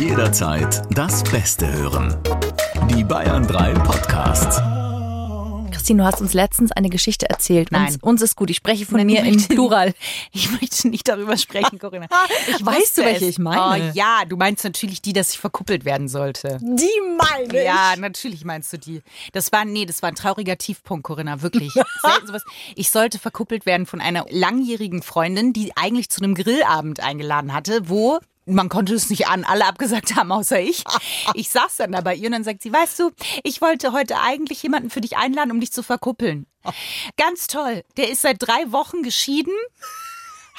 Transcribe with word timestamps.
Jederzeit 0.00 0.82
das 0.96 1.22
Beste 1.24 1.70
hören. 1.70 2.16
Die 2.88 3.04
Bayern 3.04 3.46
3 3.46 3.74
Podcasts. 3.74 4.56
Christine, 5.70 6.02
du 6.02 6.04
hast 6.08 6.22
uns 6.22 6.32
letztens 6.32 6.72
eine 6.72 6.88
Geschichte 6.88 7.28
erzählt. 7.28 7.70
Nein. 7.70 7.84
Uns, 7.86 7.96
uns 8.02 8.22
ist 8.22 8.34
gut. 8.36 8.48
Ich 8.48 8.56
spreche 8.56 8.86
von 8.86 8.96
Nein, 8.96 9.06
mir 9.08 9.20
ich 9.20 9.28
im 9.28 9.34
möchte- 9.34 9.54
Plural. 9.54 9.92
Ich 10.32 10.50
möchte 10.52 10.88
nicht 10.88 11.06
darüber 11.06 11.36
sprechen, 11.36 11.78
Corinna. 11.78 12.06
Ich 12.48 12.64
Weißt 12.64 12.96
du, 12.96 13.02
welche 13.04 13.26
es. 13.26 13.32
ich 13.32 13.38
meine? 13.38 13.90
Oh 13.90 13.92
ja, 13.94 14.22
du 14.26 14.36
meinst 14.38 14.64
natürlich 14.64 15.02
die, 15.02 15.12
dass 15.12 15.32
ich 15.32 15.38
verkuppelt 15.38 15.84
werden 15.84 16.08
sollte. 16.08 16.56
Die 16.62 16.88
meine 17.18 17.62
Ja, 17.62 17.94
natürlich 17.98 18.44
meinst 18.46 18.72
du 18.72 18.78
die. 18.78 19.02
Das 19.32 19.52
war, 19.52 19.66
nee, 19.66 19.84
das 19.84 20.00
war 20.02 20.08
ein 20.08 20.14
trauriger 20.14 20.56
Tiefpunkt, 20.56 21.04
Corinna, 21.04 21.42
wirklich. 21.42 21.72
Selten 22.02 22.26
sowas. 22.26 22.42
Ich 22.74 22.90
sollte 22.90 23.18
verkuppelt 23.18 23.66
werden 23.66 23.84
von 23.84 24.00
einer 24.00 24.24
langjährigen 24.30 25.02
Freundin, 25.02 25.52
die 25.52 25.76
eigentlich 25.76 26.08
zu 26.08 26.22
einem 26.22 26.34
Grillabend 26.34 27.00
eingeladen 27.00 27.52
hatte, 27.52 27.82
wo 27.90 28.18
man 28.46 28.68
konnte 28.68 28.94
es 28.94 29.10
nicht 29.10 29.28
an, 29.28 29.44
alle 29.44 29.66
abgesagt 29.66 30.16
haben, 30.16 30.32
außer 30.32 30.60
ich. 30.60 30.84
Ich 31.34 31.50
saß 31.50 31.76
dann 31.76 31.92
da 31.92 32.00
bei 32.00 32.14
ihr 32.14 32.26
und 32.26 32.32
dann 32.32 32.44
sagt 32.44 32.62
sie, 32.62 32.72
weißt 32.72 32.98
du, 32.98 33.10
ich 33.44 33.60
wollte 33.60 33.92
heute 33.92 34.20
eigentlich 34.20 34.62
jemanden 34.62 34.90
für 34.90 35.00
dich 35.00 35.16
einladen, 35.16 35.52
um 35.52 35.60
dich 35.60 35.72
zu 35.72 35.82
verkuppeln. 35.82 36.46
Ganz 37.16 37.46
toll. 37.46 37.84
Der 37.96 38.10
ist 38.10 38.22
seit 38.22 38.36
drei 38.40 38.72
Wochen 38.72 39.02
geschieden 39.02 39.54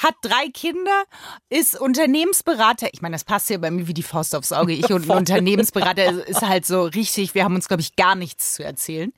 hat 0.02 0.16
drei 0.22 0.50
Kinder, 0.54 1.04
ist 1.50 1.80
Unternehmensberater. 1.80 2.90
Ich 2.92 3.02
meine, 3.02 3.14
das 3.14 3.24
passt 3.24 3.50
ja 3.50 3.58
bei 3.58 3.72
mir 3.72 3.88
wie 3.88 3.94
die 3.94 4.04
Faust 4.04 4.36
aufs 4.36 4.52
Auge. 4.52 4.74
Ich 4.74 4.92
und 4.92 5.10
ein 5.10 5.18
Unternehmensberater 5.18 6.28
ist 6.28 6.42
halt 6.42 6.66
so 6.66 6.84
richtig, 6.84 7.36
wir 7.36 7.44
haben 7.44 7.56
uns, 7.56 7.68
glaube 7.68 7.82
ich, 7.82 7.96
gar 7.96 8.16
nichts 8.16 8.56
zu 8.56 8.64
erzählen. 8.64 9.14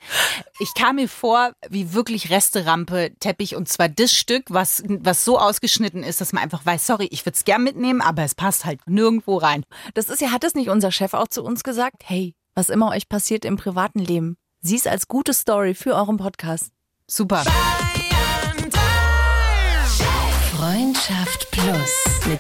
Ich 0.60 0.74
kam 0.74 0.98
mir 0.98 1.08
vor 1.08 1.54
wie 1.70 1.94
wirklich 1.94 2.30
Resterampe, 2.30 3.12
Teppich 3.20 3.56
und 3.56 3.70
zwar 3.70 3.90
das 3.90 4.14
Stück, 4.14 4.46
was, 4.50 4.84
was 4.88 5.24
so 5.24 5.40
ausgeschnitten 5.40 6.04
ist, 6.04 6.22
dass 6.22 6.34
man 6.34 6.44
einfach 6.44 6.66
weiß, 6.66 6.86
sorry, 6.86 7.08
ich 7.12 7.26
würde 7.26 7.36
es 7.36 7.46
gern 7.46 7.64
mitnehmen, 7.64 8.02
aber 8.02 8.24
es 8.24 8.36
passt 8.36 8.66
halt 8.66 8.82
nirgendwo 8.88 9.38
rein. 9.38 9.64
Das 9.94 10.10
ist 10.10 10.22
ja, 10.22 10.32
hat 10.32 10.44
das 10.44 10.56
nicht 10.56 10.70
unser 10.70 10.92
Chef 10.92 11.14
auch 11.14 11.28
zu 11.28 11.44
uns 11.44 11.64
gesagt? 11.64 12.04
Hey, 12.06 12.36
was 12.56 12.70
immer 12.70 12.90
euch 12.90 13.08
passiert 13.08 13.46
im 13.46 13.56
privaten 13.56 14.00
Leben, 14.00 14.38
sieh 14.62 14.76
es 14.76 14.88
als 14.88 15.08
gute 15.08 15.34
Story 15.34 15.74
für 15.74 15.96
euren 15.96 16.18
Podcast. 16.18 16.72
Super. 17.08 17.44
Freundschaft 17.44 17.93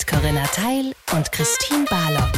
mit 0.03 0.07
Corinna 0.07 0.43
Teil 0.47 0.93
und 1.13 1.31
Christine 1.31 1.85
Barlock. 1.85 2.31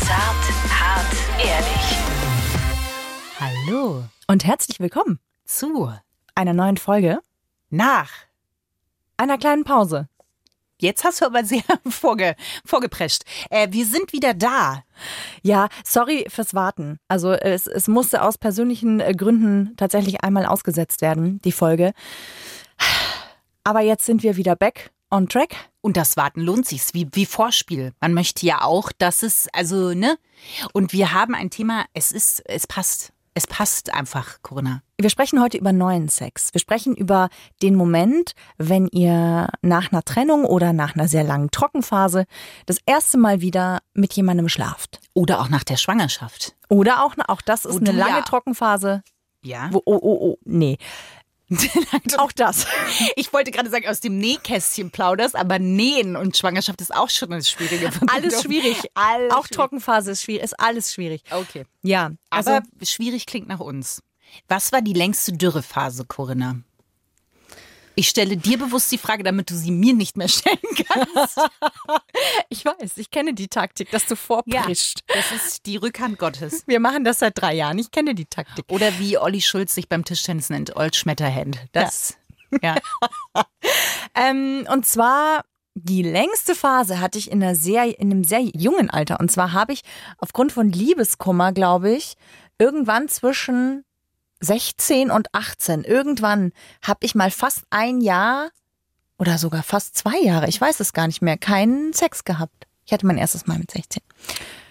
Zart, 0.00 0.44
hart, 0.70 1.12
ehrlich. 1.38 1.98
Hallo. 3.40 4.04
Und 4.26 4.44
herzlich 4.44 4.80
willkommen 4.80 5.18
Zu. 5.44 5.92
einer 6.34 6.52
neuen 6.54 6.76
Folge, 6.76 7.20
Nach. 7.70 8.10
einer 9.16 9.38
kleinen 9.38 9.64
Pause. 9.64 10.08
Jetzt 10.84 11.02
hast 11.02 11.22
du 11.22 11.24
aber 11.24 11.44
sehr 11.44 11.62
vorge, 11.88 12.36
vorgeprescht. 12.66 13.22
Äh, 13.48 13.68
wir 13.70 13.86
sind 13.86 14.12
wieder 14.12 14.34
da. 14.34 14.84
Ja, 15.42 15.68
sorry 15.82 16.26
fürs 16.28 16.52
Warten. 16.52 16.98
Also 17.08 17.32
es, 17.32 17.66
es 17.66 17.88
musste 17.88 18.20
aus 18.20 18.36
persönlichen 18.36 19.00
äh, 19.00 19.14
Gründen 19.14 19.72
tatsächlich 19.78 20.22
einmal 20.22 20.44
ausgesetzt 20.44 21.00
werden, 21.00 21.40
die 21.42 21.52
Folge. 21.52 21.94
Aber 23.64 23.80
jetzt 23.80 24.04
sind 24.04 24.22
wir 24.22 24.36
wieder 24.36 24.56
back 24.56 24.90
on 25.10 25.26
track. 25.26 25.56
Und 25.80 25.96
das 25.96 26.18
Warten 26.18 26.42
lohnt 26.42 26.66
sich, 26.66 26.82
wie, 26.92 27.08
wie 27.12 27.24
Vorspiel. 27.24 27.94
Man 28.00 28.12
möchte 28.12 28.44
ja 28.44 28.60
auch, 28.60 28.92
dass 28.92 29.22
es, 29.22 29.48
also, 29.54 29.94
ne? 29.94 30.18
Und 30.74 30.92
wir 30.92 31.14
haben 31.14 31.34
ein 31.34 31.48
Thema, 31.48 31.86
es 31.94 32.12
ist, 32.12 32.42
es 32.44 32.66
passt. 32.66 33.13
Es 33.36 33.48
passt 33.48 33.92
einfach, 33.92 34.42
Corinna. 34.42 34.82
Wir 34.96 35.10
sprechen 35.10 35.42
heute 35.42 35.58
über 35.58 35.72
neuen 35.72 36.08
Sex. 36.08 36.54
Wir 36.54 36.60
sprechen 36.60 36.94
über 36.94 37.28
den 37.62 37.74
Moment, 37.74 38.34
wenn 38.58 38.86
ihr 38.86 39.48
nach 39.60 39.90
einer 39.90 40.04
Trennung 40.04 40.44
oder 40.44 40.72
nach 40.72 40.94
einer 40.94 41.08
sehr 41.08 41.24
langen 41.24 41.50
Trockenphase 41.50 42.26
das 42.66 42.78
erste 42.86 43.18
Mal 43.18 43.40
wieder 43.40 43.80
mit 43.92 44.12
jemandem 44.12 44.48
schlaft. 44.48 45.00
Oder 45.12 45.40
auch 45.40 45.48
nach 45.48 45.64
der 45.64 45.76
Schwangerschaft. 45.76 46.54
Oder 46.68 47.04
auch, 47.04 47.14
auch 47.26 47.42
das 47.42 47.64
ist 47.64 47.74
Wo 47.74 47.78
eine 47.78 47.90
lange 47.92 48.18
ja- 48.18 48.22
Trockenphase. 48.22 49.02
Ja. 49.42 49.68
Wo, 49.72 49.82
oh, 49.84 49.98
oh, 50.00 50.18
oh, 50.20 50.38
nee. 50.44 50.78
Auch 52.18 52.32
das. 52.32 52.66
Ich 53.16 53.32
wollte 53.32 53.50
gerade 53.50 53.70
sagen, 53.70 53.86
aus 53.88 54.00
dem 54.00 54.18
Nähkästchen 54.18 54.90
plauderst, 54.90 55.36
aber 55.36 55.58
Nähen 55.58 56.16
und 56.16 56.36
Schwangerschaft 56.36 56.80
ist 56.80 56.94
auch 56.94 57.10
schon 57.10 57.32
eine 57.32 57.44
schwierige 57.44 57.90
Verbindung. 57.92 58.16
Alles 58.16 58.42
schwierig. 58.42 58.76
Alles 58.94 59.32
auch 59.32 59.38
schwierig. 59.46 59.56
Trockenphase 59.56 60.10
ist 60.12 60.22
schwierig. 60.22 60.44
Ist 60.44 60.60
alles 60.60 60.92
schwierig. 60.92 61.22
Okay. 61.30 61.64
Ja, 61.82 62.12
also 62.30 62.50
Aber 62.50 62.62
schwierig 62.82 63.26
klingt 63.26 63.48
nach 63.48 63.60
uns. 63.60 64.02
Was 64.48 64.72
war 64.72 64.82
die 64.82 64.92
längste 64.92 65.32
Dürrephase, 65.32 66.04
Corinna? 66.06 66.56
Ich 67.96 68.08
stelle 68.08 68.36
dir 68.36 68.58
bewusst 68.58 68.90
die 68.90 68.98
Frage, 68.98 69.22
damit 69.22 69.50
du 69.50 69.54
sie 69.54 69.70
mir 69.70 69.94
nicht 69.94 70.16
mehr 70.16 70.28
stellen 70.28 70.58
kannst. 70.88 71.38
ich 72.48 72.64
weiß, 72.64 72.96
ich 72.96 73.10
kenne 73.10 73.34
die 73.34 73.48
Taktik, 73.48 73.90
dass 73.90 74.06
du 74.06 74.16
vorprischst. 74.16 75.04
Das 75.06 75.32
ist 75.32 75.66
die 75.66 75.76
Rückhand 75.76 76.18
Gottes. 76.18 76.64
Wir 76.66 76.80
machen 76.80 77.04
das 77.04 77.20
seit 77.20 77.38
drei 77.40 77.54
Jahren. 77.54 77.78
Ich 77.78 77.90
kenne 77.90 78.14
die 78.14 78.26
Taktik. 78.26 78.64
Oder 78.68 78.98
wie 78.98 79.18
Olli 79.18 79.40
Schulz 79.40 79.74
sich 79.74 79.88
beim 79.88 80.04
Tischtennis 80.04 80.50
nennt, 80.50 80.74
Old 80.76 80.96
Schmetterhand. 80.96 81.58
Das, 81.72 82.16
ja. 82.62 82.76
Ähm, 84.16 84.66
und 84.70 84.86
zwar 84.86 85.42
die 85.74 86.02
längste 86.02 86.54
Phase 86.54 87.00
hatte 87.00 87.18
ich 87.18 87.30
in, 87.30 87.42
einer 87.42 87.56
sehr, 87.56 87.98
in 87.98 88.12
einem 88.12 88.22
sehr 88.24 88.40
jungen 88.40 88.90
Alter. 88.90 89.18
Und 89.18 89.30
zwar 89.30 89.52
habe 89.52 89.72
ich 89.72 89.80
aufgrund 90.18 90.52
von 90.52 90.70
Liebeskummer, 90.70 91.52
glaube 91.52 91.90
ich, 91.90 92.14
irgendwann 92.58 93.08
zwischen 93.08 93.84
16 94.44 95.10
und 95.10 95.34
18, 95.34 95.84
irgendwann 95.84 96.52
habe 96.82 97.00
ich 97.04 97.14
mal 97.14 97.30
fast 97.30 97.62
ein 97.70 98.00
Jahr 98.00 98.50
oder 99.18 99.38
sogar 99.38 99.62
fast 99.62 99.96
zwei 99.96 100.18
Jahre, 100.18 100.48
ich 100.48 100.60
weiß 100.60 100.80
es 100.80 100.92
gar 100.92 101.06
nicht 101.06 101.22
mehr, 101.22 101.36
keinen 101.38 101.92
Sex 101.92 102.24
gehabt. 102.24 102.66
Ich 102.84 102.92
hatte 102.92 103.06
mein 103.06 103.18
erstes 103.18 103.46
Mal 103.46 103.58
mit 103.58 103.70
16. 103.70 104.02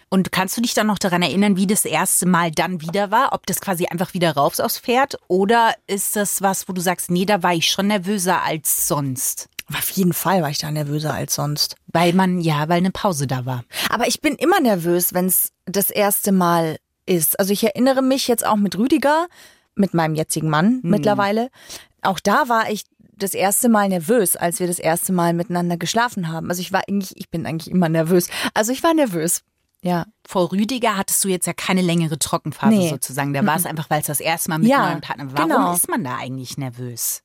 Und 0.10 0.32
kannst 0.32 0.56
du 0.56 0.62
dich 0.62 0.76
dann 0.76 0.86
noch 0.86 1.00
daran 1.00 1.24
erinnern, 1.24 1.58
wie 1.58 1.66
das 1.66 1.86
erste 1.86 2.28
Mal 2.28 2.52
dann 2.52 2.82
wieder 2.82 3.10
war? 3.10 3.34
Ob 3.34 3.48
das 3.48 3.60
quasi 3.62 3.88
einfach 3.88 4.14
wieder 4.14 4.34
raus 4.36 4.60
aufs 4.60 4.78
Pferd? 4.78 5.18
Oder 5.28 5.74
ist 5.88 6.16
das 6.16 6.44
was, 6.44 6.70
wo 6.70 6.74
du 6.74 6.82
sagst, 6.82 7.10
nee, 7.10 7.26
da 7.26 7.42
war 7.42 7.56
ich 7.56 7.72
schon 7.72 7.88
nervöser 7.88 8.44
als 8.44 8.88
sonst? 8.88 9.50
Auf 9.76 9.90
jeden 9.90 10.14
Fall 10.14 10.44
war 10.44 10.52
ich 10.52 10.60
da 10.60 10.70
nervöser 10.70 11.16
als 11.16 11.34
sonst. 11.34 11.78
Weil 11.88 12.14
man, 12.14 12.42
ja, 12.42 12.70
weil 12.70 12.78
eine 12.78 12.92
Pause 12.92 13.26
da 13.26 13.48
war. 13.48 13.64
Aber 13.90 14.08
ich 14.08 14.22
bin 14.22 14.36
immer 14.36 14.60
nervös, 14.60 15.16
wenn 15.16 15.26
es 15.26 15.50
das 15.66 15.90
erste 15.90 16.32
Mal 16.32 16.78
ist. 17.08 17.40
Also 17.40 17.52
ich 17.52 17.64
erinnere 17.64 18.04
mich 18.04 18.28
jetzt 18.28 18.46
auch 18.46 18.58
mit 18.58 18.78
Rüdiger, 18.78 19.26
mit 19.76 19.94
meinem 19.94 20.16
jetzigen 20.16 20.50
Mann 20.50 20.80
mittlerweile. 20.84 21.50
Auch 22.02 22.20
da 22.20 22.50
war 22.50 22.70
ich 22.70 22.84
das 23.16 23.34
erste 23.34 23.70
Mal 23.70 23.90
nervös, 23.90 24.36
als 24.36 24.60
wir 24.60 24.68
das 24.68 24.80
erste 24.80 25.14
Mal 25.14 25.34
miteinander 25.34 25.78
geschlafen 25.78 26.30
haben. 26.30 26.50
Also 26.50 26.62
ich 26.62 26.72
war 26.74 26.82
eigentlich, 26.88 27.16
ich 27.16 27.30
bin 27.30 27.46
eigentlich 27.46 27.72
immer 27.72 27.90
nervös. 27.90 28.28
Also 28.54 28.72
ich 28.72 28.84
war 28.84 28.94
nervös. 28.94 29.42
Ja. 29.82 30.06
Vor 30.26 30.52
Rüdiger 30.52 30.98
hattest 30.98 31.24
du 31.24 31.28
jetzt 31.28 31.46
ja 31.46 31.54
keine 31.54 31.82
längere 31.82 32.18
Trockenphase 32.18 32.74
Nee. 32.76 32.90
sozusagen. 32.90 33.34
Da 33.34 33.46
war 33.46 33.58
es 33.58 33.66
einfach, 33.66 33.90
weil 33.90 34.00
es 34.02 34.08
das 34.08 34.22
erste 34.22 34.50
Mal 34.50 34.60
mit 34.60 34.70
Ja, 34.70 34.90
neuen 34.90 35.02
Partner 35.02 35.26
war. 35.28 35.38
Warum 35.38 35.50
genau. 35.50 35.74
ist 35.74 35.90
man 35.90 36.04
da 36.04 36.16
eigentlich 36.18 36.58
nervös? 36.58 37.22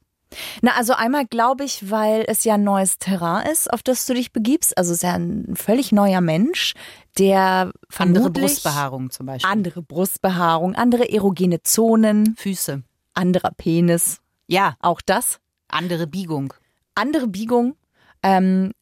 Na, 0.60 0.72
also 0.76 0.92
einmal 0.92 1.24
glaube 1.24 1.64
ich, 1.64 1.90
weil 1.90 2.24
es 2.28 2.44
ja 2.44 2.54
ein 2.54 2.64
neues 2.64 2.98
Terrain 2.98 3.46
ist, 3.46 3.72
auf 3.72 3.82
das 3.82 4.04
du 4.06 4.12
dich 4.14 4.32
begibst. 4.32 4.76
Also 4.76 4.90
es 4.90 4.98
ist 4.98 5.02
ja 5.02 5.14
ein 5.14 5.54
völlig 5.56 5.90
neuer 5.92 6.20
Mensch, 6.20 6.74
der 7.18 7.72
Andere 7.98 8.30
Brustbehaarung 8.30 9.10
zum 9.10 9.26
Beispiel. 9.26 9.50
andere 9.50 9.82
Brustbehaarung, 9.82 10.74
andere 10.74 11.10
erogene 11.10 11.62
Zonen, 11.62 12.34
Füße. 12.36 12.82
anderer 13.14 13.50
Penis, 13.56 14.20
Ja, 14.46 14.76
auch 14.80 15.00
das. 15.00 15.40
andere 15.68 16.06
Biegung. 16.06 16.54
andere 16.94 17.28
Biegung. 17.28 17.76
Ähm, 18.22 18.72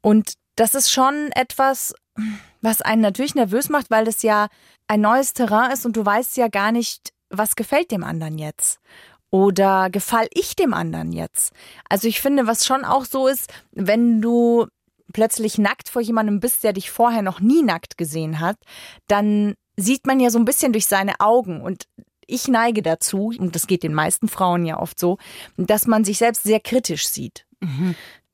und 0.00 0.34
das 0.56 0.74
ist 0.74 0.90
schon 0.90 1.30
etwas, 1.32 1.94
was 2.60 2.82
einen 2.82 3.02
natürlich 3.02 3.34
nervös 3.34 3.68
macht, 3.68 3.90
weil 3.90 4.06
es 4.08 4.22
ja 4.22 4.48
ein 4.88 5.00
neues 5.00 5.32
Terrain 5.32 5.70
ist 5.70 5.86
und 5.86 5.96
du 5.96 6.04
weißt 6.04 6.36
ja 6.36 6.48
gar 6.48 6.72
nicht, 6.72 7.12
was 7.30 7.56
gefällt 7.56 7.90
dem 7.90 8.04
anderen 8.04 8.38
jetzt. 8.38 8.80
Oder 9.30 9.88
gefall 9.90 10.26
ich 10.34 10.56
dem 10.56 10.74
anderen 10.74 11.12
jetzt? 11.12 11.54
Also 11.88 12.06
ich 12.08 12.20
finde, 12.20 12.46
was 12.46 12.66
schon 12.66 12.84
auch 12.84 13.04
so 13.06 13.28
ist, 13.28 13.50
wenn 13.70 14.20
du 14.20 14.66
plötzlich 15.12 15.58
nackt 15.58 15.88
vor 15.88 16.02
jemandem 16.02 16.40
bist, 16.40 16.64
der 16.64 16.72
dich 16.72 16.90
vorher 16.90 17.22
noch 17.22 17.40
nie 17.40 17.62
nackt 17.62 17.98
gesehen 17.98 18.40
hat, 18.40 18.56
dann 19.06 19.54
sieht 19.76 20.06
man 20.06 20.20
ja 20.20 20.30
so 20.30 20.38
ein 20.38 20.44
bisschen 20.44 20.72
durch 20.72 20.86
seine 20.86 21.20
Augen 21.20 21.60
und 21.60 21.84
ich 22.26 22.48
neige 22.48 22.82
dazu, 22.82 23.32
und 23.36 23.54
das 23.54 23.66
geht 23.66 23.82
den 23.82 23.94
meisten 23.94 24.28
Frauen 24.28 24.64
ja 24.64 24.78
oft 24.78 24.98
so, 24.98 25.18
dass 25.56 25.86
man 25.86 26.04
sich 26.04 26.18
selbst 26.18 26.44
sehr 26.44 26.60
kritisch 26.60 27.08
sieht. 27.08 27.46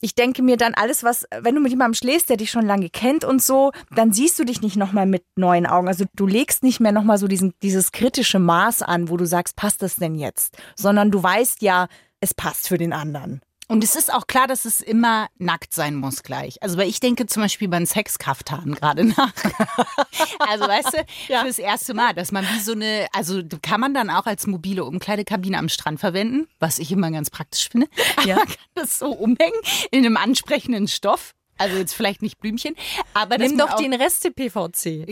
Ich 0.01 0.15
denke 0.15 0.43
mir 0.43 0.57
dann 0.57 0.75
alles, 0.75 1.03
was, 1.03 1.27
wenn 1.41 1.57
du 1.57 1.61
mit 1.61 1.71
jemandem 1.73 1.95
schläfst, 1.95 2.31
der 2.31 2.37
dich 2.37 2.51
schon 2.53 2.67
lange 2.67 2.89
kennt 2.89 3.25
und 3.25 3.43
so, 3.43 3.73
dann 3.95 4.13
siehst 4.13 4.39
du 4.39 4.45
dich 4.45 4.63
nicht 4.63 4.77
nochmal 4.77 5.07
mit 5.07 5.25
neuen 5.35 5.67
Augen. 5.67 5.89
Also 5.89 6.05
du 6.15 6.27
legst 6.27 6.63
nicht 6.63 6.79
mehr 6.79 6.93
nochmal 6.93 7.19
so 7.19 7.27
diesen, 7.27 7.53
dieses 7.63 7.91
kritische 7.91 8.39
Maß 8.39 8.83
an, 8.83 9.09
wo 9.09 9.17
du 9.17 9.27
sagst, 9.27 9.57
passt 9.57 9.83
das 9.83 9.97
denn 9.97 10.15
jetzt? 10.15 10.57
Sondern 10.77 11.11
du 11.11 11.21
weißt 11.21 11.63
ja, 11.63 11.89
es 12.21 12.33
passt 12.33 12.69
für 12.69 12.79
den 12.79 12.93
anderen. 12.93 13.41
Und 13.71 13.85
es 13.85 13.95
ist 13.97 14.13
auch 14.13 14.27
klar, 14.27 14.47
dass 14.47 14.65
es 14.65 14.81
immer 14.81 15.29
nackt 15.39 15.75
sein 15.75 15.95
muss 15.95 16.23
gleich. 16.23 16.63
Also 16.63 16.79
weil 16.79 16.89
ich 16.89 17.01
denke 17.01 17.27
zum 17.27 17.43
Beispiel 17.43 17.69
beim 17.69 17.85
Sexkaftan 17.85 18.75
gerade 18.75 19.05
nach. 19.05 19.33
also 20.39 20.67
weißt 20.67 20.95
du, 20.95 21.05
Ja. 21.29 21.43
fürs 21.43 21.59
erste 21.59 21.93
Mal, 21.93 22.15
dass 22.15 22.33
man 22.33 22.45
wie 22.47 22.61
so 22.61 22.73
eine, 22.73 23.07
also 23.13 23.43
kann 23.63 23.81
man 23.81 23.93
dann 23.93 24.09
auch 24.09 24.25
als 24.27 24.47
mobile 24.47 24.85
Umkleidekabine 24.85 25.59
am 25.59 25.69
Strand 25.69 26.01
verwenden, 26.01 26.49
was 26.61 26.79
ich 26.79 26.91
immer 26.93 27.11
ganz 27.11 27.31
praktisch 27.31 27.69
finde. 27.69 27.89
Ja. 28.25 28.37
Man 28.37 28.47
kann 28.47 28.57
das 28.75 28.99
so 28.99 29.11
umhängen 29.11 29.61
in 29.91 30.05
einem 30.05 30.17
ansprechenden 30.17 30.89
Stoff. 30.89 31.35
Also 31.57 31.77
jetzt 31.77 31.93
vielleicht 31.93 32.23
nicht 32.23 32.39
Blümchen, 32.39 32.75
aber 33.15 33.37
Nimm 33.37 33.59
doch 33.59 33.75
den 33.75 33.93
Reste 33.93 34.31
PVC. 34.31 35.07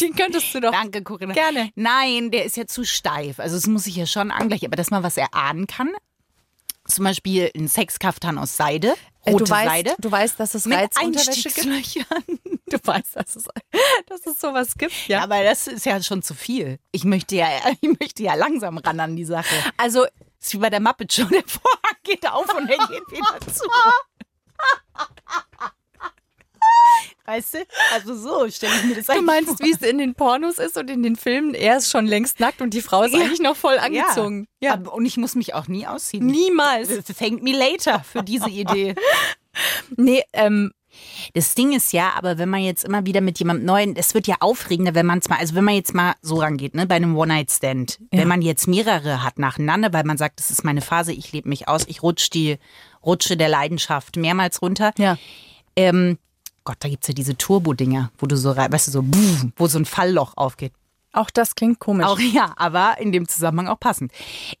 Den 0.00 0.16
könntest 0.16 0.52
du 0.52 0.60
doch. 0.60 0.72
Danke, 0.72 1.02
Corinna. 1.02 1.32
Gerne. 1.32 1.70
Nein, 1.76 2.30
der 2.32 2.44
ist 2.44 2.56
ja 2.56 2.66
zu 2.66 2.84
steif. 2.84 3.38
Also 3.38 3.56
es 3.56 3.66
muss 3.68 3.86
ich 3.86 3.94
ja 3.96 4.04
schon 4.06 4.32
angleichen. 4.32 4.66
Aber 4.66 4.76
dass 4.76 4.90
man 4.90 5.04
was 5.04 5.16
erahnen 5.16 5.68
kann, 5.68 5.90
zum 6.94 7.04
Beispiel 7.04 7.50
ein 7.56 7.68
Sexkaftan 7.68 8.38
aus 8.38 8.56
Seide, 8.56 8.94
Äh, 9.24 9.32
rote 9.32 9.44
du 9.44 9.50
weißt, 9.50 9.68
Seide. 9.68 9.94
Du 9.98 10.10
weißt, 10.10 10.40
dass 10.40 10.54
es 10.54 10.68
Reizunterwäsche 10.70 11.50
gibt. 11.50 12.06
Du 12.70 12.78
weißt, 12.84 13.16
dass 13.16 13.34
es, 13.34 13.44
dass 14.06 14.24
es 14.26 14.40
sowas 14.40 14.74
gibt. 14.78 15.08
Ja, 15.08 15.24
aber 15.24 15.42
das 15.42 15.66
ist 15.66 15.84
ja 15.86 16.00
schon 16.02 16.22
zu 16.22 16.34
viel. 16.34 16.78
Ich 16.92 17.02
möchte 17.02 17.34
ja, 17.34 17.48
ich 17.80 17.98
möchte 17.98 18.22
ja 18.22 18.34
langsam 18.34 18.78
ran 18.78 19.00
an 19.00 19.16
die 19.16 19.24
Sache. 19.24 19.52
Also 19.76 20.04
Das 20.04 20.46
ist 20.46 20.54
wie 20.54 20.58
bei 20.58 20.70
der 20.70 20.78
Muppet 20.80 21.12
Show. 21.12 21.24
Der 21.24 21.42
Vorhang 21.46 21.96
geht 22.04 22.24
auf 22.30 22.46
und 22.54 22.68
er 22.70 22.78
geht 22.86 23.10
wieder 23.10 23.52
zu. 23.52 23.64
Weißt 27.26 27.54
du? 27.54 27.58
Also 27.94 28.16
so 28.16 28.50
stelle 28.50 28.72
ich 28.76 28.84
mir 28.84 28.94
das 28.96 29.06
Du 29.06 29.12
eigentlich 29.12 29.24
meinst, 29.26 29.48
vor. 29.58 29.58
wie 29.66 29.70
es 29.72 29.82
in 29.82 29.98
den 29.98 30.14
Pornos 30.14 30.58
ist 30.58 30.76
und 30.76 30.90
in 30.90 31.02
den 31.02 31.16
Filmen, 31.16 31.54
er 31.54 31.76
ist 31.78 31.90
schon 31.90 32.06
längst 32.06 32.40
nackt 32.40 32.60
und 32.60 32.74
die 32.74 32.80
Frau 32.82 33.02
ist 33.04 33.14
eigentlich 33.14 33.40
noch 33.40 33.56
voll 33.56 33.78
angezogen. 33.78 34.46
Ja. 34.60 34.72
Aber- 34.74 34.94
Und 34.94 35.06
ich 35.06 35.16
muss 35.16 35.34
mich 35.36 35.54
auch 35.54 35.68
nie 35.68 35.86
ausziehen. 35.86 36.26
Niemals. 36.26 36.88
Thank 37.18 37.42
me 37.42 37.52
later 37.52 38.02
für 38.04 38.22
diese 38.22 38.48
Idee. 38.50 38.94
Nee, 39.96 40.22
ähm, 40.32 40.72
Das 41.34 41.54
Ding 41.54 41.72
ist 41.72 41.92
ja, 41.92 42.12
aber 42.16 42.36
wenn 42.38 42.48
man 42.48 42.60
jetzt 42.62 42.82
immer 42.84 43.06
wieder 43.06 43.20
mit 43.20 43.38
jemandem 43.38 43.64
Neuen, 43.64 43.94
es 43.96 44.12
wird 44.14 44.26
ja 44.26 44.36
aufregender, 44.40 44.94
wenn 44.96 45.06
man 45.06 45.20
es 45.20 45.28
mal, 45.28 45.38
also 45.38 45.54
wenn 45.54 45.64
man 45.64 45.74
jetzt 45.74 45.94
mal 45.94 46.14
so 46.22 46.36
rangeht, 46.40 46.74
ne, 46.74 46.86
bei 46.86 46.96
einem 46.96 47.16
One-Night-Stand, 47.16 48.00
wenn 48.10 48.26
man 48.28 48.42
jetzt 48.42 48.66
mehrere 48.66 49.22
hat 49.22 49.38
nacheinander, 49.38 49.92
weil 49.92 50.02
man 50.04 50.18
sagt, 50.18 50.40
das 50.40 50.50
ist 50.50 50.64
meine 50.64 50.80
Phase, 50.80 51.12
ich 51.12 51.30
lebe 51.32 51.48
mich 51.48 51.68
aus, 51.68 51.84
ich 51.86 52.02
rutsche 52.02 52.30
die, 52.30 52.58
rutsche 53.06 53.36
der 53.36 53.48
Leidenschaft 53.48 54.16
mehrmals 54.16 54.62
runter. 54.62 54.92
ja. 54.98 55.16
Ähm, 55.76 56.18
Gott, 56.64 56.76
da 56.80 56.88
gibt's 56.88 57.08
ja 57.08 57.14
diese 57.14 57.36
Turbo-Dinger, 57.36 58.10
wo 58.18 58.26
du 58.26 58.36
so, 58.36 58.50
rein- 58.52 58.72
weißt 58.72 58.88
du, 58.88 58.92
so, 58.92 59.04
wo 59.56 59.66
so 59.66 59.78
ein 59.78 59.84
Fallloch 59.86 60.34
aufgeht. 60.36 60.72
Auch 61.12 61.30
das 61.30 61.56
klingt 61.56 61.80
komisch. 61.80 62.06
Auch 62.06 62.20
ja, 62.20 62.52
aber 62.56 62.98
in 63.00 63.10
dem 63.10 63.26
Zusammenhang 63.26 63.66
auch 63.66 63.80
passend. 63.80 64.12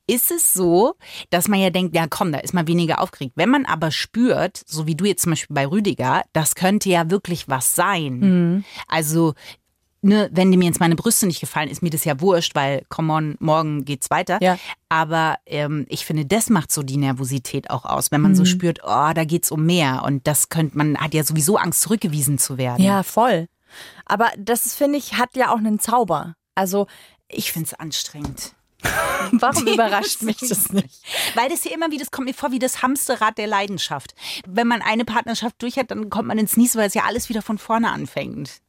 Ist 0.08 0.32
es 0.32 0.52
so, 0.52 0.94
dass 1.30 1.46
man 1.46 1.60
ja 1.60 1.70
denkt, 1.70 1.94
ja 1.94 2.08
komm, 2.08 2.32
da 2.32 2.38
ist 2.38 2.54
man 2.54 2.66
weniger 2.66 3.00
aufgeregt. 3.00 3.34
Wenn 3.36 3.50
man 3.50 3.66
aber 3.66 3.92
spürt, 3.92 4.60
so 4.66 4.88
wie 4.88 4.96
du 4.96 5.04
jetzt 5.04 5.22
zum 5.22 5.30
Beispiel 5.30 5.54
bei 5.54 5.66
Rüdiger, 5.68 6.22
das 6.32 6.56
könnte 6.56 6.88
ja 6.88 7.08
wirklich 7.08 7.48
was 7.48 7.76
sein. 7.76 8.18
Mhm. 8.18 8.64
Also, 8.88 9.34
ne, 10.02 10.28
wenn 10.32 10.50
mir 10.50 10.64
jetzt 10.66 10.80
meine 10.80 10.96
Brüste 10.96 11.26
nicht 11.26 11.40
gefallen, 11.40 11.68
ist 11.68 11.82
mir 11.82 11.90
das 11.90 12.04
ja 12.04 12.20
wurscht, 12.20 12.54
weil, 12.54 12.82
come 12.88 13.12
on, 13.12 13.36
morgen 13.40 13.84
geht's 13.84 14.10
weiter. 14.10 14.38
Ja. 14.42 14.58
Aber 14.88 15.36
ähm, 15.46 15.86
ich 15.88 16.04
finde, 16.04 16.26
das 16.26 16.50
macht 16.50 16.72
so 16.72 16.82
die 16.82 16.96
Nervosität 16.96 17.70
auch 17.70 17.84
aus, 17.84 18.10
wenn 18.10 18.20
man 18.20 18.32
Mhm. 18.32 18.36
so 18.36 18.44
spürt, 18.44 18.80
oh, 18.82 19.10
da 19.14 19.24
geht's 19.24 19.50
um 19.50 19.64
mehr. 19.66 20.02
Und 20.04 20.26
das 20.26 20.48
könnte, 20.48 20.76
man 20.76 20.96
hat 20.98 21.14
ja 21.14 21.22
sowieso 21.24 21.56
Angst, 21.56 21.82
zurückgewiesen 21.82 22.38
zu 22.38 22.58
werden. 22.58 22.82
Ja, 22.84 23.02
voll. 23.02 23.46
Aber 24.06 24.30
das, 24.38 24.74
finde 24.74 24.98
ich, 24.98 25.14
hat 25.14 25.36
ja 25.36 25.52
auch 25.52 25.58
einen 25.58 25.78
Zauber. 25.78 26.34
Also, 26.54 26.86
Ich 27.28 27.52
find's 27.52 27.74
anstrengend. 27.74 28.54
warum 29.32 29.66
überrascht 29.66 30.22
mich 30.22 30.38
das 30.38 30.72
nicht? 30.72 31.02
Weil 31.34 31.50
das 31.50 31.64
ja 31.64 31.70
immer 31.72 31.90
wie, 31.90 31.98
das 31.98 32.10
kommt 32.10 32.26
mir 32.26 32.32
vor 32.34 32.50
wie 32.50 32.58
das 32.58 32.82
Hamsterrad 32.82 33.36
der 33.36 33.46
Leidenschaft. 33.46 34.14
Wenn 34.48 34.66
man 34.66 34.80
eine 34.80 35.04
Partnerschaft 35.04 35.60
durch 35.62 35.76
hat, 35.76 35.90
dann 35.90 36.08
kommt 36.08 36.26
man 36.28 36.38
ins 36.38 36.56
Nies, 36.56 36.76
weil 36.76 36.86
es 36.88 36.94
ja 36.94 37.02
alles 37.04 37.28
wieder 37.28 37.42
von 37.42 37.58
vorne 37.58 37.90
anfängt. 37.92 38.60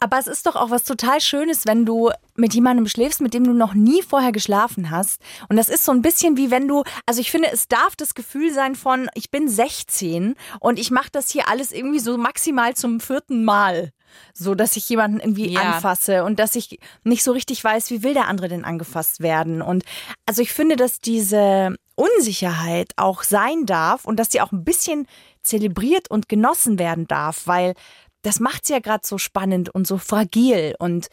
Aber 0.00 0.18
es 0.18 0.26
ist 0.26 0.46
doch 0.46 0.56
auch 0.56 0.70
was 0.70 0.84
total 0.84 1.20
Schönes, 1.20 1.66
wenn 1.66 1.84
du 1.86 2.10
mit 2.34 2.54
jemandem 2.54 2.86
schläfst, 2.86 3.20
mit 3.20 3.34
dem 3.34 3.44
du 3.44 3.52
noch 3.52 3.74
nie 3.74 4.02
vorher 4.02 4.32
geschlafen 4.32 4.90
hast. 4.90 5.20
Und 5.48 5.56
das 5.56 5.68
ist 5.68 5.84
so 5.84 5.92
ein 5.92 6.02
bisschen 6.02 6.36
wie 6.36 6.50
wenn 6.50 6.68
du, 6.68 6.84
also 7.06 7.20
ich 7.20 7.30
finde, 7.30 7.50
es 7.52 7.68
darf 7.68 7.96
das 7.96 8.14
Gefühl 8.14 8.52
sein 8.52 8.74
von, 8.74 9.08
ich 9.14 9.30
bin 9.30 9.48
16 9.48 10.34
und 10.60 10.78
ich 10.78 10.90
mache 10.90 11.10
das 11.12 11.30
hier 11.30 11.48
alles 11.48 11.72
irgendwie 11.72 12.00
so 12.00 12.16
maximal 12.16 12.74
zum 12.74 13.00
vierten 13.00 13.44
Mal. 13.44 13.90
So, 14.34 14.54
dass 14.54 14.76
ich 14.76 14.86
jemanden 14.90 15.20
irgendwie 15.20 15.52
Ja. 15.54 15.62
anfasse 15.62 16.24
und 16.24 16.38
dass 16.38 16.54
ich 16.54 16.78
nicht 17.02 17.22
so 17.22 17.32
richtig 17.32 17.64
weiß, 17.64 17.90
wie 17.90 18.02
will 18.02 18.12
der 18.12 18.28
andere 18.28 18.48
denn 18.48 18.64
angefasst 18.64 19.20
werden. 19.20 19.62
Und 19.62 19.84
also 20.26 20.42
ich 20.42 20.52
finde, 20.52 20.76
dass 20.76 21.00
diese 21.00 21.74
Unsicherheit 21.94 22.92
auch 22.96 23.22
sein 23.22 23.64
darf 23.66 24.04
und 24.04 24.16
dass 24.18 24.28
die 24.28 24.40
auch 24.40 24.52
ein 24.52 24.64
bisschen 24.64 25.06
zelebriert 25.42 26.10
und 26.10 26.28
genossen 26.28 26.78
werden 26.78 27.06
darf, 27.08 27.46
weil 27.46 27.74
das 28.22 28.40
macht's 28.40 28.68
ja 28.68 28.78
gerade 28.78 29.06
so 29.06 29.18
spannend 29.18 29.68
und 29.68 29.86
so 29.86 29.98
fragil 29.98 30.74
und 30.78 31.08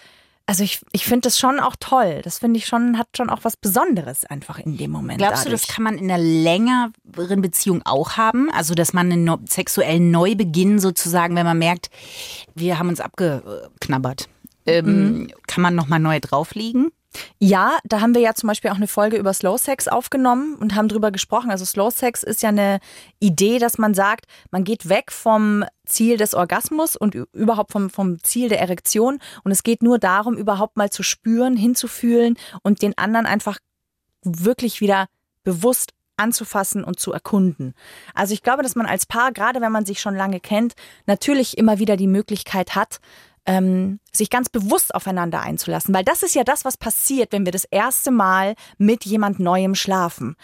also 0.45 0.63
ich, 0.63 0.81
ich 0.93 1.05
finde 1.05 1.27
das 1.27 1.37
schon 1.37 1.59
auch 1.59 1.75
toll. 1.79 2.21
Das 2.23 2.39
finde 2.39 2.57
ich 2.57 2.65
schon, 2.65 2.97
hat 2.97 3.09
schon 3.15 3.29
auch 3.29 3.41
was 3.43 3.55
Besonderes 3.55 4.25
einfach 4.25 4.57
in 4.57 4.77
dem 4.77 4.89
Moment. 4.89 5.19
Glaubst 5.19 5.43
du, 5.45 5.49
dadurch. 5.49 5.67
das 5.67 5.75
kann 5.75 5.83
man 5.83 5.99
in 5.99 6.09
einer 6.09 6.17
längeren 6.17 7.41
Beziehung 7.43 7.83
auch 7.85 8.17
haben? 8.17 8.49
Also, 8.51 8.73
dass 8.73 8.91
man 8.91 9.11
einen 9.11 9.25
neu- 9.25 9.37
sexuellen 9.47 10.09
Neubeginn 10.09 10.79
sozusagen, 10.79 11.35
wenn 11.35 11.45
man 11.45 11.59
merkt, 11.59 11.91
wir 12.55 12.79
haben 12.79 12.89
uns 12.89 12.99
abgeknabbert, 12.99 14.27
ähm, 14.65 15.29
kann 15.45 15.61
man 15.61 15.75
nochmal 15.75 15.99
neu 15.99 16.19
drauflegen? 16.19 16.89
Ja, 17.39 17.79
da 17.85 18.01
haben 18.01 18.13
wir 18.13 18.21
ja 18.21 18.35
zum 18.35 18.47
Beispiel 18.47 18.69
auch 18.69 18.75
eine 18.75 18.87
Folge 18.87 19.17
über 19.17 19.33
Slow 19.33 19.57
Sex 19.57 19.87
aufgenommen 19.87 20.55
und 20.55 20.75
haben 20.75 20.87
drüber 20.87 21.11
gesprochen. 21.11 21.49
Also 21.49 21.65
Slow 21.65 21.89
Sex 21.89 22.23
ist 22.23 22.43
ja 22.43 22.49
eine 22.49 22.79
Idee, 23.19 23.57
dass 23.57 23.77
man 23.77 23.93
sagt, 23.93 24.25
man 24.51 24.63
geht 24.63 24.89
weg 24.89 25.11
vom 25.11 25.65
Ziel 25.85 26.17
des 26.17 26.35
Orgasmus 26.35 26.95
und 26.95 27.15
überhaupt 27.15 27.71
vom, 27.71 27.89
vom 27.89 28.21
Ziel 28.23 28.49
der 28.49 28.59
Erektion. 28.59 29.19
Und 29.43 29.51
es 29.51 29.63
geht 29.63 29.81
nur 29.81 29.97
darum, 29.97 30.37
überhaupt 30.37 30.77
mal 30.77 30.91
zu 30.91 31.01
spüren, 31.01 31.57
hinzufühlen 31.57 32.37
und 32.61 32.81
den 32.81 32.97
anderen 32.97 33.25
einfach 33.25 33.57
wirklich 34.23 34.81
wieder 34.81 35.07
bewusst 35.43 35.93
anzufassen 36.17 36.83
und 36.83 36.99
zu 36.99 37.13
erkunden. 37.13 37.73
Also 38.13 38.33
ich 38.33 38.43
glaube, 38.43 38.61
dass 38.61 38.75
man 38.75 38.85
als 38.85 39.05
Paar, 39.05 39.31
gerade 39.31 39.61
wenn 39.61 39.71
man 39.71 39.85
sich 39.85 40.01
schon 40.01 40.15
lange 40.15 40.39
kennt, 40.39 40.73
natürlich 41.07 41.57
immer 41.57 41.79
wieder 41.79 41.97
die 41.97 42.07
Möglichkeit 42.07 42.75
hat, 42.75 42.99
ähm, 43.49 43.99
sich 44.13 44.29
ganz 44.29 44.47
bewusst 44.47 44.93
aufeinander 44.93 45.41
einzulassen. 45.41 45.91
Weil 45.91 46.03
das 46.03 46.21
ist 46.21 46.35
ja 46.35 46.43
das, 46.43 46.65
was 46.65 46.77
passiert, 46.77 47.31
wenn 47.31 47.45
wir 47.45 47.51
das 47.51 47.65
erste 47.65 48.11
Mal 48.11 48.53
mit 48.77 49.05
jemand 49.05 49.39
Neuem 49.39 49.73
schlafen. 49.73 50.35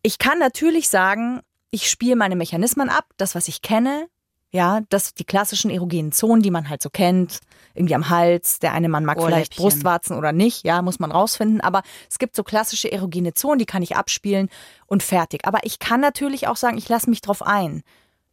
Ich 0.00 0.18
kann 0.18 0.38
natürlich 0.38 0.88
sagen, 0.88 1.40
ich 1.72 1.90
spiele 1.90 2.14
meine 2.14 2.36
Mechanismen 2.36 2.88
ab, 2.88 3.04
das, 3.16 3.34
was 3.34 3.48
ich 3.48 3.62
kenne. 3.62 4.06
Ja, 4.52 4.82
das 4.90 5.14
die 5.14 5.24
klassischen 5.24 5.70
erogenen 5.72 6.12
Zonen, 6.12 6.42
die 6.42 6.50
man 6.52 6.68
halt 6.68 6.82
so 6.82 6.90
kennt, 6.90 7.40
irgendwie 7.74 7.96
am 7.96 8.10
Hals. 8.10 8.60
Der 8.60 8.74
eine 8.74 8.88
Mann 8.88 9.04
mag 9.04 9.16
vielleicht 9.16 9.58
Ohrläppchen. 9.58 9.62
Brustwarzen 9.62 10.16
oder 10.16 10.30
nicht, 10.30 10.64
ja, 10.64 10.82
muss 10.82 11.00
man 11.00 11.10
rausfinden. 11.10 11.60
Aber 11.62 11.82
es 12.08 12.20
gibt 12.20 12.36
so 12.36 12.44
klassische 12.44 12.92
erogene 12.92 13.34
Zonen, 13.34 13.58
die 13.58 13.66
kann 13.66 13.82
ich 13.82 13.96
abspielen 13.96 14.50
und 14.86 15.02
fertig. 15.02 15.46
Aber 15.46 15.60
ich 15.64 15.80
kann 15.80 16.00
natürlich 16.00 16.46
auch 16.46 16.56
sagen, 16.56 16.78
ich 16.78 16.88
lasse 16.88 17.10
mich 17.10 17.22
drauf 17.22 17.42
ein 17.42 17.82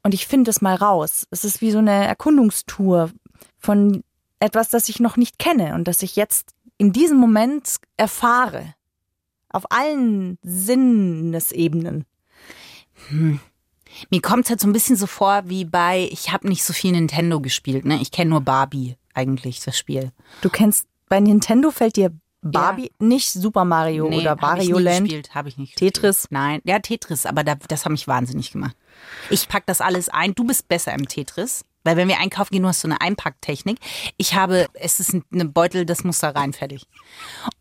und 0.03 0.13
ich 0.13 0.27
finde 0.27 0.51
es 0.51 0.61
mal 0.61 0.75
raus. 0.75 1.25
Es 1.31 1.45
ist 1.45 1.61
wie 1.61 1.71
so 1.71 1.79
eine 1.79 2.05
Erkundungstour 2.05 3.09
von 3.57 4.03
etwas, 4.39 4.69
das 4.69 4.89
ich 4.89 4.99
noch 4.99 5.17
nicht 5.17 5.39
kenne 5.39 5.75
und 5.75 5.87
das 5.87 6.01
ich 6.01 6.15
jetzt 6.15 6.53
in 6.77 6.91
diesem 6.91 7.17
Moment 7.17 7.75
erfahre. 7.97 8.73
Auf 9.49 9.71
allen 9.71 10.37
Sinnesebenen. 10.43 12.05
Mir 14.09 14.21
kommt 14.21 14.45
es 14.45 14.49
halt 14.49 14.59
so 14.59 14.67
ein 14.67 14.73
bisschen 14.73 14.95
so 14.95 15.07
vor 15.07 15.43
wie 15.45 15.65
bei, 15.65 16.07
ich 16.11 16.31
habe 16.31 16.47
nicht 16.47 16.63
so 16.63 16.73
viel 16.73 16.91
Nintendo 16.91 17.41
gespielt, 17.41 17.85
ne? 17.85 17.99
Ich 18.01 18.11
kenne 18.11 18.29
nur 18.29 18.41
Barbie 18.41 18.95
eigentlich, 19.13 19.61
das 19.61 19.77
Spiel. 19.77 20.11
Du 20.41 20.49
kennst, 20.49 20.87
bei 21.07 21.19
Nintendo 21.19 21.71
fällt 21.71 21.95
dir 21.95 22.11
Barbie, 22.41 22.91
nicht 22.99 23.31
Super 23.31 23.65
Mario 23.65 24.07
oder 24.07 24.31
hab 24.31 24.37
ich 24.37 24.67
nie 24.67 24.73
Wario 24.73 24.79
Land. 24.79 25.03
gespielt, 25.05 25.35
habe 25.35 25.49
ich 25.49 25.57
nicht. 25.57 25.73
gespielt. 25.73 25.95
Tetris? 25.95 26.27
Nein, 26.29 26.61
ja, 26.63 26.79
Tetris, 26.79 27.25
aber 27.25 27.43
da, 27.43 27.55
das 27.55 27.83
hat 27.83 27.91
mich 27.91 28.07
wahnsinnig 28.07 28.51
gemacht. 28.51 28.77
Ich 29.29 29.49
pack 29.49 29.65
das 29.65 29.81
alles 29.81 30.07
ein. 30.07 30.35
Du 30.35 30.45
bist 30.45 30.67
besser 30.67 30.93
im 30.93 31.07
Tetris. 31.07 31.65
Weil 31.83 31.97
wenn 31.97 32.07
wir 32.07 32.19
einkaufen 32.19 32.51
gehen, 32.51 32.63
du 32.63 32.67
hast 32.67 32.81
so 32.81 32.87
eine 32.87 33.01
Einpacktechnik. 33.01 33.79
Ich 34.17 34.35
habe, 34.35 34.67
es 34.73 34.99
ist 34.99 35.15
eine 35.31 35.45
Beutel, 35.45 35.85
das 35.85 36.03
muss 36.03 36.19
da 36.19 36.29
rein, 36.29 36.53
fertig. 36.53 36.85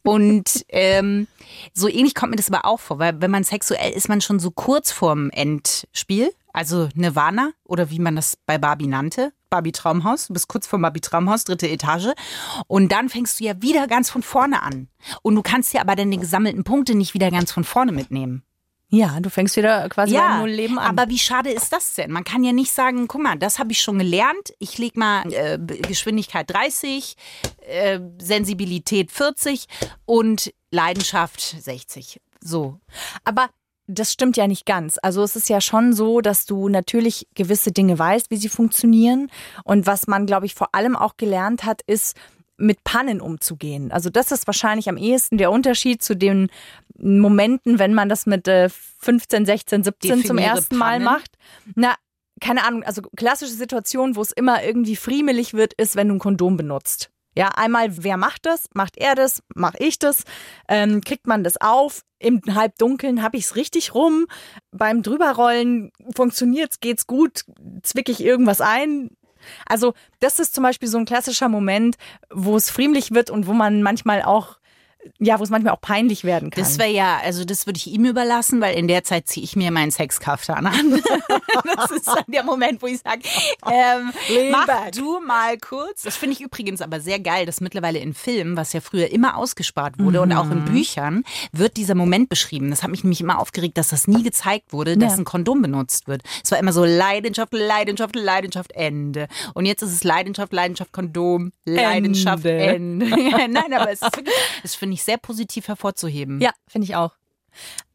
Und 0.03 0.65
ähm, 0.69 1.29
so 1.73 1.89
ähnlich 1.89 2.15
kommt 2.15 2.31
mir 2.31 2.37
das 2.37 2.51
aber 2.51 2.65
auch 2.65 2.81
vor, 2.81 2.99
weil 2.99 3.21
wenn 3.21 3.31
man 3.31 3.45
sexuell 3.45 3.93
ist, 3.93 4.09
man 4.09 4.21
schon 4.21 4.39
so 4.39 4.51
kurz 4.51 4.91
vorm 4.91 5.31
Endspiel, 5.31 6.33
also 6.53 6.89
Nirvana 6.95 7.53
oder 7.65 7.91
wie 7.91 8.01
man 8.01 8.17
das 8.17 8.37
bei 8.47 8.59
Barbie 8.59 8.89
nannte, 8.89 9.33
Barbie 9.51 9.73
Traumhaus, 9.73 10.27
du 10.27 10.33
bist 10.33 10.49
kurz 10.49 10.67
vor 10.67 10.79
Barbie 10.79 11.01
Traumhaus, 11.01 11.45
dritte 11.45 11.69
Etage 11.69 12.09
und 12.67 12.91
dann 12.91 13.09
fängst 13.09 13.39
du 13.39 13.45
ja 13.45 13.63
wieder 13.63 13.87
ganz 13.87 14.11
von 14.11 14.23
vorne 14.23 14.63
an. 14.63 14.89
Und 15.23 15.37
du 15.37 15.43
kannst 15.43 15.73
ja 15.73 15.81
aber 15.81 15.97
dann 15.97 16.11
die 16.11 16.19
gesammelten 16.19 16.65
Punkte 16.65 16.95
nicht 16.95 17.15
wieder 17.15 17.31
ganz 17.31 17.53
von 17.53 17.65
vorne 17.65 17.93
mitnehmen. 17.93 18.43
Ja, 18.91 19.21
du 19.21 19.29
fängst 19.29 19.57
wieder 19.57 19.87
quasi 19.91 20.15
beim 20.15 20.41
Nullleben 20.41 20.79
an. 20.79 20.99
aber 20.99 21.11
wie 21.11 21.19
schade 21.19 21.51
ist 21.51 21.73
das 21.73 21.95
denn? 21.95 22.11
Man 22.11 22.25
kann 22.25 22.43
ja 22.43 22.53
nicht 22.53 22.73
sagen, 22.73 23.07
guck 23.07 23.23
mal, 23.23 23.37
das 23.37 23.59
habe 23.59 23.73
ich 23.73 23.83
schon 23.83 23.99
gelernt. 23.99 24.55
Ich 24.59 24.79
leg 24.79 24.97
mal 24.97 25.31
äh, 25.33 25.59
Geschwindigkeit 25.59 26.49
30, 26.49 27.15
äh, 27.69 28.01
Sensibilität 28.19 29.13
40 29.13 29.67
und 30.07 30.55
Leidenschaft 30.71 31.41
60. 31.41 32.21
So. 32.41 32.81
Aber 33.25 33.51
das 33.89 34.13
stimmt 34.13 34.37
ja 34.39 34.47
nicht 34.47 34.65
ganz. 34.65 34.99
Also 35.03 35.23
es 35.23 35.37
ist 35.37 35.49
ja 35.49 35.61
schon 35.61 35.93
so, 35.93 36.21
dass 36.23 36.47
du 36.47 36.69
natürlich 36.69 37.27
gewisse 37.35 37.73
Dinge 37.73 37.99
weißt, 37.99 38.31
wie 38.31 38.37
sie 38.37 38.49
funktionieren. 38.51 39.31
Und 39.65 39.87
was 39.87 40.07
man, 40.07 40.25
glaube 40.25 40.47
ich, 40.47 40.55
vor 40.55 40.75
allem 40.75 40.97
auch 40.97 41.17
gelernt 41.17 41.65
hat, 41.65 41.83
ist, 41.87 42.17
mit 42.59 42.85
Pannen 42.85 43.21
umzugehen. 43.21 43.91
Also 43.93 44.11
das 44.11 44.33
ist 44.33 44.47
wahrscheinlich 44.47 44.89
am 44.89 44.97
ehesten 44.97 45.39
der 45.39 45.51
Unterschied 45.51 46.03
zu 46.03 46.15
den 46.15 46.49
Momenten, 46.99 47.79
wenn 47.79 47.95
man 47.95 48.09
das 48.09 48.27
mit 48.27 48.49
äh, 48.49 48.69
15, 48.69 49.47
16, 49.47 49.85
17 49.85 50.11
zum 50.11 50.37
Definiere 50.37 50.57
ersten 50.57 50.77
Mal 50.77 50.93
Pannen. 50.93 51.05
macht. 51.05 51.31
Na, 51.75 51.95
keine 52.41 52.65
Ahnung, 52.65 52.83
also 52.83 53.03
klassische 53.17 53.53
Situation, 53.53 54.17
wo 54.17 54.23
es 54.23 54.33
immer 54.33 54.63
irgendwie 54.63 54.97
friemelig 54.97 55.55
wird, 55.55 55.73
ist, 55.75 55.97
wenn 55.97 56.09
du 56.09 56.15
ein 56.15 56.21
Kondom 56.21 56.57
benutzt. 56.57 57.11
Ja, 57.37 57.51
einmal, 57.51 58.03
wer 58.03 58.17
macht 58.17 58.47
das? 58.47 58.69
Macht 58.75 58.97
er 58.97 59.15
das? 59.15 59.43
Mach 59.55 59.75
ich 59.79 60.01
das? 60.01 60.25
Ähm, 60.67 61.03
kriegt 61.03 61.29
man 61.29 61.45
das 61.45 61.61
auf? 61.61 62.03
Im 62.19 62.43
Halbdunkeln 62.53 63.23
habe 63.23 63.37
ich 63.37 63.45
es 63.45 63.55
richtig 63.55 63.95
rum. 63.95 64.27
Beim 64.73 65.03
Drüberrollen 65.03 65.93
funktioniert's, 66.17 66.81
geht's 66.81 67.07
gut, 67.07 67.45
zwicke 67.83 68.11
ich 68.11 68.25
irgendwas 68.25 68.61
ein. 68.61 69.11
Also, 69.67 69.95
das 70.21 70.39
ist 70.39 70.55
zum 70.55 70.63
Beispiel 70.63 70.89
so 70.89 70.99
ein 70.99 71.05
klassischer 71.05 71.49
Moment, 71.49 71.97
wo 72.31 72.57
es 72.57 72.71
friemlich 72.71 73.13
wird 73.13 73.31
und 73.31 73.47
wo 73.47 73.53
man 73.53 73.83
manchmal 73.83 74.23
auch, 74.23 74.58
ja, 75.19 75.39
wo 75.39 75.43
es 75.43 75.51
manchmal 75.51 75.75
auch 75.75 75.81
peinlich 75.81 76.25
werden 76.25 76.51
kann. 76.51 76.63
Das 76.63 76.79
wäre 76.79 76.91
ja, 76.91 77.19
also 77.23 77.45
das 77.45 77.67
würde 77.67 77.77
ich 77.79 77.87
ihm 77.89 78.05
überlassen, 78.05 78.61
weil 78.61 78.77
in 78.77 78.89
der 78.89 79.05
Zeit 79.05 79.29
ziehe 79.29 79.45
ich 79.45 79.57
mir 79.57 79.71
meinen 79.71 79.91
Sexkaftan 79.91 80.67
an. 80.67 81.03
das 81.77 81.91
ist 81.91 82.07
dann 82.07 82.25
der 82.29 82.45
Moment, 82.45 82.83
wo 82.83 82.87
ich 82.87 83.01
sage, 83.01 83.23
ähm, 83.71 84.13
mach 84.51 84.67
back. 84.67 84.93
du 84.93 85.21
mal 85.21 85.57
kurz. 85.59 86.03
Das 86.03 86.17
finde 86.17 86.35
ich 86.35 86.41
übrigens 86.41 86.81
aber 86.81 87.01
sehr 87.01 87.19
geil, 87.21 87.47
dass 87.47 87.61
mittlerweile 87.61 87.99
in 87.99 88.15
Filmen, 88.15 88.57
was 88.57 88.73
ja 88.73 88.81
früher 88.81 89.11
immer 89.11 89.37
ausgespart 89.37 89.99
wurde 89.99 90.21
und 90.21 90.33
auch 90.33 90.51
in 90.51 90.65
Büchern, 90.65 91.25
wird 91.53 91.77
dieser 91.77 91.95
Moment 91.95 92.29
beschrieben. 92.29 92.71
Das 92.71 92.83
hat 92.83 92.91
mich 92.91 93.05
nämlich 93.05 93.21
immer 93.21 93.39
aufgeregt, 93.39 93.79
dass 93.79 93.89
das 93.89 94.07
nie 94.09 94.23
gezeigt 94.23 94.73
wurde, 94.73 94.97
dass 94.97 95.13
Ja. 95.13 95.19
ein 95.19 95.25
Kondom 95.25 95.63
benutzt 95.63 96.09
wird. 96.09 96.23
Es 96.43 96.51
war 96.51 96.59
immer 96.59 96.73
so 96.73 96.85
Leidenschaft, 96.85 97.53
Leidenschaft, 97.53 98.15
Leidenschaft, 98.17 98.73
Ende. 98.73 99.29
Und 99.55 99.67
jetzt 99.67 99.83
ist 99.83 99.93
es 99.93 100.05
Leidenschaft, 100.05 100.53
Leidenschaft, 100.53 100.93
Kondom, 100.93 101.53
Leidenschaft, 101.65 102.45
Ende. 102.45 103.07
Ende. 103.07 103.07
Nein, 103.49 103.73
aber 103.75 103.91
es 103.91 104.03
ist 104.03 104.17
wirklich, 104.17 104.35
das 104.63 104.75
finde 104.75 104.95
ich 104.95 104.98
sehr 105.03 105.19
positiv 105.19 105.69
hervorzuheben. 105.69 106.41
Ja, 106.41 106.51
finde 106.67 106.87
ich 106.87 106.97
auch. 106.97 107.13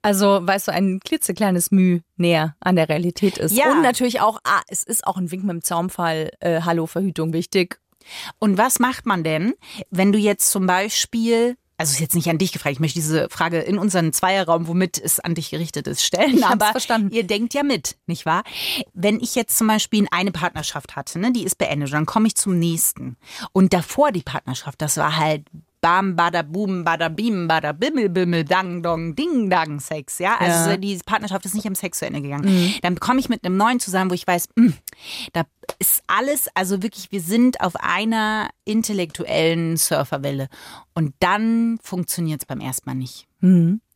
Also, 0.01 0.39
weißt 0.41 0.67
du, 0.67 0.71
ein 0.73 0.99
klitzekleines 0.99 1.71
Müh 1.71 2.01
näher 2.17 2.55
an 2.59 2.75
der 2.75 2.89
Realität 2.89 3.37
ist. 3.37 3.55
Ja. 3.55 3.71
Und 3.71 3.81
natürlich 3.81 4.19
auch, 4.19 4.39
ah, 4.43 4.61
es 4.67 4.83
ist 4.83 5.07
auch 5.07 5.17
ein 5.17 5.31
Wink 5.31 5.43
mit 5.43 5.51
dem 5.53 5.63
Zaumfall, 5.63 6.31
äh, 6.41 6.61
Hallo, 6.61 6.85
Verhütung 6.87 7.31
wichtig. 7.33 7.79
Und 8.39 8.57
was 8.57 8.79
macht 8.79 9.05
man 9.05 9.23
denn, 9.23 9.53
wenn 9.89 10.11
du 10.11 10.19
jetzt 10.19 10.49
zum 10.49 10.65
Beispiel, 10.65 11.55
also 11.77 11.93
ist 11.93 11.99
jetzt 12.01 12.15
nicht 12.15 12.29
an 12.29 12.37
dich 12.37 12.51
gefragt, 12.51 12.73
ich 12.73 12.79
möchte 12.81 12.99
diese 12.99 13.29
Frage 13.29 13.59
in 13.59 13.77
unseren 13.77 14.11
Zweierraum, 14.11 14.67
womit 14.67 14.99
es 15.01 15.21
an 15.21 15.35
dich 15.35 15.51
gerichtet 15.51 15.87
ist, 15.87 16.03
stellen, 16.03 16.37
Ich 16.37 16.45
aber 16.45 16.65
verstanden. 16.71 17.11
ihr 17.11 17.23
denkt 17.25 17.53
ja 17.53 17.63
mit, 17.63 17.95
nicht 18.05 18.25
wahr? 18.25 18.43
Wenn 18.93 19.21
ich 19.21 19.35
jetzt 19.35 19.57
zum 19.57 19.67
Beispiel 19.67 20.05
eine 20.11 20.33
Partnerschaft 20.33 20.97
hatte, 20.97 21.17
ne, 21.17 21.31
die 21.31 21.45
ist 21.45 21.57
beendet, 21.57 21.93
dann 21.93 22.05
komme 22.05 22.27
ich 22.27 22.35
zum 22.35 22.59
nächsten. 22.59 23.15
Und 23.53 23.71
davor 23.71 24.11
die 24.11 24.23
Partnerschaft, 24.23 24.81
das 24.81 24.97
war 24.97 25.15
halt 25.15 25.45
Bam, 25.83 26.15
bada, 26.15 26.43
boom, 26.43 26.85
bada, 26.85 27.09
bim, 27.09 27.45
bada, 27.49 27.73
bimmel, 27.73 28.07
bimmel, 28.07 28.45
dang, 28.45 28.81
dong, 28.81 29.15
ding, 29.15 29.49
dang, 29.49 29.81
Sex, 29.81 30.17
ja? 30.19 30.37
Also 30.39 30.69
Ja. 30.69 30.77
die 30.77 30.97
Partnerschaft 31.05 31.43
ist 31.45 31.55
nicht 31.55 31.67
am 31.67 31.75
Sex 31.75 31.99
zu 31.99 32.05
Ende 32.05 32.21
gegangen. 32.21 32.73
Dann 32.81 32.97
komme 33.01 33.19
ich 33.19 33.27
mit 33.27 33.43
einem 33.43 33.57
neuen 33.57 33.81
zusammen, 33.81 34.09
wo 34.09 34.13
ich 34.15 34.25
weiß, 34.25 34.47
mh, 34.55 34.71
da 35.33 35.43
ist 35.79 36.01
alles, 36.07 36.47
also 36.55 36.81
wirklich, 36.83 37.11
wir 37.11 37.19
sind 37.19 37.59
auf 37.59 37.73
einer 37.75 38.47
intellektuellen 38.63 39.75
Surferwelle. 39.75 40.47
Und 40.93 41.13
dann 41.19 41.77
funktioniert 41.83 42.41
es 42.43 42.45
beim 42.45 42.61
ersten 42.61 42.89
Mal 42.89 42.95
nicht. 42.95 43.27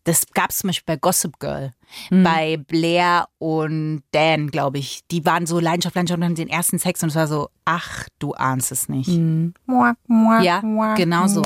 Das 0.08 0.26
gab 0.34 0.52
es 0.52 0.60
zum 0.60 0.70
Beispiel 0.70 0.96
bei 0.96 0.98
Gossip 0.98 1.38
Girl, 1.38 1.74
bei 2.10 2.56
Blair 2.56 3.28
und 3.40 4.04
Dan, 4.12 4.50
glaube 4.52 4.78
ich. 4.78 5.02
Die 5.12 5.26
waren 5.26 5.46
so 5.46 5.60
Leidenschaft, 5.60 5.96
Leidenschaft 5.96 6.20
und 6.20 6.24
haben 6.24 6.36
den 6.36 6.48
ersten 6.48 6.80
Sex 6.80 7.04
und 7.04 7.10
es 7.10 7.16
war 7.16 7.28
so, 7.28 7.50
ach, 7.66 8.08
du 8.18 8.34
ahnst 8.34 8.72
es 8.72 8.88
nicht. 8.88 9.10
Ja, 9.10 10.62
genau 10.96 11.28
so. 11.28 11.42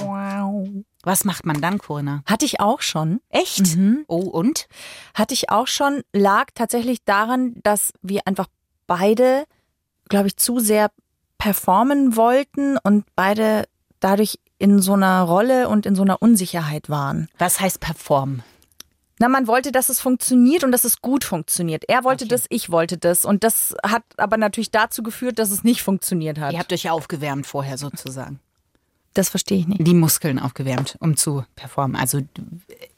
Was 1.02 1.26
macht 1.26 1.48
man 1.48 1.60
dann, 1.60 1.80
Corinna? 1.80 2.22
Hatte 2.28 2.46
ich 2.46 2.60
auch 2.60 2.82
schon. 2.82 3.20
Echt? 3.30 3.76
Oh, 4.08 4.18
und? 4.18 4.68
Hatte 5.16 5.34
ich 5.34 5.50
auch 5.50 5.66
schon, 5.66 6.04
lag 6.14 6.50
tatsächlich 6.54 7.04
daran, 7.04 7.56
dass 7.64 7.94
wir 8.04 8.22
einfach 8.26 8.46
beide, 8.86 9.46
glaube 10.08 10.28
ich, 10.28 10.38
zu 10.38 10.60
sehr 10.60 10.92
performen 11.40 12.16
wollten 12.16 12.78
und 12.78 13.06
beide 13.16 13.64
dadurch 14.00 14.38
in 14.60 14.80
so 14.80 14.94
einer 14.94 15.24
Rolle 15.24 15.68
und 15.68 15.88
in 15.88 15.96
so 15.96 16.04
einer 16.04 16.22
Unsicherheit 16.22 16.92
waren. 16.92 17.28
Was 17.40 17.60
heißt 17.60 17.80
performen? 17.80 18.44
Na, 19.22 19.30
man 19.30 19.46
wollte, 19.46 19.72
dass 19.72 19.90
es 19.90 20.00
funktioniert 20.00 20.64
und 20.64 20.72
dass 20.72 20.84
es 20.84 21.00
gut 21.00 21.24
funktioniert. 21.24 21.84
Er 21.88 22.04
wollte 22.04 22.26
das, 22.26 22.46
ich 22.50 22.72
wollte 22.72 22.98
das. 22.98 23.24
Und 23.24 23.44
das 23.44 23.76
hat 23.86 24.02
aber 24.18 24.36
natürlich 24.38 24.72
dazu 24.72 25.04
geführt, 25.04 25.38
dass 25.38 25.52
es 25.52 25.64
nicht 25.64 25.84
funktioniert 25.84 26.40
hat. 26.40 26.54
Ihr 26.54 26.58
habt 26.58 26.74
euch 26.74 26.82
ja 26.82 26.92
aufgewärmt 26.92 27.46
vorher 27.46 27.78
sozusagen. 27.78 28.40
Das 29.14 29.30
verstehe 29.30 29.60
ich 29.60 29.68
nicht. 29.68 29.86
Die 29.86 29.94
Muskeln 29.94 30.40
aufgewärmt, 30.40 30.98
um 31.00 31.18
zu 31.18 31.46
performen. 31.56 31.98
Also 31.98 32.22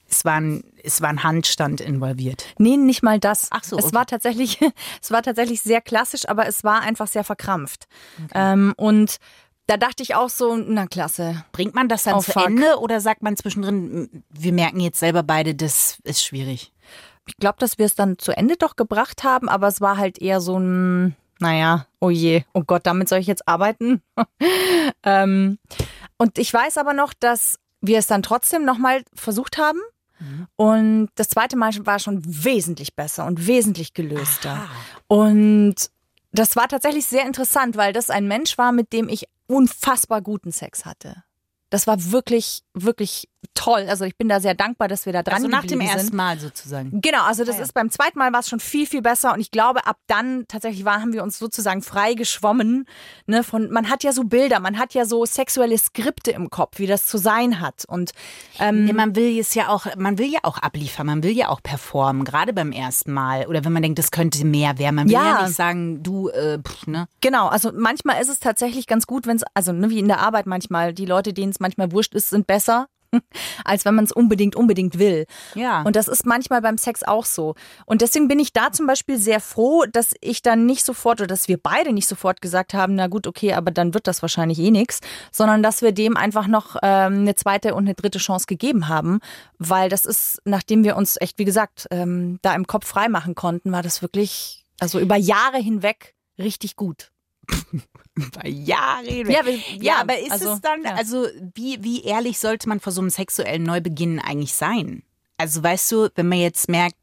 es 0.10 0.24
war 0.24 0.40
ein, 0.40 0.64
es 0.82 1.02
war 1.02 1.10
ein 1.10 1.24
Handstand 1.24 1.82
involviert. 1.82 2.46
Nee, 2.58 2.78
nicht 2.78 3.04
mal 3.04 3.20
das. 3.20 3.48
Ach 3.52 3.66
so, 3.66 3.78
Es 3.78 3.88
okay. 3.88 3.96
war 3.96 4.06
tatsächlich, 4.06 4.60
es 5.02 5.12
war 5.12 5.24
tatsächlich 5.24 5.62
sehr 5.62 5.82
klassisch, 5.82 6.30
aber 6.30 6.48
es 6.48 6.64
war 6.64 6.82
einfach 6.84 7.08
sehr 7.08 7.26
verkrampft. 7.26 7.88
Ähm, 8.34 8.74
und 8.78 9.18
da 9.68 9.78
dachte 9.78 10.04
ich 10.04 10.16
auch 10.16 10.30
so, 10.30 10.56
na 10.56 10.88
klasse. 10.88 11.44
Bringt 11.52 11.76
man 11.76 11.88
das 11.88 12.04
dann 12.04 12.16
Oh, 12.16 12.22
zu 12.22 12.32
fuck. 12.32 12.48
Ende 12.48 12.80
oder 12.80 13.00
sagt 13.02 13.24
man 13.24 13.38
zwischendrin, 13.38 14.24
wir 14.30 14.54
merken 14.54 14.80
jetzt 14.80 15.00
selber 15.00 15.24
beide, 15.24 15.56
das 15.56 15.98
ist 16.04 16.24
schwierig? 16.24 16.74
Ich 17.28 17.38
glaube, 17.38 17.56
dass 17.60 17.78
wir 17.78 17.86
es 17.86 17.96
dann 17.96 18.18
zu 18.20 18.36
Ende 18.36 18.58
doch 18.58 18.76
gebracht 18.76 19.24
haben, 19.24 19.48
aber 19.48 19.68
es 19.68 19.80
war 19.80 19.98
halt 19.98 20.22
eher 20.22 20.42
so 20.42 20.60
ein, 20.60 21.16
naja, 21.40 21.88
oh 22.02 22.10
je, 22.10 22.44
oh 22.54 22.64
Gott, 22.66 22.86
damit 22.86 23.08
soll 23.08 23.20
ich 23.20 23.28
jetzt 23.28 23.48
arbeiten. 23.48 24.02
ähm, 25.04 25.58
und 26.18 26.38
ich 26.38 26.54
weiß 26.54 26.78
aber 26.78 26.94
noch, 26.94 27.14
dass 27.14 27.60
wir 27.80 28.00
es 28.00 28.08
dann 28.08 28.24
trotzdem 28.24 28.66
nochmal 28.66 29.04
versucht 29.14 29.58
haben. 29.58 29.80
Und 30.56 31.10
das 31.16 31.28
zweite 31.28 31.58
Mal 31.58 31.74
war 31.86 32.00
schon 32.00 32.22
wesentlich 32.24 32.96
besser 32.96 33.26
und 33.26 33.46
wesentlich 33.46 33.94
gelöster. 33.94 34.70
Und 35.08 35.76
das 36.34 36.56
war 36.56 36.68
tatsächlich 36.68 37.06
sehr 37.06 37.26
interessant, 37.26 37.78
weil 37.78 37.94
das 37.94 38.10
ein 38.10 38.28
Mensch 38.28 38.58
war, 38.58 38.72
mit 38.72 38.92
dem 38.92 39.08
ich 39.08 39.26
unfassbar 39.48 40.22
guten 40.22 40.52
Sex 40.52 40.84
hatte. 40.84 41.24
Das 41.70 41.88
war 41.88 42.12
wirklich, 42.12 42.64
wirklich 42.74 43.30
toll. 43.54 43.86
Also 43.90 44.06
ich 44.06 44.18
bin 44.18 44.30
da 44.30 44.40
sehr 44.40 44.54
dankbar, 44.56 44.88
dass 44.88 45.06
wir 45.06 45.14
da 45.14 45.24
dran 45.24 45.36
Also 45.36 45.48
nach 45.48 45.66
dem 45.66 45.80
ersten 45.82 46.00
sind. 46.08 46.14
Mal 46.14 46.40
sozusagen. 46.40 47.02
Genau, 47.02 47.24
also 47.24 47.44
das 47.44 47.56
Ah, 47.56 47.60
ja. 47.60 47.64
ist 47.66 47.74
beim 47.74 47.90
zweiten 47.90 48.20
Mal 48.20 48.32
war 48.34 48.40
es 48.42 48.50
schon 48.50 48.60
viel, 48.60 48.86
viel 48.88 49.02
besser 49.02 49.34
und 49.34 49.40
ich 49.40 49.52
glaube, 49.52 49.86
ab 49.86 49.98
dann 50.08 50.46
tatsächlich 50.48 50.86
war, 50.86 51.02
haben 51.02 51.14
wir 51.14 51.24
uns 51.24 51.40
sozusagen 51.40 51.82
frei 51.82 52.14
geschwommen. 52.14 52.86
Ne, 53.26 53.44
von, 53.44 53.70
man 53.72 53.90
hat 53.90 54.04
ja 54.04 54.12
so 54.12 54.24
Bilder, 54.24 54.60
man 54.60 54.78
hat 54.80 54.94
ja 54.94 55.06
so 55.06 55.26
sexuelle 55.26 55.78
Skripte 55.78 56.32
im 56.32 56.50
Kopf, 56.50 56.80
wie 56.80 56.88
das 56.88 57.06
zu 57.06 57.18
sein 57.18 57.60
hat. 57.60 57.84
Und 57.88 58.12
ähm, 58.60 58.86
Nee, 58.86 58.94
man 58.94 59.16
will 59.16 59.40
es 59.40 59.54
ja 59.56 59.70
auch, 59.70 59.86
man 59.98 60.18
will 60.18 60.28
ja 60.32 60.40
auch 60.44 60.58
abliefern, 60.58 61.06
man 61.08 61.24
will 61.24 61.32
ja 61.32 61.50
auch 61.50 61.62
performen, 61.62 62.24
gerade 62.26 62.54
beim 62.54 62.72
ersten 62.72 63.12
Mal. 63.14 63.48
Oder 63.48 63.64
wenn 63.66 63.74
man 63.74 63.82
denkt, 63.84 64.00
das 64.00 64.12
könnte 64.12 64.44
mehr 64.46 64.78
werden. 64.78 64.96
Man 64.96 65.06
will 65.08 65.14
ja, 65.14 65.40
Ja. 65.40 65.44
nicht 65.48 65.56
sagen, 65.56 66.04
du, 66.04 66.30
äh, 66.30 66.60
pff, 66.60 66.88
ne? 66.88 67.08
Genau, 67.22 67.48
also 67.48 67.72
manchmal 67.74 68.22
ist 68.22 68.30
es 68.30 68.40
tatsächlich 68.40 68.88
ganz 68.88 69.08
gut, 69.08 69.26
wenn 69.28 69.38
es, 69.38 69.44
also 69.54 69.72
ne, 69.72 69.90
wie 69.90 70.00
in 70.00 70.08
der 70.08 70.20
Arbeit 70.20 70.46
manchmal, 70.48 70.94
die 70.94 71.06
Leute, 71.06 71.34
denen 71.34 71.52
es 71.52 71.60
manchmal 71.60 71.92
wurscht 71.92 72.14
ist, 72.14 72.30
sind 72.30 72.48
besser, 72.48 72.88
als 73.66 73.86
wenn 73.86 73.96
man 73.96 74.06
es 74.06 74.12
unbedingt, 74.12 74.56
unbedingt 74.56 75.00
will. 75.00 75.26
Ja. 75.56 75.82
Und 75.84 75.96
das 75.96 76.08
ist 76.08 76.26
manchmal 76.26 76.62
beim 76.62 76.78
Sex 76.78 77.04
auch 77.04 77.26
so. 77.26 77.56
Und 77.86 78.02
deswegen 78.02 78.28
bin 78.28 78.40
ich 78.40 78.54
da 78.54 78.72
zum 78.72 78.88
Beispiel 78.88 79.18
sehr 79.18 79.40
froh, 79.40 79.86
dass 79.92 80.14
ich 80.22 80.42
dann 80.42 80.66
nicht 80.66 80.84
sofort 80.84 81.22
oder 81.22 81.28
dass 81.28 81.48
wir 81.48 81.58
beide 81.58 81.94
nicht 81.94 82.08
sofort 82.08 82.42
gesagt 82.42 82.74
haben, 82.74 82.96
na 82.96 83.08
gut, 83.08 83.28
okay, 83.28 83.54
aber 83.54 83.72
dann 83.72 83.94
wird 83.94 84.08
das 84.08 84.22
wahrscheinlich 84.22 84.60
eh 84.60 84.72
nix, 84.72 85.00
sondern 85.32 85.64
dass 85.64 85.82
wir 85.82 85.92
dem 85.92 86.18
einfach 86.18 86.48
noch 86.48 86.76
ähm, 86.84 87.20
eine 87.20 87.36
zweite 87.36 87.76
und 87.76 87.86
eine 87.86 87.94
dritte 87.94 88.20
Chance 88.20 88.46
gegeben 88.48 88.88
haben, 88.88 89.20
weil 89.58 89.90
das 89.90 90.06
ist, 90.06 90.42
nachdem 90.46 90.84
wir 90.84 90.96
uns 90.96 91.18
echt, 91.20 91.38
wie 91.40 91.46
gesagt, 91.46 91.88
ähm, 91.92 92.40
da 92.42 92.54
im 92.56 92.68
Kopf 92.68 92.88
frei 92.88 93.10
machen 93.10 93.36
konnten, 93.36 93.72
war 93.72 93.84
das 93.84 94.02
wirklich, 94.02 94.66
also 94.80 95.00
über 95.00 95.16
Jahre 95.16 95.58
hinweg 95.58 96.16
richtig 96.38 96.76
gut. 96.76 97.13
Bei 98.36 98.48
Jahren. 98.50 99.06
Ja, 99.08 99.46
wir- 99.46 99.56
ja, 99.56 99.62
ja, 99.82 99.94
aber 100.02 100.20
ist 100.20 100.32
also, 100.32 100.54
es 100.54 100.62
dann, 100.62 100.84
ja. 100.84 100.94
also 100.96 101.28
wie, 101.56 101.84
wie 101.84 102.04
ehrlich 102.04 102.40
sollte 102.40 102.70
man 102.70 102.80
vor 102.80 102.92
so 102.94 103.02
einem 103.02 103.10
sexuellen 103.10 103.64
Neubeginn 103.64 104.20
eigentlich 104.20 104.54
sein? 104.54 105.04
Also 105.38 105.64
weißt 105.64 105.92
du, 105.92 106.10
wenn 106.16 106.28
man 106.30 106.38
jetzt 106.40 106.70
merkt, 106.70 106.96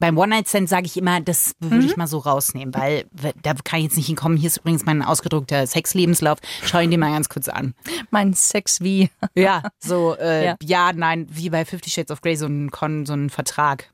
beim 0.00 0.18
One-Night-Stand 0.18 0.68
sage 0.68 0.84
ich 0.86 0.96
immer, 0.98 1.20
das 1.22 1.54
würde 1.60 1.76
Mhm. 1.76 1.86
ich 1.86 1.96
mal 1.96 2.06
so 2.06 2.18
rausnehmen, 2.18 2.74
weil 2.74 3.06
da 3.42 3.54
kann 3.54 3.78
ich 3.78 3.84
jetzt 3.84 3.96
nicht 3.96 4.08
hinkommen. 4.08 4.36
Hier 4.36 4.48
ist 4.48 4.58
übrigens 4.58 4.84
mein 4.84 5.02
ausgedruckter 5.02 5.66
Sexlebenslauf. 5.66 6.38
Schau 6.64 6.80
ihn 6.80 6.90
dir 6.90 6.98
mal 6.98 7.12
ganz 7.12 7.30
kurz 7.30 7.48
an. 7.48 7.74
Mein 8.10 8.34
Sex 8.34 8.80
wie. 8.82 9.08
Ja, 9.34 9.62
so, 9.78 10.14
äh, 10.18 10.44
Ja. 10.46 10.56
ja. 10.62 10.92
nein, 10.92 11.26
wie 11.30 11.48
bei 11.48 11.64
Fifty 11.64 11.88
Shades 11.88 12.10
of 12.10 12.20
Grey, 12.20 12.36
so 12.36 12.44
ein, 12.46 12.70
Kon, 12.70 13.06
so 13.06 13.14
ein 13.14 13.30
Vertrag. 13.30 13.90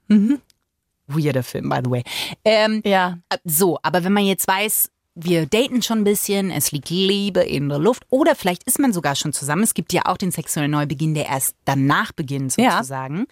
Weirder 1.06 1.42
Film, 1.42 1.68
by 1.68 1.80
the 1.84 1.90
way. 1.90 2.02
Ähm, 2.44 2.82
Ja. 2.84 3.18
äh, 3.28 3.36
So, 3.44 3.78
aber 3.82 4.02
wenn 4.02 4.12
man 4.12 4.24
jetzt 4.24 4.48
weiß, 4.48 4.90
wir 5.24 5.46
daten 5.46 5.82
schon 5.82 5.98
ein 5.98 6.04
bisschen, 6.04 6.50
es 6.50 6.72
liegt 6.72 6.90
Liebe 6.90 7.40
in 7.40 7.68
der 7.68 7.78
Luft 7.78 8.04
oder 8.10 8.34
vielleicht 8.34 8.64
ist 8.64 8.78
man 8.78 8.92
sogar 8.92 9.14
schon 9.16 9.32
zusammen. 9.32 9.62
Es 9.62 9.74
gibt 9.74 9.92
ja 9.92 10.02
auch 10.06 10.16
den 10.16 10.30
sexuellen 10.30 10.70
Neubeginn, 10.70 11.14
der 11.14 11.26
erst 11.26 11.54
danach 11.64 12.12
beginnt 12.12 12.54
Ja. 12.58 12.72
sozusagen. 12.78 13.26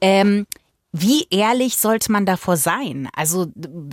Ähm, 0.00 0.46
wie 0.92 1.26
ehrlich 1.30 1.76
sollte 1.76 2.10
man 2.10 2.26
davor 2.26 2.56
sein? 2.56 3.08
Also 3.14 3.46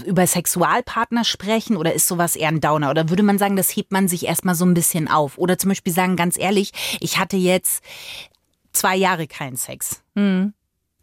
über 0.06 0.26
Sexualpartner 0.26 1.24
sprechen 1.24 1.78
oder 1.78 1.94
ist 1.94 2.08
sowas 2.08 2.36
eher 2.36 2.48
ein 2.48 2.60
Downer? 2.60 2.90
Oder 2.90 3.10
würde 3.10 3.22
man 3.22 3.38
sagen, 3.38 3.56
das 3.56 3.70
hebt 3.76 3.92
man 3.92 4.08
sich 4.08 4.26
erstmal 4.26 4.56
so 4.56 4.66
ein 4.66 4.74
bisschen 4.74 5.08
auf? 5.08 5.38
Oder 5.38 5.60
zum 5.60 5.70
Beispiel 5.70 5.94
sagen, 5.94 6.16
ganz 6.16 6.40
ehrlich, 6.40 6.72
ich 7.00 7.20
hatte 7.20 7.38
jetzt 7.38 7.84
zwei 8.74 8.96
Jahre 8.96 9.28
keinen 9.28 9.58
Sex. 9.58 10.02
Mhm. 10.16 10.54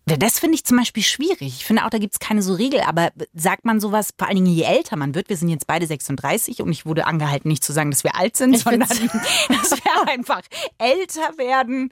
Das 0.06 0.38
finde 0.38 0.56
ich 0.56 0.64
zum 0.64 0.76
Beispiel 0.76 1.02
schwierig. 1.02 1.40
Ich 1.40 1.64
finde 1.64 1.84
auch, 1.84 1.90
da 1.90 1.96
gibt 1.98 2.12
es 2.12 2.18
keine 2.18 2.42
so 2.42 2.54
Regel. 2.54 2.80
Aber 2.80 3.10
sagt 3.32 3.64
man 3.64 3.80
sowas, 3.80 4.10
vor 4.18 4.28
allen 4.28 4.36
Dingen 4.36 4.54
je 4.54 4.64
älter 4.64 4.96
man 4.96 5.14
wird, 5.14 5.30
wir 5.30 5.36
sind 5.36 5.48
jetzt 5.48 5.66
beide 5.66 5.86
36 5.86 6.60
und 6.60 6.70
ich 6.72 6.84
wurde 6.84 7.06
angehalten, 7.06 7.48
nicht 7.48 7.64
zu 7.64 7.72
sagen, 7.72 7.90
dass 7.90 8.04
wir 8.04 8.14
alt 8.14 8.36
sind, 8.36 8.54
Ich 8.54 8.62
sondern 8.62 8.80
dass 8.88 9.00
wir 9.00 10.08
einfach 10.08 10.42
älter 10.78 11.38
werden, 11.38 11.90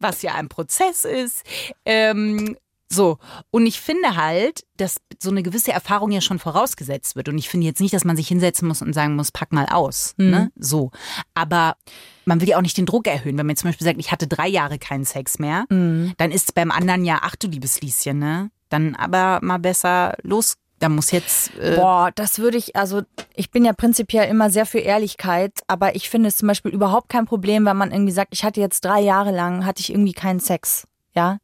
was 0.00 0.22
ja 0.22 0.34
ein 0.34 0.48
Prozess 0.48 1.04
ist. 1.04 1.44
Ähm, 1.84 2.56
so, 2.92 3.18
und 3.50 3.66
ich 3.66 3.80
finde 3.80 4.16
halt, 4.16 4.64
dass 4.76 5.00
so 5.20 5.30
eine 5.30 5.42
gewisse 5.42 5.72
Erfahrung 5.72 6.10
ja 6.10 6.20
schon 6.20 6.38
vorausgesetzt 6.38 7.16
wird. 7.16 7.28
Und 7.28 7.38
ich 7.38 7.48
finde 7.48 7.66
jetzt 7.66 7.80
nicht, 7.80 7.94
dass 7.94 8.04
man 8.04 8.16
sich 8.16 8.28
hinsetzen 8.28 8.68
muss 8.68 8.82
und 8.82 8.92
sagen 8.92 9.16
muss, 9.16 9.32
pack 9.32 9.52
mal 9.52 9.66
aus. 9.66 10.14
Ne? 10.18 10.50
So. 10.56 10.90
Aber 11.34 11.76
man 12.24 12.40
will 12.40 12.48
ja 12.48 12.58
auch 12.58 12.62
nicht 12.62 12.76
den 12.76 12.86
Druck 12.86 13.06
erhöhen. 13.06 13.38
Wenn 13.38 13.46
man 13.46 13.50
jetzt 13.54 13.60
zum 13.60 13.70
Beispiel 13.70 13.86
sagt, 13.86 13.98
ich 13.98 14.12
hatte 14.12 14.26
drei 14.26 14.48
Jahre 14.48 14.78
keinen 14.78 15.04
Sex 15.04 15.38
mehr, 15.38 15.64
dann 15.68 16.30
ist 16.30 16.48
es 16.48 16.52
beim 16.52 16.70
anderen 16.70 17.04
ja, 17.04 17.20
ach 17.22 17.36
du 17.36 17.48
liebes 17.48 17.80
Lieschen, 17.80 18.18
ne? 18.18 18.50
Dann 18.68 18.94
aber 18.94 19.38
mal 19.42 19.58
besser 19.58 20.14
los. 20.22 20.56
Da 20.78 20.88
muss 20.88 21.12
jetzt. 21.12 21.56
Äh, 21.58 21.76
Boah, 21.76 22.10
das 22.12 22.40
würde 22.40 22.58
ich, 22.58 22.74
also 22.74 23.02
ich 23.36 23.52
bin 23.52 23.64
ja 23.64 23.72
prinzipiell 23.72 24.28
immer 24.28 24.50
sehr 24.50 24.66
für 24.66 24.80
Ehrlichkeit, 24.80 25.52
aber 25.68 25.94
ich 25.94 26.10
finde 26.10 26.28
es 26.28 26.36
zum 26.36 26.48
Beispiel 26.48 26.72
überhaupt 26.72 27.08
kein 27.08 27.24
Problem, 27.24 27.64
wenn 27.66 27.76
man 27.76 27.92
irgendwie 27.92 28.12
sagt, 28.12 28.34
ich 28.34 28.42
hatte 28.42 28.60
jetzt 28.60 28.84
drei 28.84 29.00
Jahre 29.00 29.30
lang, 29.30 29.64
hatte 29.64 29.80
ich 29.80 29.90
irgendwie 29.90 30.12
keinen 30.12 30.40
Sex, 30.40 30.88
ja. 31.14 31.38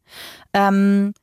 Ähm, 0.53 1.15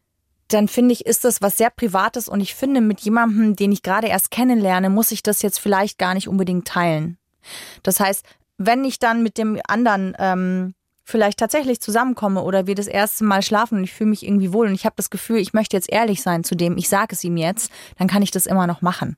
dann 0.50 0.68
finde 0.68 0.94
ich, 0.94 1.06
ist 1.06 1.26
das 1.26 1.42
was 1.42 1.58
sehr 1.58 1.70
Privates 1.70 2.28
und 2.28 2.40
ich 2.40 2.54
finde, 2.56 2.82
mit 2.82 3.02
jemandem, 3.02 3.56
den 3.56 3.72
ich 3.72 3.82
gerade 3.82 4.08
erst 4.08 4.32
kennenlerne, 4.32 4.90
muss 4.90 5.12
ich 5.12 5.24
das 5.24 5.42
jetzt 5.42 5.60
vielleicht 5.60 5.98
gar 5.98 6.14
nicht 6.14 6.28
unbedingt 6.28 6.68
teilen. 6.68 7.18
Das 7.84 8.00
heißt, 8.00 8.26
wenn 8.58 8.84
ich 8.84 9.00
dann 9.00 9.24
mit 9.24 9.38
dem 9.38 9.60
anderen 9.68 10.16
ähm, 10.20 10.76
vielleicht 11.04 11.40
tatsächlich 11.40 11.80
zusammenkomme 11.80 12.42
oder 12.42 12.68
wir 12.68 12.76
das 12.76 12.88
erste 12.88 13.24
Mal 13.24 13.42
schlafen 13.42 13.78
und 13.78 13.84
ich 13.84 13.94
fühle 13.94 14.10
mich 14.10 14.26
irgendwie 14.26 14.54
wohl 14.54 14.68
und 14.68 14.74
ich 14.74 14.86
habe 14.86 14.96
das 14.98 15.10
Gefühl, 15.10 15.38
ich 15.38 15.54
möchte 15.54 15.78
jetzt 15.78 15.92
ehrlich 15.92 16.22
sein 16.22 16.44
zu 16.44 16.56
dem, 16.56 16.78
ich 16.78 16.90
sage 16.90 17.14
es 17.14 17.24
ihm 17.24 17.38
jetzt, 17.38 17.72
dann 17.98 18.08
kann 18.08 18.24
ich 18.24 18.32
das 18.32 18.48
immer 18.48 18.68
noch 18.68 18.82
machen. 18.82 19.16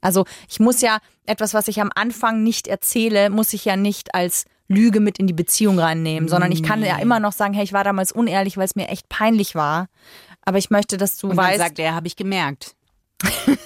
Also 0.00 0.24
ich 0.48 0.58
muss 0.58 0.80
ja 0.80 0.98
etwas, 1.26 1.54
was 1.54 1.68
ich 1.68 1.80
am 1.80 1.90
Anfang 1.94 2.42
nicht 2.42 2.66
erzähle, 2.66 3.30
muss 3.30 3.52
ich 3.52 3.64
ja 3.64 3.76
nicht 3.76 4.14
als 4.14 4.46
Lüge 4.66 5.00
mit 5.00 5.18
in 5.18 5.28
die 5.28 5.32
Beziehung 5.32 5.78
reinnehmen, 5.78 6.28
sondern 6.28 6.50
ich 6.50 6.62
kann 6.62 6.82
ja 6.82 6.96
immer 6.98 7.20
noch 7.20 7.32
sagen, 7.32 7.54
hey, 7.54 7.62
ich 7.62 7.72
war 7.72 7.84
damals 7.84 8.10
unehrlich, 8.10 8.56
weil 8.56 8.64
es 8.64 8.74
mir 8.74 8.88
echt 8.88 9.08
peinlich 9.08 9.54
war. 9.54 9.88
Aber 10.44 10.58
ich 10.58 10.70
möchte, 10.70 10.96
dass 10.96 11.16
du 11.16 11.28
und 11.30 11.36
dann 11.36 11.46
weißt. 11.46 11.58
sagt 11.58 11.78
er, 11.78 11.94
habe 11.94 12.06
ich 12.06 12.16
gemerkt. 12.16 12.74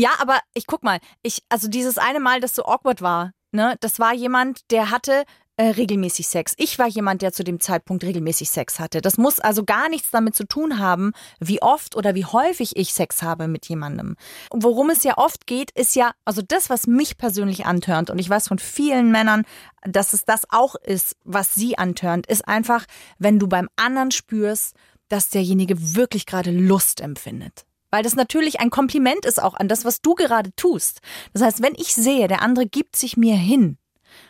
Ja, 0.00 0.10
aber 0.18 0.38
ich 0.54 0.66
guck 0.66 0.82
mal, 0.82 0.98
ich, 1.22 1.42
also 1.48 1.68
dieses 1.68 1.98
eine 1.98 2.20
Mal, 2.20 2.40
das 2.40 2.54
so 2.54 2.64
awkward 2.64 3.02
war, 3.02 3.32
ne, 3.52 3.76
das 3.80 3.98
war 3.98 4.14
jemand, 4.14 4.70
der 4.70 4.90
hatte 4.90 5.24
äh, 5.56 5.64
regelmäßig 5.64 6.26
Sex. 6.26 6.54
Ich 6.56 6.78
war 6.78 6.86
jemand, 6.86 7.20
der 7.20 7.32
zu 7.32 7.44
dem 7.44 7.60
Zeitpunkt 7.60 8.02
regelmäßig 8.02 8.48
Sex 8.48 8.80
hatte. 8.80 9.02
Das 9.02 9.18
muss 9.18 9.40
also 9.40 9.62
gar 9.62 9.90
nichts 9.90 10.10
damit 10.10 10.34
zu 10.34 10.44
tun 10.44 10.78
haben, 10.78 11.12
wie 11.38 11.60
oft 11.60 11.96
oder 11.96 12.14
wie 12.14 12.24
häufig 12.24 12.76
ich 12.76 12.94
Sex 12.94 13.22
habe 13.22 13.46
mit 13.46 13.66
jemandem. 13.68 14.16
Und 14.48 14.62
worum 14.62 14.88
es 14.88 15.02
ja 15.04 15.18
oft 15.18 15.46
geht, 15.46 15.70
ist 15.72 15.94
ja, 15.96 16.12
also 16.24 16.40
das, 16.40 16.70
was 16.70 16.86
mich 16.86 17.18
persönlich 17.18 17.66
antörnt, 17.66 18.08
und 18.08 18.18
ich 18.18 18.30
weiß 18.30 18.48
von 18.48 18.58
vielen 18.58 19.10
Männern, 19.10 19.44
dass 19.82 20.14
es 20.14 20.24
das 20.24 20.44
auch 20.48 20.76
ist, 20.76 21.16
was 21.24 21.54
sie 21.54 21.76
antörnt, 21.76 22.26
ist 22.26 22.48
einfach, 22.48 22.86
wenn 23.18 23.38
du 23.38 23.48
beim 23.48 23.68
anderen 23.76 24.12
spürst, 24.12 24.76
dass 25.10 25.28
derjenige 25.28 25.94
wirklich 25.94 26.24
gerade 26.24 26.50
Lust 26.50 27.00
empfindet. 27.00 27.66
Weil 27.90 28.02
das 28.02 28.14
natürlich 28.14 28.60
ein 28.60 28.70
Kompliment 28.70 29.26
ist 29.26 29.42
auch 29.42 29.54
an 29.54 29.68
das, 29.68 29.84
was 29.84 30.00
du 30.00 30.14
gerade 30.14 30.54
tust. 30.54 31.00
Das 31.32 31.42
heißt, 31.42 31.62
wenn 31.62 31.74
ich 31.74 31.94
sehe, 31.94 32.28
der 32.28 32.42
andere 32.42 32.66
gibt 32.66 32.96
sich 32.96 33.16
mir 33.16 33.34
hin 33.34 33.76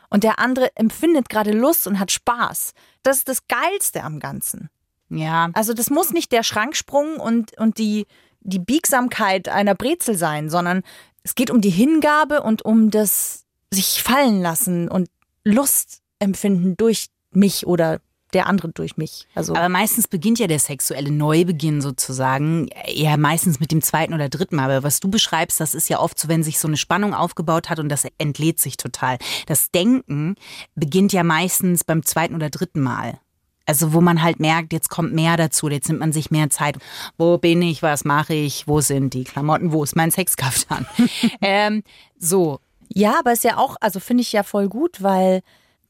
und 0.09 0.25
der 0.25 0.39
andere 0.39 0.75
empfindet 0.77 1.29
gerade 1.29 1.53
Lust 1.53 1.87
und 1.87 1.99
hat 1.99 2.11
Spaß, 2.11 2.73
das 3.03 3.19
ist 3.19 3.29
das 3.29 3.47
Geilste 3.47 4.03
am 4.03 4.19
Ganzen. 4.19 4.71
Ja. 5.11 5.51
Also 5.53 5.75
das 5.75 5.91
muss 5.91 6.13
nicht 6.13 6.33
der 6.33 6.43
Schranksprung 6.43 7.17
und, 7.17 7.59
und 7.59 7.79
die, 7.79 8.07
die 8.41 8.59
Biegsamkeit 8.59 9.49
einer 9.49 9.75
Brezel 9.75 10.17
sein, 10.17 10.49
sondern 10.49 10.83
es 11.23 11.35
geht 11.35 11.51
um 11.51 11.61
die 11.61 11.71
Hingabe 11.71 12.43
und 12.43 12.65
um 12.65 12.91
das 12.91 13.45
sich 13.71 14.03
fallen 14.03 14.41
lassen 14.41 14.89
und 14.89 15.09
Lust 15.45 16.01
empfinden 16.19 16.77
durch 16.77 17.09
mich 17.33 17.67
oder 17.67 18.01
der 18.33 18.47
andere 18.47 18.69
durch 18.69 18.97
mich. 18.97 19.27
Also 19.35 19.55
Aber 19.55 19.69
meistens 19.69 20.09
beginnt 20.09 20.39
ja 20.39 20.47
der 20.47 20.59
sexuelle 20.59 21.11
Neubeginn 21.11 21.81
sozusagen 21.81 22.69
eher 22.87 23.17
meistens 23.17 23.61
mit 23.61 23.73
dem 23.73 23.83
zweiten 23.83 24.15
oder 24.15 24.29
dritten 24.29 24.57
Mal. 24.57 24.71
Aber 24.71 24.83
was 24.83 25.01
du 25.01 25.11
beschreibst, 25.11 25.61
das 25.61 25.75
ist 25.75 25.89
ja 25.89 25.99
oft 26.01 26.19
so, 26.19 26.29
wenn 26.29 26.43
sich 26.43 26.59
so 26.59 26.69
eine 26.69 26.77
Spannung 26.77 27.15
aufgebaut 27.15 27.71
hat 27.71 27.79
und 27.79 27.89
das 27.89 28.07
entlädt 28.19 28.61
sich 28.61 28.77
total. 28.77 29.19
Das 29.47 29.71
Denken 29.71 30.37
beginnt 30.75 31.13
ja 31.13 31.25
meistens 31.25 31.85
beim 31.85 32.05
zweiten 32.05 32.35
oder 32.35 32.51
dritten 32.51 32.81
Mal. 32.81 33.19
Also 33.67 33.93
wo 33.93 34.01
man 34.01 34.23
halt 34.23 34.41
merkt, 34.41 34.73
jetzt 34.73 34.89
kommt 34.89 35.13
mehr 35.13 35.37
dazu, 35.37 35.69
jetzt 35.69 35.89
nimmt 35.89 36.01
man 36.01 36.13
sich 36.13 36.33
mehr 36.33 36.51
Zeit. 36.51 36.77
Wo 37.19 37.39
bin 37.39 37.63
ich, 37.63 37.83
was 37.83 38.05
mache 38.05 38.35
ich, 38.35 38.67
wo 38.67 38.81
sind 38.81 39.15
die 39.15 39.23
Klamotten, 39.23 39.71
wo 39.71 39.85
ist 39.85 39.95
mein 39.95 40.11
Sexkaftan? 40.11 40.87
ähm, 41.41 41.85
so, 42.19 42.59
Ja, 42.89 43.21
aber 43.21 43.33
ist 43.33 43.45
ja 43.45 43.59
auch, 43.59 43.77
also 43.81 44.01
finde 44.01 44.23
ich 44.23 44.33
ja 44.33 44.43
voll 44.43 44.69
gut, 44.69 45.03
weil 45.03 45.43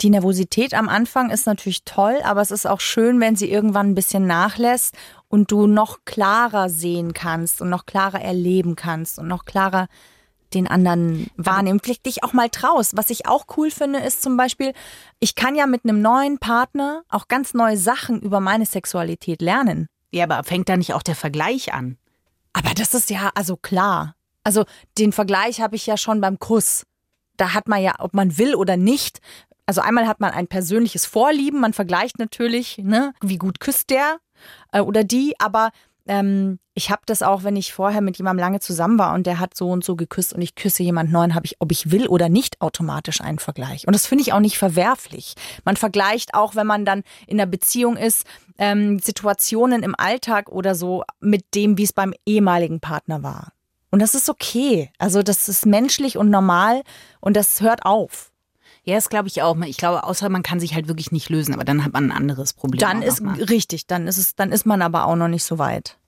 die 0.02 0.10
Nervosität 0.10 0.74
am 0.74 0.88
Anfang 0.88 1.30
ist 1.30 1.46
natürlich 1.46 1.84
toll, 1.84 2.20
aber 2.24 2.40
es 2.40 2.50
ist 2.50 2.66
auch 2.66 2.80
schön, 2.80 3.20
wenn 3.20 3.36
sie 3.36 3.50
irgendwann 3.50 3.90
ein 3.90 3.94
bisschen 3.94 4.26
nachlässt 4.26 4.96
und 5.28 5.50
du 5.50 5.66
noch 5.66 5.98
klarer 6.04 6.68
sehen 6.68 7.12
kannst 7.12 7.60
und 7.60 7.68
noch 7.68 7.86
klarer 7.86 8.20
erleben 8.20 8.76
kannst 8.76 9.18
und 9.18 9.28
noch 9.28 9.44
klarer 9.44 9.88
den 10.54 10.66
anderen 10.66 11.28
wahrnehmen. 11.36 11.80
Vielleicht 11.82 12.06
dich 12.06 12.24
auch 12.24 12.32
mal 12.32 12.48
traust. 12.48 12.96
Was 12.96 13.10
ich 13.10 13.26
auch 13.26 13.44
cool 13.56 13.70
finde, 13.70 14.00
ist 14.00 14.22
zum 14.22 14.36
Beispiel, 14.36 14.72
ich 15.20 15.34
kann 15.34 15.54
ja 15.54 15.66
mit 15.66 15.84
einem 15.84 16.02
neuen 16.02 16.38
Partner 16.38 17.02
auch 17.08 17.28
ganz 17.28 17.54
neue 17.54 17.76
Sachen 17.76 18.20
über 18.20 18.40
meine 18.40 18.66
Sexualität 18.66 19.42
lernen. 19.42 19.86
ja, 20.10 20.24
aber 20.24 20.42
fängt 20.44 20.68
da 20.68 20.76
nicht 20.76 20.94
auch 20.94 21.02
der 21.02 21.14
Vergleich 21.14 21.72
an? 21.72 21.98
Aber 22.52 22.74
das 22.74 22.94
ist 22.94 23.10
ja, 23.10 23.30
also 23.34 23.56
klar. 23.56 24.16
Also 24.42 24.64
den 24.98 25.12
Vergleich 25.12 25.60
habe 25.60 25.76
ich 25.76 25.86
ja 25.86 25.96
schon 25.96 26.20
beim 26.20 26.38
Kuss. 26.38 26.84
Da 27.36 27.54
hat 27.54 27.68
man 27.68 27.80
ja, 27.80 27.94
ob 28.00 28.12
man 28.12 28.36
will 28.36 28.54
oder 28.54 28.76
nicht. 28.76 29.20
Also 29.70 29.82
einmal 29.82 30.08
hat 30.08 30.18
man 30.18 30.32
ein 30.32 30.48
persönliches 30.48 31.06
Vorlieben, 31.06 31.60
man 31.60 31.72
vergleicht 31.72 32.18
natürlich, 32.18 32.78
ne, 32.78 33.14
wie 33.20 33.38
gut 33.38 33.60
küsst 33.60 33.90
der 33.90 34.16
äh, 34.72 34.80
oder 34.80 35.04
die, 35.04 35.36
aber 35.38 35.70
ähm, 36.08 36.58
ich 36.74 36.90
habe 36.90 37.02
das 37.06 37.22
auch, 37.22 37.44
wenn 37.44 37.54
ich 37.54 37.72
vorher 37.72 38.00
mit 38.00 38.18
jemandem 38.18 38.40
lange 38.40 38.58
zusammen 38.58 38.98
war 38.98 39.14
und 39.14 39.28
der 39.28 39.38
hat 39.38 39.56
so 39.56 39.70
und 39.70 39.84
so 39.84 39.94
geküsst 39.94 40.32
und 40.32 40.42
ich 40.42 40.56
küsse 40.56 40.82
jemand 40.82 41.12
neuen, 41.12 41.36
habe 41.36 41.46
ich, 41.46 41.54
ob 41.60 41.70
ich 41.70 41.92
will 41.92 42.08
oder 42.08 42.28
nicht, 42.28 42.60
automatisch 42.60 43.20
einen 43.20 43.38
Vergleich. 43.38 43.86
Und 43.86 43.94
das 43.94 44.08
finde 44.08 44.22
ich 44.22 44.32
auch 44.32 44.40
nicht 44.40 44.58
verwerflich. 44.58 45.34
Man 45.64 45.76
vergleicht 45.76 46.34
auch, 46.34 46.56
wenn 46.56 46.66
man 46.66 46.84
dann 46.84 47.04
in 47.28 47.40
einer 47.40 47.48
Beziehung 47.48 47.96
ist, 47.96 48.26
ähm, 48.58 48.98
Situationen 48.98 49.84
im 49.84 49.94
Alltag 49.96 50.48
oder 50.48 50.74
so 50.74 51.04
mit 51.20 51.54
dem, 51.54 51.78
wie 51.78 51.84
es 51.84 51.92
beim 51.92 52.12
ehemaligen 52.26 52.80
Partner 52.80 53.22
war. 53.22 53.52
Und 53.92 54.02
das 54.02 54.16
ist 54.16 54.28
okay. 54.28 54.90
Also 54.98 55.22
das 55.22 55.48
ist 55.48 55.64
menschlich 55.64 56.18
und 56.18 56.28
normal 56.28 56.82
und 57.20 57.36
das 57.36 57.60
hört 57.60 57.84
auf. 57.86 58.29
Ja, 58.84 58.94
das 58.94 59.08
glaube 59.08 59.28
ich 59.28 59.42
auch. 59.42 59.56
Ich 59.60 59.76
glaube, 59.76 60.04
außer 60.04 60.28
man 60.28 60.42
kann 60.42 60.58
sich 60.60 60.74
halt 60.74 60.88
wirklich 60.88 61.12
nicht 61.12 61.28
lösen, 61.28 61.54
aber 61.54 61.64
dann 61.64 61.84
hat 61.84 61.92
man 61.92 62.06
ein 62.10 62.16
anderes 62.16 62.52
Problem. 62.54 62.80
Dann 62.80 63.02
ist 63.02 63.22
richtig, 63.50 63.86
dann 63.86 64.06
ist 64.06 64.16
es, 64.18 64.34
dann 64.34 64.52
ist 64.52 64.64
man 64.66 64.82
aber 64.82 65.04
auch 65.06 65.16
noch 65.16 65.28
nicht 65.28 65.44
so 65.44 65.58
weit. 65.58 65.98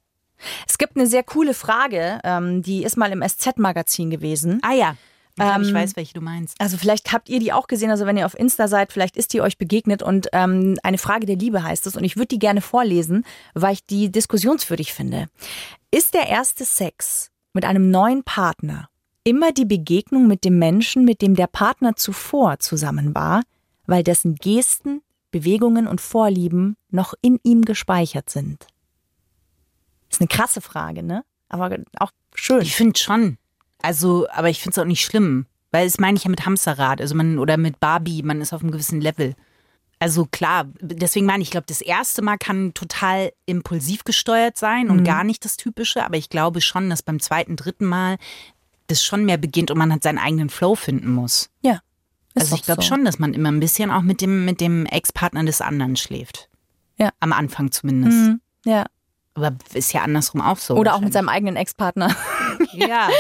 Es 0.67 0.79
gibt 0.79 0.97
eine 0.97 1.07
sehr 1.07 1.23
coole 1.23 1.55
Frage, 1.55 2.19
ähm, 2.25 2.63
die 2.63 2.83
ist 2.83 2.97
mal 2.97 3.13
im 3.13 3.23
SZ-Magazin 3.23 4.11
gewesen. 4.11 4.59
Ah 4.63 4.73
ja, 4.73 4.97
ich 5.31 5.37
glaube, 5.37 5.63
ich 5.63 5.69
Ähm, 5.69 5.75
weiß, 5.75 5.97
welche 5.97 6.15
du 6.15 6.21
meinst. 6.21 6.61
Also 6.61 6.77
vielleicht 6.77 7.13
habt 7.13 7.29
ihr 7.29 7.39
die 7.39 7.53
auch 7.53 7.67
gesehen, 7.69 7.91
also 7.91 8.07
wenn 8.07 8.17
ihr 8.17 8.27
auf 8.27 8.37
Insta 8.39 8.67
seid, 8.69 8.93
vielleicht 8.93 9.17
ist 9.17 9.33
die 9.35 9.41
euch 9.41 9.57
begegnet 9.59 10.03
und 10.03 10.29
ähm, 10.33 10.79
eine 10.83 10.99
Frage 10.99 11.27
der 11.27 11.37
Liebe 11.37 11.63
heißt 11.63 11.87
es 11.87 11.97
und 11.97 12.05
ich 12.05 12.17
würde 12.17 12.29
die 12.29 12.39
gerne 12.39 12.61
vorlesen, 12.61 13.25
weil 13.55 13.75
ich 13.75 13.87
die 13.87 14.11
diskussionswürdig 14.11 14.93
finde. 14.93 15.29
Ist 15.91 16.15
der 16.15 16.27
erste 16.29 16.65
Sex 16.65 17.31
mit 17.53 17.65
einem 17.65 17.91
neuen 17.91 18.25
Partner 18.25 18.89
immer 19.25 19.53
die 19.53 19.65
Begegnung 19.65 20.27
mit 20.27 20.45
dem 20.45 20.59
Menschen, 20.59 21.05
mit 21.05 21.23
dem 21.23 21.35
der 21.35 21.47
Partner 21.47 21.97
zuvor 21.97 22.59
zusammen 22.59 23.15
war, 23.15 23.43
weil 23.87 24.03
dessen 24.03 24.35
Gesten, 24.37 25.03
Bewegungen 25.31 25.87
und 25.87 26.01
Vorlieben 26.01 26.77
noch 26.91 27.15
in 27.23 27.39
ihm 27.43 27.63
gespeichert 27.63 28.31
sind? 28.31 28.67
Ist 30.11 30.21
eine 30.21 30.29
krasse 30.29 30.61
Frage, 30.61 31.03
ne? 31.03 31.25
Aber 31.49 31.77
auch 31.99 32.11
schön. 32.35 32.63
Ich 32.63 32.75
finde 32.75 32.99
schon. 32.99 33.39
Also, 33.81 34.27
aber 34.31 34.51
ich 34.51 34.61
finde 34.61 34.73
es 34.73 34.79
auch 34.79 34.87
nicht 34.87 35.05
schlimm. 35.05 35.47
Weil 35.71 35.87
das 35.87 35.99
meine 35.99 36.19
ich 36.19 36.25
ja 36.25 36.31
mit 36.31 36.45
Hamsterrad, 36.45 37.01
also 37.01 37.15
man, 37.15 37.39
oder 37.39 37.57
mit 37.57 37.81
Barbie, 37.81 38.23
man 38.23 38.43
ist 38.43 38.53
auf 38.53 38.61
einem 38.61 38.73
gewissen 38.73 39.01
Level. 39.01 39.35
Also 39.99 40.27
klar, 40.27 40.67
deswegen 40.81 41.27
meine 41.27 41.43
ich, 41.43 41.49
ich 41.49 41.53
glaube, 41.53 41.67
das 41.69 41.81
erste 41.81 42.23
Mal 42.23 42.37
kann 42.37 42.75
total 42.75 43.33
impulsiv 43.47 44.05
gesteuert 44.05 44.59
sein 44.59 44.91
und 44.91 45.05
gar 45.05 45.23
nicht 45.25 45.45
das 45.45 45.57
Typische, 45.57 46.05
aber 46.05 46.17
ich 46.17 46.29
glaube 46.29 46.61
schon, 46.61 46.91
dass 46.91 47.03
beim 47.03 47.21
zweiten, 47.21 47.55
dritten 47.57 47.87
Mal 47.87 48.17
das 48.87 49.03
schon 49.05 49.25
mehr 49.25 49.37
beginnt 49.39 49.71
und 49.71 49.79
man 49.79 49.93
hat 49.93 50.03
seinen 50.03 50.19
eigenen 50.19 50.49
Flow 50.51 50.75
finden 50.75 51.13
muss. 51.13 51.51
ja. 51.63 51.81
Also 52.35 52.55
ich 52.57 52.63
glaube 52.63 52.81
so. 52.81 52.89
schon, 52.89 53.05
dass 53.05 53.19
man 53.19 53.35
immer 53.35 53.51
ein 53.51 53.61
bisschen 53.61 53.91
auch 53.91 54.01
mit 54.01 54.23
dem, 54.23 54.47
mit 54.47 54.59
dem 54.63 54.87
Ex-Partner 54.87 55.45
des 55.45 55.61
anderen 55.61 55.97
schläft. 55.97 56.49
Ja. 56.97 57.11
Am 57.21 57.31
Anfang 57.35 57.71
zumindest. 57.73 58.17
Mhm. 58.17 58.41
Ja. 58.65 58.87
Aber 59.35 59.55
ist 59.75 59.93
ja 59.93 60.01
andersrum 60.01 60.41
auch 60.41 60.57
so. 60.57 60.77
Oder 60.77 60.95
auch 60.95 61.01
mit 61.03 61.13
seinem 61.13 61.29
eigenen 61.29 61.57
Ex-Partner. 61.57 62.17
Ja, 62.73 63.11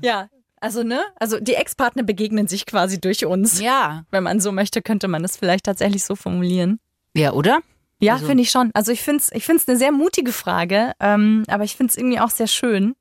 Ja. 0.00 0.28
Also, 0.58 0.82
ne? 0.82 1.00
Also 1.16 1.38
die 1.38 1.52
Ex-Partner 1.54 2.02
begegnen 2.02 2.48
sich 2.48 2.64
quasi 2.64 2.98
durch 2.98 3.26
uns. 3.26 3.60
ja. 3.60 4.04
Wenn 4.10 4.22
man 4.22 4.40
so 4.40 4.52
möchte, 4.52 4.80
könnte 4.80 5.06
man 5.06 5.22
es 5.22 5.36
vielleicht 5.36 5.64
tatsächlich 5.66 6.02
so 6.04 6.16
formulieren. 6.16 6.80
Ja, 7.14 7.32
oder? 7.34 7.60
Ja, 8.00 8.14
Also- 8.14 8.26
finde 8.26 8.42
ich 8.42 8.50
schon. 8.50 8.70
Also 8.72 8.90
ich 8.90 9.02
finde 9.02 9.20
es 9.20 9.30
ich 9.32 9.44
find's 9.44 9.68
eine 9.68 9.76
sehr 9.76 9.92
mutige 9.92 10.32
Frage, 10.32 10.92
ähm, 10.98 11.44
aber 11.48 11.64
ich 11.64 11.76
finde 11.76 11.90
es 11.90 11.98
irgendwie 11.98 12.20
auch 12.20 12.30
sehr 12.30 12.46
schön. 12.46 12.94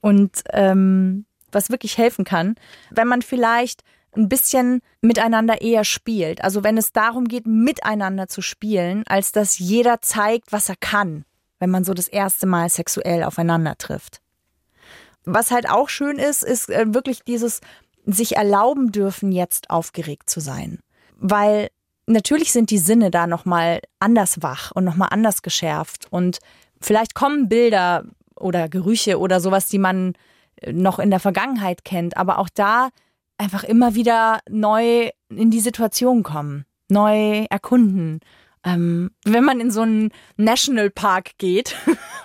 Und 0.00 0.42
ähm, 0.50 1.24
was 1.50 1.70
wirklich 1.70 1.98
helfen 1.98 2.24
kann, 2.24 2.56
wenn 2.90 3.08
man 3.08 3.22
vielleicht 3.22 3.82
ein 4.16 4.28
bisschen 4.28 4.80
miteinander 5.00 5.60
eher 5.60 5.84
spielt. 5.84 6.42
Also 6.42 6.64
wenn 6.64 6.76
es 6.76 6.92
darum 6.92 7.26
geht, 7.26 7.46
miteinander 7.46 8.26
zu 8.28 8.42
spielen, 8.42 9.04
als 9.06 9.32
dass 9.32 9.58
jeder 9.58 10.00
zeigt, 10.00 10.52
was 10.52 10.68
er 10.68 10.76
kann, 10.76 11.24
wenn 11.58 11.70
man 11.70 11.84
so 11.84 11.94
das 11.94 12.08
erste 12.08 12.46
Mal 12.46 12.68
sexuell 12.68 13.22
aufeinander 13.22 13.76
trifft. 13.76 14.20
Was 15.24 15.50
halt 15.50 15.68
auch 15.68 15.88
schön 15.88 16.18
ist, 16.18 16.42
ist 16.42 16.70
äh, 16.70 16.86
wirklich 16.94 17.22
dieses 17.22 17.60
sich 18.06 18.36
erlauben 18.36 18.92
dürfen, 18.92 19.32
jetzt 19.32 19.68
aufgeregt 19.68 20.30
zu 20.30 20.40
sein. 20.40 20.78
Weil 21.16 21.68
natürlich 22.06 22.52
sind 22.52 22.70
die 22.70 22.78
Sinne 22.78 23.10
da 23.10 23.26
nochmal 23.26 23.80
anders 24.00 24.42
wach 24.42 24.70
und 24.72 24.84
nochmal 24.84 25.08
anders 25.10 25.42
geschärft. 25.42 26.06
Und 26.10 26.38
vielleicht 26.80 27.14
kommen 27.14 27.48
Bilder 27.48 28.04
oder 28.40 28.68
Gerüche 28.68 29.18
oder 29.18 29.40
sowas, 29.40 29.68
die 29.68 29.78
man 29.78 30.14
äh, 30.56 30.72
noch 30.72 30.98
in 30.98 31.10
der 31.10 31.20
Vergangenheit 31.20 31.84
kennt, 31.84 32.16
aber 32.16 32.38
auch 32.38 32.48
da 32.48 32.90
einfach 33.38 33.64
immer 33.64 33.94
wieder 33.94 34.40
neu 34.48 35.10
in 35.28 35.50
die 35.50 35.60
Situation 35.60 36.22
kommen, 36.22 36.64
neu 36.88 37.46
erkunden. 37.50 38.20
Ähm, 38.64 39.10
wenn 39.24 39.44
man 39.44 39.60
in 39.60 39.70
so 39.70 39.82
einen 39.82 40.10
Nationalpark 40.36 41.38
geht 41.38 41.76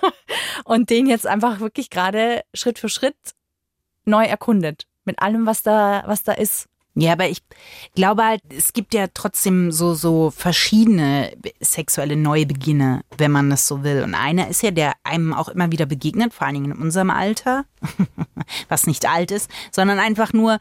und 0.64 0.90
den 0.90 1.06
jetzt 1.06 1.26
einfach 1.26 1.60
wirklich 1.60 1.90
gerade 1.90 2.42
Schritt 2.52 2.78
für 2.78 2.88
Schritt 2.88 3.16
neu 4.04 4.24
erkundet. 4.24 4.86
Mit 5.04 5.20
allem, 5.20 5.46
was 5.46 5.62
da, 5.62 6.02
was 6.06 6.22
da 6.24 6.32
ist. 6.32 6.68
Ja, 6.96 7.12
aber 7.12 7.28
ich 7.28 7.42
glaube 7.96 8.24
halt, 8.24 8.40
es 8.56 8.72
gibt 8.72 8.94
ja 8.94 9.06
trotzdem 9.12 9.72
so, 9.72 9.94
so 9.94 10.30
verschiedene 10.30 11.32
sexuelle 11.60 12.14
Neubeginne, 12.16 13.02
wenn 13.18 13.32
man 13.32 13.50
das 13.50 13.66
so 13.66 13.82
will. 13.82 14.02
Und 14.04 14.14
einer 14.14 14.46
ist 14.48 14.62
ja, 14.62 14.70
der 14.70 14.92
einem 15.02 15.34
auch 15.34 15.48
immer 15.48 15.72
wieder 15.72 15.86
begegnet, 15.86 16.32
vor 16.32 16.46
allen 16.46 16.54
Dingen 16.54 16.70
in 16.72 16.78
unserem 16.80 17.10
Alter, 17.10 17.64
was 18.68 18.86
nicht 18.86 19.08
alt 19.08 19.32
ist, 19.32 19.50
sondern 19.72 19.98
einfach 19.98 20.32
nur 20.32 20.58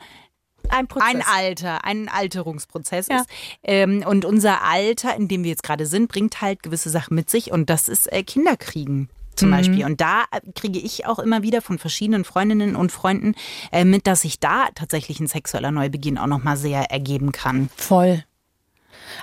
Ein 0.70 0.88
Prozess. 0.88 1.08
ein 1.14 1.22
Alter, 1.22 1.86
ein 1.86 2.10
Alterungsprozess 2.10 3.10
Ja. 3.10 3.18
ist. 3.18 3.30
Ähm, 3.64 4.04
und 4.08 4.26
unser 4.26 4.64
Alter, 4.64 5.16
in 5.16 5.28
dem 5.28 5.44
wir 5.44 5.52
jetzt 5.52 5.64
gerade 5.64 5.86
sind, 5.86 6.08
bringt 6.10 6.42
halt 6.42 6.64
gewisse 6.64 6.90
Sachen 6.90 7.14
mit 7.16 7.30
sich 7.30 7.52
und 7.52 7.70
das 7.70 7.88
ist 7.88 8.12
äh, 8.12 8.24
Kinderkriegen. 8.24 9.08
Zum 9.36 9.52
Beispiel. 9.52 9.86
Und 9.86 10.00
da 10.02 10.24
äh, 10.32 10.40
kriege 10.54 10.80
ich 10.80 11.06
auch 11.06 11.20
immer 11.20 11.42
wieder 11.44 11.62
von 11.62 11.80
verschiedenen 11.80 12.24
Freundinnen 12.24 12.76
und 12.76 12.92
Freunden 12.92 13.36
äh, 13.72 13.86
mit, 13.86 14.08
dass 14.08 14.22
sich 14.22 14.40
da 14.40 14.68
tatsächlich 14.76 15.20
ein 15.20 15.28
sexueller 15.28 15.72
Neubeginn 15.72 16.18
auch 16.18 16.28
nochmal 16.28 16.58
sehr 16.58 16.92
ergeben 16.92 17.32
kann. 17.32 17.70
Voll. 17.76 18.24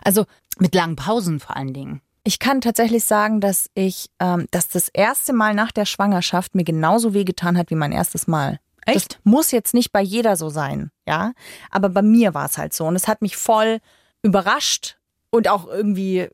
Also 0.03 0.25
Mit 0.59 0.75
langen 0.75 0.97
Pausen 0.97 1.41
vor 1.41 1.57
allen 1.57 1.73
Dingen. 1.73 2.01
ich 2.25 2.39
kann 2.39 2.61
tatsächlich 2.61 3.05
sagen, 3.05 3.41
dass 3.41 3.71
ich, 3.75 4.11
ähm, 4.21 4.47
dass 4.51 4.69
das 4.69 4.89
erste 4.89 5.33
Mal 5.33 5.55
nach 5.55 5.73
der 5.73 5.87
Schwangerschaft 5.87 6.55
mir 6.55 6.65
genauso 6.65 7.15
wehgetan 7.15 7.57
hat 7.57 7.71
wie 7.71 7.77
mein 7.77 7.93
erstes 7.93 8.27
Mal. 8.27 8.61
Echt? 8.87 9.13
Das 9.13 9.19
muss 9.25 9.51
jetzt 9.53 9.75
nicht 9.75 9.93
bei 9.93 10.01
jeder 10.03 10.37
so 10.37 10.49
sein, 10.49 10.91
ja. 11.07 11.33
Aber 11.71 11.89
bei 11.89 12.03
mir 12.03 12.35
war 12.35 12.47
es 12.47 12.59
halt 12.59 12.75
so. 12.75 12.87
Und 12.87 12.97
es 12.97 13.09
hat 13.09 13.23
mich 13.23 13.37
voll 13.37 13.79
überrascht 14.23 14.97
und 15.31 15.49
auch 15.49 15.67
irgendwie 15.67 16.29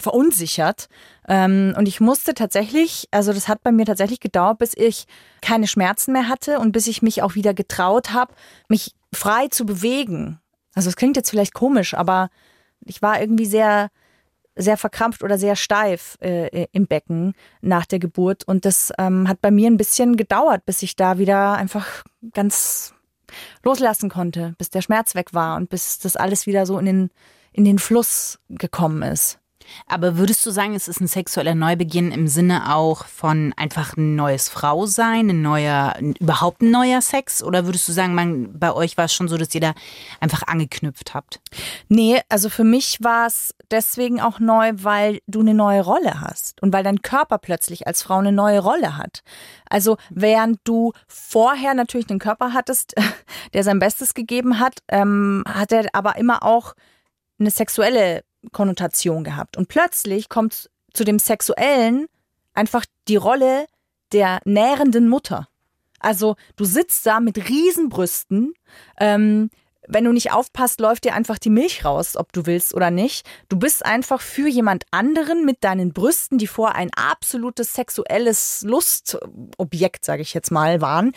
verunsichert. 0.00 0.88
Ähm, 1.28 1.74
und 1.76 1.86
ich 1.86 2.00
musste 2.00 2.34
tatsächlich, 2.34 3.06
also 3.10 3.32
das 3.32 3.48
hat 3.48 3.62
bei 3.62 3.72
mir 3.72 3.86
tatsächlich 3.86 4.20
gedauert, 4.20 4.58
bis 4.58 4.74
ich 4.74 5.06
keine 5.40 5.66
Schmerzen 5.66 6.12
mehr 6.12 6.28
hatte 6.28 6.58
und 6.58 6.72
bis 6.72 6.86
ich 6.86 7.02
mich 7.02 7.22
auch 7.22 7.34
wieder 7.34 7.54
getraut 7.54 8.12
habe, 8.12 8.34
mich 8.68 8.94
frei 9.12 9.48
zu 9.48 9.66
bewegen. 9.66 10.40
Also 10.74 10.88
es 10.88 10.96
klingt 10.96 11.16
jetzt 11.16 11.30
vielleicht 11.30 11.54
komisch, 11.54 11.94
aber 11.94 12.30
ich 12.84 13.02
war 13.02 13.20
irgendwie 13.20 13.46
sehr, 13.46 13.90
sehr 14.56 14.76
verkrampft 14.76 15.22
oder 15.22 15.38
sehr 15.38 15.56
steif 15.56 16.16
äh, 16.20 16.66
im 16.72 16.86
Becken 16.86 17.34
nach 17.60 17.86
der 17.86 17.98
Geburt. 17.98 18.44
Und 18.44 18.64
das 18.64 18.92
ähm, 18.98 19.28
hat 19.28 19.40
bei 19.40 19.50
mir 19.50 19.68
ein 19.68 19.76
bisschen 19.76 20.16
gedauert, 20.16 20.64
bis 20.66 20.82
ich 20.82 20.96
da 20.96 21.18
wieder 21.18 21.54
einfach 21.54 22.04
ganz 22.32 22.94
loslassen 23.62 24.10
konnte, 24.10 24.54
bis 24.58 24.70
der 24.70 24.82
Schmerz 24.82 25.14
weg 25.14 25.34
war 25.34 25.56
und 25.56 25.70
bis 25.70 25.98
das 25.98 26.16
alles 26.16 26.46
wieder 26.46 26.66
so 26.66 26.78
in 26.78 26.86
den, 26.86 27.10
in 27.52 27.64
den 27.64 27.78
Fluss 27.78 28.38
gekommen 28.48 29.02
ist. 29.02 29.38
Aber 29.86 30.16
würdest 30.16 30.44
du 30.46 30.50
sagen, 30.50 30.74
es 30.74 30.88
ist 30.88 31.00
ein 31.00 31.06
sexueller 31.06 31.54
Neubeginn 31.54 32.12
im 32.12 32.28
Sinne 32.28 32.74
auch 32.74 33.06
von 33.06 33.52
einfach 33.56 33.96
ein 33.96 34.16
neues 34.16 34.48
Frausein, 34.48 35.30
ein 35.30 35.42
neuer, 35.42 35.94
überhaupt 36.20 36.62
ein 36.62 36.70
neuer 36.70 37.00
Sex? 37.02 37.42
Oder 37.42 37.66
würdest 37.66 37.88
du 37.88 37.92
sagen, 37.92 38.14
man, 38.14 38.58
bei 38.58 38.72
euch 38.72 38.96
war 38.96 39.06
es 39.06 39.14
schon 39.14 39.28
so, 39.28 39.36
dass 39.36 39.54
ihr 39.54 39.60
da 39.60 39.74
einfach 40.20 40.42
angeknüpft 40.46 41.14
habt? 41.14 41.40
Nee, 41.88 42.20
also 42.28 42.48
für 42.48 42.64
mich 42.64 42.98
war 43.02 43.26
es 43.26 43.54
deswegen 43.70 44.20
auch 44.20 44.38
neu, 44.38 44.72
weil 44.74 45.20
du 45.26 45.40
eine 45.40 45.54
neue 45.54 45.82
Rolle 45.82 46.20
hast 46.20 46.62
und 46.62 46.72
weil 46.72 46.84
dein 46.84 47.02
Körper 47.02 47.38
plötzlich 47.38 47.86
als 47.86 48.02
Frau 48.02 48.18
eine 48.18 48.32
neue 48.32 48.60
Rolle 48.60 48.96
hat. 48.96 49.22
Also 49.68 49.96
während 50.10 50.60
du 50.64 50.92
vorher 51.06 51.74
natürlich 51.74 52.10
einen 52.10 52.18
Körper 52.18 52.52
hattest, 52.52 52.94
der 53.54 53.64
sein 53.64 53.78
Bestes 53.78 54.14
gegeben 54.14 54.58
hat, 54.58 54.78
ähm, 54.88 55.44
hat 55.48 55.72
er 55.72 55.86
aber 55.92 56.16
immer 56.16 56.42
auch 56.42 56.74
eine 57.38 57.50
sexuelle 57.50 58.22
Konnotation 58.52 59.24
gehabt. 59.24 59.56
Und 59.56 59.68
plötzlich 59.68 60.28
kommt 60.28 60.70
zu 60.92 61.04
dem 61.04 61.18
Sexuellen 61.18 62.06
einfach 62.54 62.84
die 63.08 63.16
Rolle 63.16 63.66
der 64.12 64.40
nährenden 64.44 65.08
Mutter. 65.08 65.48
Also 66.00 66.36
du 66.56 66.64
sitzt 66.64 67.06
da 67.06 67.20
mit 67.20 67.48
Riesenbrüsten, 67.48 68.54
ähm, 68.98 69.50
wenn 69.92 70.04
du 70.04 70.12
nicht 70.12 70.32
aufpasst, 70.32 70.80
läuft 70.80 71.04
dir 71.04 71.14
einfach 71.14 71.38
die 71.38 71.50
Milch 71.50 71.84
raus, 71.84 72.16
ob 72.16 72.32
du 72.32 72.46
willst 72.46 72.74
oder 72.74 72.90
nicht. 72.90 73.26
Du 73.48 73.58
bist 73.58 73.84
einfach 73.84 74.20
für 74.20 74.48
jemand 74.48 74.84
anderen 74.92 75.44
mit 75.44 75.64
deinen 75.64 75.92
Brüsten, 75.92 76.38
die 76.38 76.46
vor 76.46 76.74
ein 76.74 76.90
absolutes 76.94 77.74
sexuelles 77.74 78.62
Lustobjekt, 78.62 80.04
sage 80.04 80.22
ich 80.22 80.32
jetzt 80.32 80.52
mal, 80.52 80.80
waren. 80.80 81.12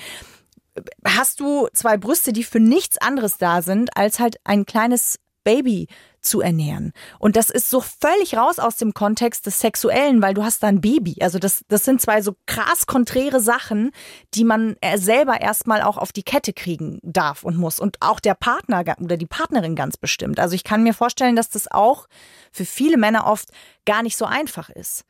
Hast 1.05 1.39
du 1.39 1.67
zwei 1.73 1.97
Brüste, 1.97 2.33
die 2.33 2.43
für 2.43 2.59
nichts 2.59 2.97
anderes 2.97 3.38
da 3.38 3.62
sind, 3.62 3.95
als 3.95 4.19
halt 4.19 4.38
ein 4.43 4.65
kleines 4.65 5.19
Baby 5.43 5.88
zu 6.21 6.41
ernähren. 6.41 6.93
Und 7.19 7.36
das 7.36 7.49
ist 7.49 7.69
so 7.69 7.82
völlig 7.82 8.36
raus 8.36 8.58
aus 8.58 8.77
dem 8.77 8.93
Kontext 8.93 9.45
des 9.45 9.60
Sexuellen, 9.60 10.21
weil 10.21 10.34
du 10.34 10.43
hast 10.43 10.63
da 10.63 10.67
ein 10.67 10.82
Baby. 10.82 11.17
Also 11.21 11.38
das, 11.38 11.65
das 11.67 11.84
sind 11.84 12.01
zwei 12.01 12.21
so 12.21 12.36
krass 12.45 12.86
konträre 12.86 13.39
Sachen, 13.39 13.91
die 14.34 14.45
man 14.45 14.75
äh, 14.82 14.97
selber 14.97 15.41
erstmal 15.41 15.82
auch 15.82 15.97
auf 15.97 16.12
die 16.12 16.23
Kette 16.23 16.53
kriegen 16.53 16.99
darf 17.03 17.43
und 17.43 17.58
muss. 17.58 17.79
Und 17.79 17.97
auch 18.01 18.19
der 18.19 18.36
Partner 18.36 18.84
oder 18.99 19.17
die 19.17 19.25
Partnerin 19.25 19.75
ganz 19.75 19.97
bestimmt. 19.97 20.39
Also 20.39 20.56
ich 20.56 20.63
kann 20.63 20.84
mir 20.84 20.93
vorstellen, 20.93 21.36
dass 21.36 21.49
das 21.49 21.69
auch 21.69 22.08
für 22.51 22.65
viele 22.65 22.97
Männer 22.97 23.27
oft 23.27 23.49
gar 23.86 24.01
nicht 24.01 24.17
so 24.17 24.25
einfach 24.25 24.69
ist. 24.69 25.06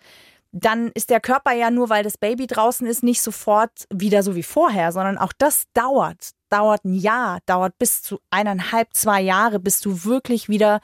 Dann 0.56 0.92
ist 0.94 1.10
der 1.10 1.20
Körper 1.20 1.52
ja 1.52 1.72
nur, 1.72 1.90
weil 1.90 2.04
das 2.04 2.18
Baby 2.18 2.46
draußen 2.46 2.86
ist, 2.86 3.02
nicht 3.02 3.24
sofort 3.24 3.72
wieder 3.92 4.22
so 4.22 4.36
wie 4.36 4.44
vorher, 4.44 4.92
sondern 4.92 5.18
auch 5.18 5.34
das 5.36 5.64
dauert. 5.74 6.30
Dauert 6.50 6.86
ein 6.86 6.94
Jahr, 6.94 7.40
dauert 7.48 7.78
bis 7.80 8.04
zu 8.04 8.20
eineinhalb, 8.30 8.94
zwei 8.94 9.20
Jahre, 9.20 9.60
bis 9.60 9.82
du 9.82 10.06
wirklich 10.06 10.50
wieder 10.50 10.80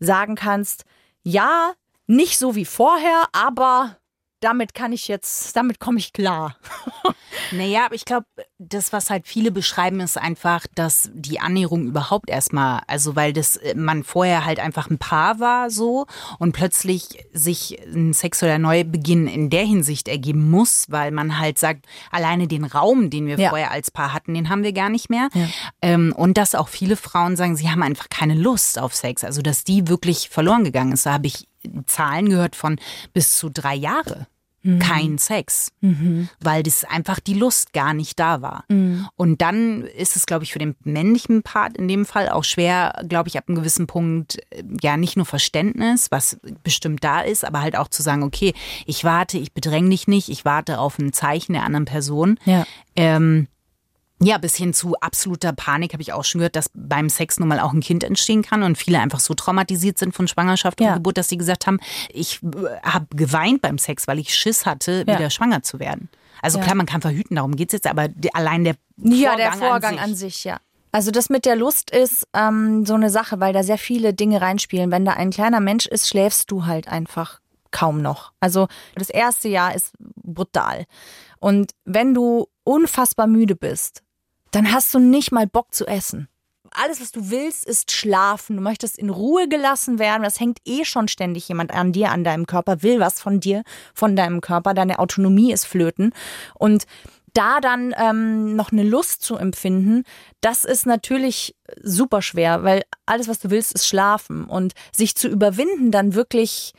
sagen 0.00 0.34
kannst, 0.34 0.84
ja, 1.22 1.74
nicht 2.08 2.38
so 2.38 2.56
wie 2.56 2.64
vorher, 2.64 3.28
aber 3.32 3.96
damit 4.44 4.74
kann 4.74 4.92
ich 4.92 5.08
jetzt, 5.08 5.56
damit 5.56 5.80
komme 5.80 5.98
ich 5.98 6.12
klar. 6.12 6.56
Naja, 7.50 7.86
aber 7.86 7.96
ich 7.96 8.04
glaube, 8.04 8.26
das, 8.58 8.92
was 8.92 9.10
halt 9.10 9.26
viele 9.26 9.50
beschreiben, 9.50 9.98
ist 10.00 10.16
einfach, 10.16 10.66
dass 10.76 11.10
die 11.12 11.40
Annäherung 11.40 11.86
überhaupt 11.88 12.30
erstmal, 12.30 12.80
also 12.86 13.16
weil 13.16 13.32
das 13.32 13.56
äh, 13.56 13.74
man 13.74 14.04
vorher 14.04 14.44
halt 14.44 14.60
einfach 14.60 14.88
ein 14.88 14.98
Paar 14.98 15.40
war 15.40 15.68
so 15.68 16.06
und 16.38 16.52
plötzlich 16.52 17.26
sich 17.32 17.76
ein 17.92 18.12
sexueller 18.12 18.58
Neubeginn 18.60 19.26
in 19.26 19.50
der 19.50 19.64
Hinsicht 19.64 20.06
ergeben 20.06 20.48
muss, 20.48 20.86
weil 20.90 21.10
man 21.10 21.38
halt 21.38 21.58
sagt, 21.58 21.86
alleine 22.12 22.46
den 22.46 22.64
Raum, 22.64 23.10
den 23.10 23.26
wir 23.26 23.36
Ja. 23.38 23.48
vorher 23.50 23.72
als 23.72 23.90
Paar 23.90 24.12
hatten, 24.12 24.32
den 24.34 24.48
haben 24.48 24.62
wir 24.62 24.72
gar 24.72 24.88
nicht 24.88 25.10
mehr. 25.10 25.28
Ja. 25.34 25.48
Ähm, 25.82 26.14
und 26.16 26.38
dass 26.38 26.54
auch 26.54 26.68
viele 26.68 26.96
Frauen 26.96 27.36
sagen, 27.36 27.56
sie 27.56 27.68
haben 27.68 27.82
einfach 27.82 28.08
keine 28.10 28.34
Lust 28.34 28.78
auf 28.78 28.94
Sex, 28.94 29.24
also 29.24 29.42
dass 29.42 29.64
die 29.64 29.88
wirklich 29.88 30.28
verloren 30.28 30.62
gegangen 30.62 30.92
ist. 30.92 31.04
Da 31.04 31.14
habe 31.14 31.26
ich 31.26 31.48
Zahlen 31.86 32.28
gehört 32.28 32.54
von 32.56 32.78
bis 33.12 33.36
zu 33.36 33.48
drei 33.50 33.74
Jahre. 33.74 34.28
Kein 34.78 35.18
Sex, 35.18 35.72
weil 36.40 36.62
das 36.62 36.84
einfach 36.84 37.20
die 37.20 37.34
Lust 37.34 37.72
gar 37.74 37.92
nicht 37.92 38.18
da 38.18 38.40
war. 38.40 38.64
Und 39.16 39.42
dann 39.42 39.82
ist 39.82 40.16
es, 40.16 40.24
glaube 40.24 40.44
ich, 40.44 40.52
für 40.52 40.58
den 40.58 40.74
männlichen 40.84 41.42
Part 41.42 41.76
in 41.76 41.86
dem 41.86 42.06
Fall 42.06 42.30
auch 42.30 42.44
schwer, 42.44 43.04
glaube 43.06 43.28
ich, 43.28 43.36
ab 43.36 43.44
einem 43.46 43.56
gewissen 43.56 43.86
Punkt, 43.86 44.38
äh, 44.50 44.62
ja, 44.80 44.96
nicht 44.96 45.16
nur 45.16 45.26
Verständnis, 45.26 46.10
was 46.10 46.38
bestimmt 46.62 47.04
da 47.04 47.20
ist, 47.20 47.44
aber 47.44 47.60
halt 47.60 47.76
auch 47.76 47.88
zu 47.88 48.02
sagen, 48.02 48.22
okay, 48.22 48.54
ich 48.86 49.04
warte, 49.04 49.36
ich 49.38 49.52
bedränge 49.52 49.90
dich 49.90 50.08
nicht, 50.08 50.28
ich 50.28 50.44
warte 50.44 50.78
auf 50.78 50.98
ein 50.98 51.12
Zeichen 51.12 51.52
der 51.52 51.64
anderen 51.64 51.84
Person. 51.84 52.38
Ja. 52.44 52.66
Ähm, 52.96 53.48
Ja, 54.24 54.38
bis 54.38 54.56
hin 54.56 54.72
zu 54.74 54.94
absoluter 55.00 55.52
Panik 55.52 55.92
habe 55.92 56.02
ich 56.02 56.12
auch 56.12 56.24
schon 56.24 56.38
gehört, 56.40 56.56
dass 56.56 56.70
beim 56.74 57.08
Sex 57.08 57.38
nun 57.38 57.48
mal 57.48 57.60
auch 57.60 57.72
ein 57.72 57.80
Kind 57.80 58.04
entstehen 58.04 58.42
kann 58.42 58.62
und 58.62 58.76
viele 58.78 58.98
einfach 59.00 59.20
so 59.20 59.34
traumatisiert 59.34 59.98
sind 59.98 60.14
von 60.14 60.28
Schwangerschaft 60.28 60.80
und 60.80 60.86
Ja. 60.86 60.94
Geburt, 60.94 61.16
dass 61.18 61.28
sie 61.28 61.36
gesagt 61.38 61.66
haben, 61.66 61.78
ich 62.08 62.40
habe 62.82 63.06
geweint 63.14 63.60
beim 63.62 63.78
Sex, 63.78 64.06
weil 64.08 64.18
ich 64.18 64.34
Schiss 64.34 64.66
hatte, 64.66 65.04
Ja. 65.06 65.18
wieder 65.18 65.30
schwanger 65.30 65.62
zu 65.62 65.78
werden. 65.80 66.08
Also 66.42 66.58
Ja. 66.58 66.64
klar, 66.64 66.74
man 66.76 66.86
kann 66.86 67.00
verhüten, 67.00 67.36
darum 67.36 67.56
geht's 67.56 67.72
jetzt, 67.72 67.86
aber 67.86 68.08
allein 68.34 68.64
der 68.64 68.76
Ja, 68.98 69.30
Vorgang, 69.30 69.36
der 69.36 69.52
Vorgang 69.52 69.98
an 69.98 70.14
sich. 70.14 70.44
ja. 70.44 70.58
Also 70.92 71.10
das 71.10 71.28
mit 71.28 71.44
der 71.44 71.56
Lust 71.56 71.90
ist 71.90 72.28
ähm, 72.34 72.86
so 72.86 72.94
eine 72.94 73.10
Sache, 73.10 73.40
weil 73.40 73.52
da 73.52 73.64
sehr 73.64 73.78
viele 73.78 74.14
Dinge 74.14 74.40
reinspielen. 74.40 74.92
Wenn 74.92 75.04
da 75.04 75.14
ein 75.14 75.30
kleiner 75.30 75.58
Mensch 75.58 75.86
ist, 75.86 76.08
schläfst 76.08 76.52
du 76.52 76.66
halt 76.66 76.86
einfach 76.86 77.40
kaum 77.72 78.00
noch. 78.00 78.30
Also 78.38 78.68
das 78.94 79.10
erste 79.10 79.48
Jahr 79.48 79.74
ist 79.74 79.90
brutal. 79.98 80.84
Und 81.40 81.72
wenn 81.84 82.14
du 82.14 82.46
unfassbar 82.62 83.26
müde 83.26 83.56
bist, 83.56 84.03
dann 84.54 84.72
hast 84.72 84.94
du 84.94 84.98
nicht 84.98 85.32
mal 85.32 85.46
Bock 85.46 85.74
zu 85.74 85.86
essen. 85.86 86.28
Alles, 86.70 87.00
was 87.00 87.12
du 87.12 87.30
willst, 87.30 87.66
ist 87.66 87.92
schlafen. 87.92 88.56
Du 88.56 88.62
möchtest 88.62 88.98
in 88.98 89.10
Ruhe 89.10 89.48
gelassen 89.48 89.98
werden. 89.98 90.22
Das 90.22 90.40
hängt 90.40 90.58
eh 90.64 90.84
schon 90.84 91.08
ständig 91.08 91.48
jemand 91.48 91.72
an 91.72 91.92
dir, 91.92 92.10
an 92.10 92.24
deinem 92.24 92.46
Körper, 92.46 92.82
will 92.82 92.98
was 92.98 93.20
von 93.20 93.38
dir, 93.38 93.62
von 93.94 94.16
deinem 94.16 94.40
Körper. 94.40 94.74
Deine 94.74 94.98
Autonomie 94.98 95.52
ist 95.52 95.66
flöten. 95.66 96.12
Und 96.54 96.86
da 97.32 97.60
dann 97.60 97.94
ähm, 97.98 98.56
noch 98.56 98.72
eine 98.72 98.84
Lust 98.84 99.22
zu 99.22 99.36
empfinden, 99.36 100.04
das 100.40 100.64
ist 100.64 100.86
natürlich 100.86 101.56
super 101.82 102.22
schwer, 102.22 102.62
weil 102.62 102.82
alles, 103.06 103.28
was 103.28 103.40
du 103.40 103.50
willst, 103.50 103.72
ist 103.72 103.86
schlafen. 103.86 104.44
Und 104.44 104.74
sich 104.92 105.14
zu 105.14 105.28
überwinden, 105.28 105.90
dann 105.90 106.14
wirklich 106.14 106.72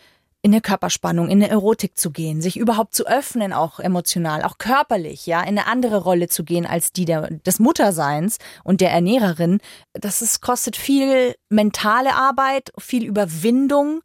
in 0.46 0.54
eine 0.54 0.62
Körperspannung, 0.62 1.28
in 1.28 1.42
eine 1.42 1.50
Erotik 1.50 1.98
zu 1.98 2.12
gehen, 2.12 2.40
sich 2.40 2.56
überhaupt 2.58 2.94
zu 2.94 3.08
öffnen, 3.08 3.52
auch 3.52 3.80
emotional, 3.80 4.44
auch 4.44 4.60
körperlich, 4.60 5.26
ja, 5.26 5.42
in 5.42 5.58
eine 5.58 5.66
andere 5.66 6.04
Rolle 6.04 6.30
zu 6.30 6.44
gehen 6.44 6.68
als 6.68 6.94
die 6.94 7.06
der, 7.06 7.32
des 7.32 7.58
Mutterseins 7.58 8.38
und 8.64 8.80
der 8.80 8.92
Ernährerin. 8.92 9.58
Das 9.94 10.22
ist, 10.22 10.42
kostet 10.42 10.76
viel 10.76 11.34
mentale 11.50 12.14
Arbeit, 12.14 12.72
viel 12.78 13.06
Überwindung. 13.06 14.02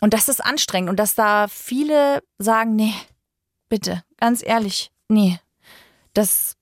Und 0.00 0.14
das 0.14 0.30
ist 0.30 0.42
anstrengend. 0.42 0.88
Und 0.88 0.98
dass 0.98 1.14
da 1.14 1.46
viele 1.46 2.22
sagen, 2.38 2.74
nee, 2.74 2.94
bitte, 3.68 4.02
ganz 4.16 4.42
ehrlich, 4.42 4.90
nee. 5.08 5.38
Das 6.14 6.54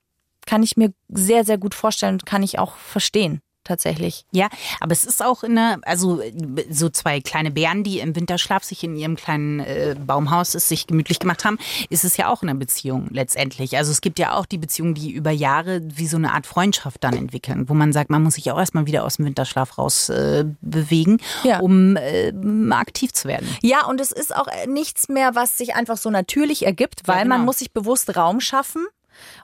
kann 0.44 0.64
ich 0.64 0.76
mir 0.76 0.92
sehr, 1.08 1.44
sehr 1.44 1.58
gut 1.58 1.76
vorstellen 1.76 2.14
und 2.14 2.26
kann 2.26 2.42
ich 2.42 2.58
auch 2.58 2.74
verstehen, 2.74 3.42
tatsächlich. 3.64 4.24
Ja, 4.30 4.48
aber 4.80 4.92
es 4.92 5.04
ist 5.04 5.22
auch 5.22 5.42
in 5.42 5.56
der, 5.56 5.78
also 5.82 6.22
so 6.70 6.88
zwei 6.88 7.20
kleine 7.20 7.50
Bären, 7.50 7.84
die 7.84 8.00
im 8.00 8.14
Winterschlaf 8.16 8.64
sich 8.64 8.84
in 8.84 8.96
ihrem 8.96 9.16
kleinen 9.16 9.60
äh, 9.60 9.96
Baumhaus 9.98 10.54
es 10.54 10.68
sich 10.68 10.86
gemütlich 10.86 11.18
gemacht 11.18 11.44
haben, 11.44 11.58
ist 11.90 12.04
es 12.04 12.16
ja 12.16 12.28
auch 12.28 12.42
in 12.42 12.48
einer 12.48 12.58
Beziehung 12.58 13.08
letztendlich. 13.10 13.76
Also 13.76 13.90
es 13.90 14.00
gibt 14.00 14.18
ja 14.18 14.34
auch 14.34 14.46
die 14.46 14.58
Beziehungen, 14.58 14.94
die 14.94 15.10
über 15.12 15.30
Jahre 15.30 15.80
wie 15.84 16.06
so 16.06 16.16
eine 16.16 16.32
Art 16.32 16.46
Freundschaft 16.46 17.02
dann 17.02 17.16
entwickeln, 17.16 17.68
wo 17.68 17.74
man 17.74 17.92
sagt, 17.92 18.10
man 18.10 18.22
muss 18.22 18.34
sich 18.34 18.50
auch 18.50 18.58
erstmal 18.58 18.86
wieder 18.86 19.04
aus 19.04 19.16
dem 19.16 19.26
Winterschlaf 19.26 19.78
raus 19.78 20.08
äh, 20.08 20.44
bewegen, 20.60 21.18
Ja. 21.42 21.60
um 21.60 21.96
äh, 21.96 22.32
aktiv 22.70 23.12
zu 23.12 23.28
werden. 23.28 23.48
Ja, 23.62 23.86
und 23.86 24.00
es 24.00 24.12
ist 24.12 24.34
auch 24.34 24.46
nichts 24.66 25.08
mehr, 25.08 25.34
was 25.34 25.58
sich 25.58 25.74
einfach 25.74 25.96
so 25.96 26.10
natürlich 26.10 26.66
ergibt, 26.66 27.02
weil 27.06 27.22
genau. 27.22 27.36
man 27.36 27.44
muss 27.44 27.58
sich 27.58 27.72
bewusst 27.72 28.16
Raum 28.16 28.40
schaffen. 28.40 28.86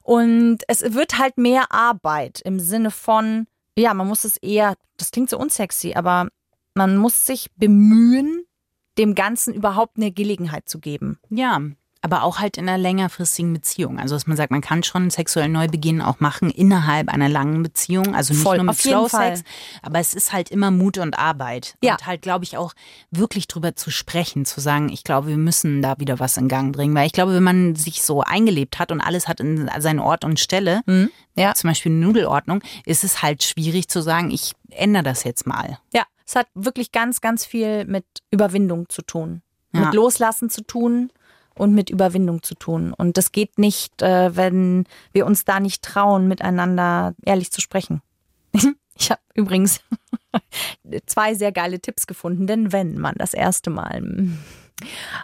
Und 0.02 0.59
es 0.66 0.83
wird 0.94 1.18
halt 1.18 1.38
mehr 1.38 1.70
Arbeit 1.70 2.40
im 2.44 2.59
Sinne 2.59 2.90
von, 2.90 3.46
ja, 3.81 3.95
man 3.95 4.07
muss 4.07 4.25
es 4.25 4.37
eher, 4.37 4.75
das 4.97 5.11
klingt 5.11 5.31
so 5.31 5.38
unsexy, 5.38 5.95
aber 5.95 6.29
man 6.75 6.97
muss 6.97 7.27
sich 7.27 7.51
bemühen, 7.57 8.45
dem 8.99 9.14
Ganzen 9.14 9.55
überhaupt 9.55 9.97
eine 9.97 10.12
Gelegenheit 10.12 10.69
zu 10.69 10.79
geben. 10.79 11.19
Ja. 11.31 11.61
Aber 12.02 12.22
auch 12.22 12.38
halt 12.38 12.56
in 12.56 12.66
einer 12.68 12.78
längerfristigen 12.78 13.52
Beziehung. 13.52 13.98
Also, 13.98 14.14
dass 14.14 14.26
man 14.26 14.36
sagt, 14.36 14.50
man 14.50 14.62
kann 14.62 14.82
schon 14.82 15.10
sexuellen 15.10 15.52
Neubeginn 15.52 16.00
auch 16.00 16.18
machen 16.20 16.48
innerhalb 16.48 17.10
einer 17.10 17.28
langen 17.28 17.62
Beziehung. 17.62 18.14
Also 18.14 18.32
nicht 18.32 18.42
Voll, 18.42 18.56
nur 18.56 18.66
mit 18.66 18.76
Slow. 18.76 19.06
Sex. 19.08 19.42
Aber 19.82 19.98
es 19.98 20.14
ist 20.14 20.32
halt 20.32 20.50
immer 20.50 20.70
Mut 20.70 20.96
und 20.96 21.18
Arbeit. 21.18 21.76
Ja. 21.82 21.92
Und 21.92 22.06
halt, 22.06 22.22
glaube 22.22 22.44
ich, 22.44 22.56
auch 22.56 22.72
wirklich 23.10 23.48
drüber 23.48 23.76
zu 23.76 23.90
sprechen, 23.90 24.46
zu 24.46 24.60
sagen, 24.60 24.88
ich 24.88 25.04
glaube, 25.04 25.28
wir 25.28 25.36
müssen 25.36 25.82
da 25.82 25.98
wieder 25.98 26.18
was 26.18 26.38
in 26.38 26.48
Gang 26.48 26.74
bringen. 26.74 26.94
Weil 26.94 27.06
ich 27.06 27.12
glaube, 27.12 27.34
wenn 27.34 27.42
man 27.42 27.76
sich 27.76 28.02
so 28.02 28.22
eingelebt 28.22 28.78
hat 28.78 28.92
und 28.92 29.02
alles 29.02 29.28
hat 29.28 29.40
in 29.40 29.70
seinen 29.78 29.98
Ort 30.00 30.24
und 30.24 30.40
Stelle, 30.40 30.80
Ja. 31.34 31.54
zum 31.54 31.68
Beispiel 31.68 31.92
eine 31.92 32.00
Nudelordnung, 32.00 32.62
ist 32.86 33.04
es 33.04 33.20
halt 33.20 33.42
schwierig 33.42 33.88
zu 33.88 34.00
sagen, 34.00 34.30
ich 34.30 34.52
ändere 34.70 35.02
das 35.02 35.24
jetzt 35.24 35.46
mal. 35.46 35.78
Ja, 35.92 36.04
es 36.26 36.34
hat 36.34 36.46
wirklich 36.54 36.92
ganz, 36.92 37.20
ganz 37.20 37.44
viel 37.44 37.84
mit 37.84 38.04
Überwindung 38.30 38.88
zu 38.88 39.02
tun. 39.02 39.42
Ja. 39.72 39.80
Mit 39.80 39.94
Loslassen 39.94 40.48
zu 40.48 40.62
tun 40.62 41.10
und 41.61 41.75
mit 41.75 41.90
Überwindung 41.90 42.42
zu 42.42 42.55
tun. 42.55 42.92
Und 42.92 43.16
das 43.16 43.33
geht 43.33 43.59
nicht, 43.59 44.03
äh, 44.03 44.35
wenn 44.35 44.85
wir 45.12 45.27
uns 45.27 45.44
da 45.44 45.61
nicht 45.61 45.83
trauen, 45.83 46.27
miteinander 46.29 47.14
ehrlich 47.25 47.51
zu 47.53 47.61
sprechen. 47.61 48.03
Ich 49.03 49.11
habe 49.11 49.23
übrigens 49.33 49.81
zwei 51.07 51.33
sehr 51.35 51.53
geile 51.53 51.81
Tipps 51.81 52.07
gefunden, 52.07 52.46
denn 52.46 52.70
wenn 52.70 52.99
man 52.99 53.14
das 53.16 53.33
erste 53.33 53.70
Mal 53.70 54.03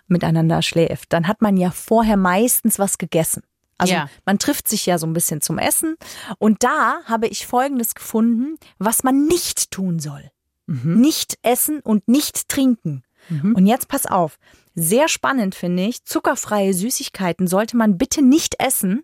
miteinander 0.08 0.62
schläft, 0.62 1.12
dann 1.12 1.28
hat 1.28 1.42
man 1.42 1.58
ja 1.58 1.70
vorher 1.70 2.16
meistens 2.16 2.78
was 2.78 2.96
gegessen. 2.96 3.42
Also 3.76 3.92
Ja. 3.92 4.08
man 4.24 4.38
trifft 4.38 4.66
sich 4.68 4.86
ja 4.86 4.96
so 4.98 5.06
ein 5.06 5.12
bisschen 5.12 5.42
zum 5.42 5.58
Essen. 5.58 5.96
Und 6.38 6.62
da 6.64 7.00
habe 7.04 7.26
ich 7.28 7.46
Folgendes 7.46 7.94
gefunden, 7.94 8.56
was 8.78 9.02
man 9.02 9.26
nicht 9.26 9.70
tun 9.70 9.98
soll. 9.98 10.30
Nicht 10.66 11.38
essen 11.42 11.80
und 11.80 12.08
nicht 12.08 12.48
trinken. 12.48 13.02
Und 13.28 13.66
jetzt 13.66 13.88
pass 13.88 14.06
auf. 14.06 14.38
Sehr 14.78 15.08
spannend 15.08 15.54
finde 15.54 15.84
ich, 15.84 16.04
zuckerfreie 16.04 16.74
Süßigkeiten 16.74 17.46
sollte 17.46 17.78
man 17.78 17.96
bitte 17.96 18.22
nicht 18.22 18.60
essen, 18.60 19.02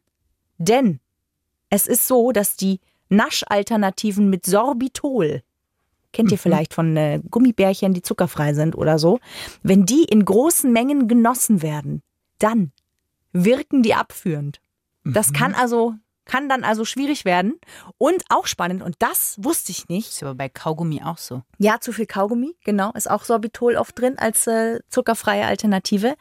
denn 0.58 1.00
es 1.70 1.86
ist 1.86 2.06
so, 2.06 2.30
dass 2.30 2.56
die 2.56 2.78
Naschalternativen 3.08 4.28
mit 4.28 4.44
Sorbitol, 4.44 5.42
kennt 6.12 6.30
ihr 6.30 6.38
vielleicht 6.38 6.74
von 6.74 6.94
äh, 6.98 7.20
Gummibärchen, 7.30 7.94
die 7.94 8.02
zuckerfrei 8.02 8.52
sind 8.52 8.76
oder 8.76 8.98
so, 8.98 9.18
wenn 9.62 9.86
die 9.86 10.04
in 10.04 10.26
großen 10.26 10.70
Mengen 10.70 11.08
genossen 11.08 11.62
werden, 11.62 12.02
dann 12.38 12.72
wirken 13.32 13.82
die 13.82 13.94
abführend. 13.94 14.60
Das 15.04 15.32
kann 15.32 15.54
also 15.54 15.94
kann 16.32 16.48
dann 16.48 16.64
also 16.64 16.86
schwierig 16.86 17.26
werden 17.26 17.60
und 17.98 18.24
auch 18.30 18.46
spannend 18.46 18.82
und 18.82 18.96
das 19.00 19.36
wusste 19.38 19.70
ich 19.70 19.90
nicht. 19.90 20.08
Ist 20.08 20.22
aber 20.22 20.34
bei 20.34 20.48
Kaugummi 20.48 21.02
auch 21.04 21.18
so. 21.18 21.42
Ja, 21.58 21.78
zu 21.78 21.92
viel 21.92 22.06
Kaugummi, 22.06 22.54
genau, 22.64 22.90
ist 22.92 23.10
auch 23.10 23.24
Sorbitol 23.24 23.76
oft 23.76 24.00
drin 24.00 24.18
als 24.18 24.46
äh, 24.46 24.80
zuckerfreie 24.88 25.44
Alternative. 25.44 26.14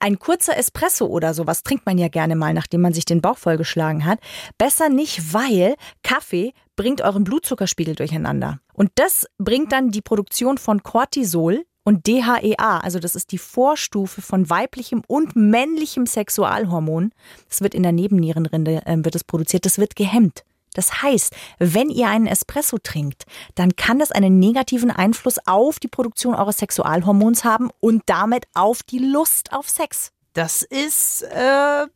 Ein 0.00 0.18
kurzer 0.18 0.56
Espresso 0.56 1.06
oder 1.06 1.34
sowas 1.34 1.62
trinkt 1.62 1.86
man 1.86 1.98
ja 1.98 2.08
gerne 2.08 2.34
mal, 2.34 2.52
nachdem 2.52 2.80
man 2.80 2.92
sich 2.92 3.04
den 3.04 3.20
Bauch 3.20 3.38
vollgeschlagen 3.38 4.04
hat. 4.04 4.18
Besser 4.58 4.88
nicht, 4.88 5.32
weil 5.32 5.76
Kaffee 6.02 6.52
bringt 6.74 7.02
euren 7.02 7.22
Blutzuckerspiegel 7.22 7.94
durcheinander. 7.94 8.58
Und 8.72 8.90
das 8.96 9.26
bringt 9.38 9.70
dann 9.70 9.90
die 9.90 10.02
Produktion 10.02 10.58
von 10.58 10.82
Cortisol 10.82 11.64
und 11.84 12.06
DHEA, 12.06 12.78
also 12.78 12.98
das 12.98 13.14
ist 13.14 13.30
die 13.30 13.38
Vorstufe 13.38 14.22
von 14.22 14.48
weiblichem 14.48 15.02
und 15.06 15.36
männlichem 15.36 16.06
Sexualhormon. 16.06 17.12
Das 17.48 17.60
wird 17.60 17.74
in 17.74 17.82
der 17.82 17.92
Nebennierenrinde 17.92 18.86
äh, 18.86 18.96
wird 19.04 19.14
es 19.14 19.24
produziert, 19.24 19.66
das 19.66 19.78
wird 19.78 19.94
gehemmt. 19.94 20.44
Das 20.74 21.02
heißt, 21.02 21.34
wenn 21.58 21.88
ihr 21.88 22.08
einen 22.08 22.26
Espresso 22.26 22.78
trinkt, 22.78 23.26
dann 23.54 23.76
kann 23.76 23.98
das 23.98 24.10
einen 24.10 24.40
negativen 24.40 24.90
Einfluss 24.90 25.38
auf 25.46 25.78
die 25.78 25.88
Produktion 25.88 26.34
eures 26.34 26.58
Sexualhormons 26.58 27.44
haben 27.44 27.70
und 27.80 28.02
damit 28.06 28.46
auf 28.54 28.82
die 28.82 28.98
Lust 28.98 29.52
auf 29.52 29.68
Sex. 29.68 30.10
Das 30.32 30.62
ist 30.62 31.22
äh, 31.22 31.86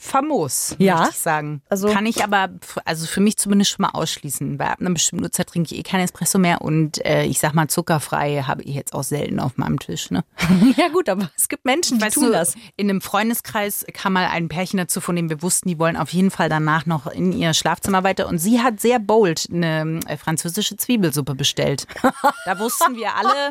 famos, 0.00 0.74
Ja. 0.78 0.96
möchte 0.98 1.10
ich 1.12 1.18
sagen. 1.18 1.62
Also- 1.68 1.88
Kann 1.88 2.06
ich 2.06 2.22
aber, 2.24 2.48
also 2.84 3.06
für 3.06 3.20
mich 3.20 3.36
zumindest 3.36 3.70
schon 3.72 3.82
mal 3.82 3.90
ausschließen. 3.90 4.56
Bei 4.58 4.66
ab 4.70 4.80
einer 4.80 4.90
bestimmten 4.90 5.24
Uhrzeit 5.24 5.48
trinke 5.48 5.74
ich 5.74 5.80
eh 5.80 5.82
kein 5.82 6.00
Espresso 6.00 6.38
mehr 6.38 6.60
und 6.62 7.04
äh, 7.04 7.24
ich 7.24 7.38
sag 7.38 7.54
mal, 7.54 7.68
zuckerfrei 7.68 8.42
habe 8.46 8.62
ich 8.62 8.74
jetzt 8.74 8.94
auch 8.94 9.02
selten 9.02 9.40
auf 9.40 9.56
meinem 9.56 9.78
Tisch. 9.78 10.10
Ne? 10.10 10.24
Ja 10.76 10.88
gut, 10.88 11.08
aber 11.08 11.30
es 11.36 11.48
gibt 11.48 11.64
Menschen, 11.64 11.98
die 11.98 12.04
Weißt 12.04 12.14
tun 12.14 12.26
du, 12.26 12.32
das. 12.32 12.54
in 12.76 12.88
einem 12.90 13.00
Freundeskreis 13.00 13.84
kam 13.92 14.12
mal 14.14 14.26
ein 14.26 14.48
Pärchen 14.48 14.76
dazu, 14.78 15.00
von 15.00 15.16
dem 15.16 15.28
wir 15.28 15.42
wussten, 15.42 15.68
die 15.68 15.78
wollen 15.78 15.96
auf 15.96 16.10
jeden 16.10 16.30
Fall 16.30 16.48
danach 16.48 16.86
noch 16.86 17.06
in 17.06 17.32
ihr 17.32 17.54
Schlafzimmer 17.54 18.04
weiter. 18.04 18.28
Und 18.28 18.38
sie 18.38 18.60
hat 18.60 18.80
sehr 18.80 18.98
bold 18.98 19.46
eine 19.52 20.00
äh, 20.06 20.16
französische 20.16 20.76
Zwiebelsuppe 20.76 21.34
bestellt. 21.34 21.86
Da 22.44 22.58
wussten 22.58 22.96
wir 22.96 23.14
alle, 23.14 23.50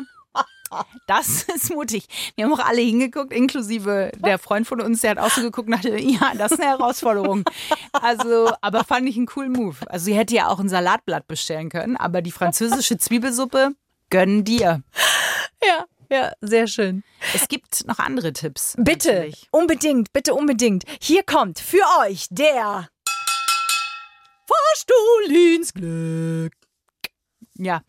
das 1.06 1.42
ist 1.54 1.72
mutig. 1.72 2.06
Wir 2.36 2.44
haben 2.44 2.52
auch 2.52 2.64
alle 2.64 2.80
hingeguckt, 2.80 3.32
inklusive 3.32 4.12
der 4.16 4.38
Freund 4.38 4.66
von 4.66 4.80
uns, 4.80 5.00
der 5.00 5.12
hat 5.12 5.18
auch 5.18 5.30
so 5.30 5.42
geguckt 5.42 5.68
und 5.68 5.74
dachte, 5.74 5.98
ja, 5.98 6.32
das 6.36 6.52
ist 6.52 6.60
eine 6.60 6.70
Herausforderung. 6.70 7.44
Also, 7.92 8.52
aber 8.60 8.84
fand 8.84 9.08
ich 9.08 9.16
einen 9.16 9.26
coolen 9.26 9.52
Move. 9.52 9.76
Also 9.88 10.06
sie 10.06 10.14
hätte 10.14 10.34
ja 10.34 10.48
auch 10.48 10.60
ein 10.60 10.68
Salatblatt 10.68 11.26
bestellen 11.26 11.68
können, 11.68 11.96
aber 11.96 12.22
die 12.22 12.32
französische 12.32 12.98
Zwiebelsuppe 12.98 13.72
gönnen 14.10 14.44
dir. 14.44 14.82
Ja, 15.62 15.84
ja, 16.10 16.32
sehr 16.40 16.66
schön. 16.66 17.04
Es 17.34 17.48
gibt 17.48 17.86
noch 17.86 17.98
andere 17.98 18.32
Tipps. 18.32 18.74
Bitte, 18.78 19.12
natürlich. 19.12 19.48
unbedingt, 19.50 20.12
bitte 20.12 20.34
unbedingt. 20.34 20.84
Hier 21.00 21.22
kommt 21.22 21.58
für 21.58 21.82
euch 22.00 22.26
der 22.30 22.88
Fahrstuhl 24.46 25.54
ins 25.54 25.74
Glück. 25.74 26.52
Ja, 27.58 27.82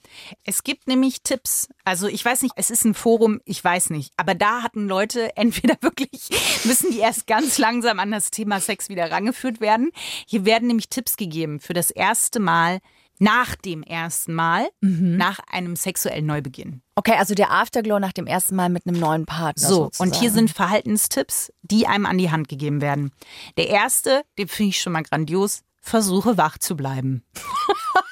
es 0.43 0.63
gibt 0.63 0.87
nämlich 0.87 1.21
Tipps. 1.21 1.69
Also 1.85 2.07
ich 2.07 2.25
weiß 2.25 2.41
nicht, 2.41 2.53
es 2.57 2.71
ist 2.71 2.85
ein 2.85 2.95
Forum, 2.95 3.39
ich 3.45 3.63
weiß 3.63 3.91
nicht. 3.91 4.13
Aber 4.17 4.33
da 4.33 4.63
hatten 4.63 4.87
Leute 4.87 5.35
entweder 5.37 5.75
wirklich, 5.81 6.29
müssen 6.65 6.91
die 6.91 6.99
erst 6.99 7.27
ganz 7.27 7.57
langsam 7.57 7.99
an 7.99 8.11
das 8.11 8.31
Thema 8.31 8.59
Sex 8.59 8.89
wieder 8.89 9.11
rangeführt 9.11 9.61
werden. 9.61 9.91
Hier 10.27 10.43
werden 10.45 10.67
nämlich 10.67 10.89
Tipps 10.89 11.17
gegeben 11.17 11.59
für 11.59 11.73
das 11.73 11.91
erste 11.91 12.39
Mal, 12.39 12.79
nach 13.19 13.55
dem 13.55 13.83
ersten 13.83 14.33
Mal, 14.33 14.69
nach 14.79 15.39
einem 15.51 15.75
sexuellen 15.75 16.25
Neubeginn. 16.25 16.81
Okay, 16.95 17.15
also 17.17 17.35
der 17.35 17.51
Afterglow 17.51 17.99
nach 17.99 18.13
dem 18.13 18.27
ersten 18.27 18.55
Mal 18.55 18.69
mit 18.69 18.87
einem 18.87 18.97
neuen 18.99 19.25
Partner. 19.25 19.67
So, 19.67 19.83
sozusagen. 19.83 20.09
und 20.09 20.15
hier 20.17 20.31
sind 20.31 20.51
Verhaltenstipps, 20.51 21.51
die 21.61 21.85
einem 21.85 22.05
an 22.05 22.17
die 22.17 22.31
Hand 22.31 22.47
gegeben 22.47 22.81
werden. 22.81 23.11
Der 23.57 23.67
erste, 23.67 24.23
den 24.37 24.47
finde 24.47 24.69
ich 24.69 24.81
schon 24.81 24.93
mal 24.93 25.03
grandios, 25.03 25.63
versuche 25.81 26.37
wach 26.37 26.57
zu 26.57 26.75
bleiben. 26.75 27.23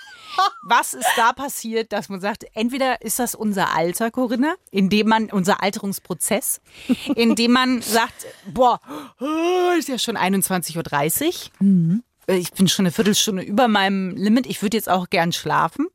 Was 0.70 0.94
ist 0.94 1.08
da 1.16 1.32
passiert, 1.32 1.94
dass 1.94 2.10
man 2.10 2.20
sagt, 2.20 2.46
entweder 2.54 3.02
ist 3.02 3.20
das 3.20 3.36
unser 3.36 3.74
Alter, 3.74 4.12
Corinna, 4.12 4.56
indem 4.70 5.08
man, 5.08 5.32
unser 5.32 5.64
Alterungsprozess, 5.64 6.60
indem 7.16 7.54
man 7.54 7.82
sagt, 7.82 8.26
boah, 8.54 8.82
ist 9.80 9.88
ja 9.88 9.98
schon 9.98 10.18
21.30 10.18 11.52
Uhr. 11.62 12.02
Ich 12.36 12.52
bin 12.52 12.68
schon 12.68 12.84
eine 12.84 12.92
Viertelstunde 12.92 13.44
über 13.44 13.70
meinem 13.70 14.14
Limit. 14.18 14.46
Ich 14.46 14.62
würde 14.62 14.76
jetzt 14.76 14.90
auch 14.90 15.10
gern 15.10 15.32
schlafen. 15.32 15.88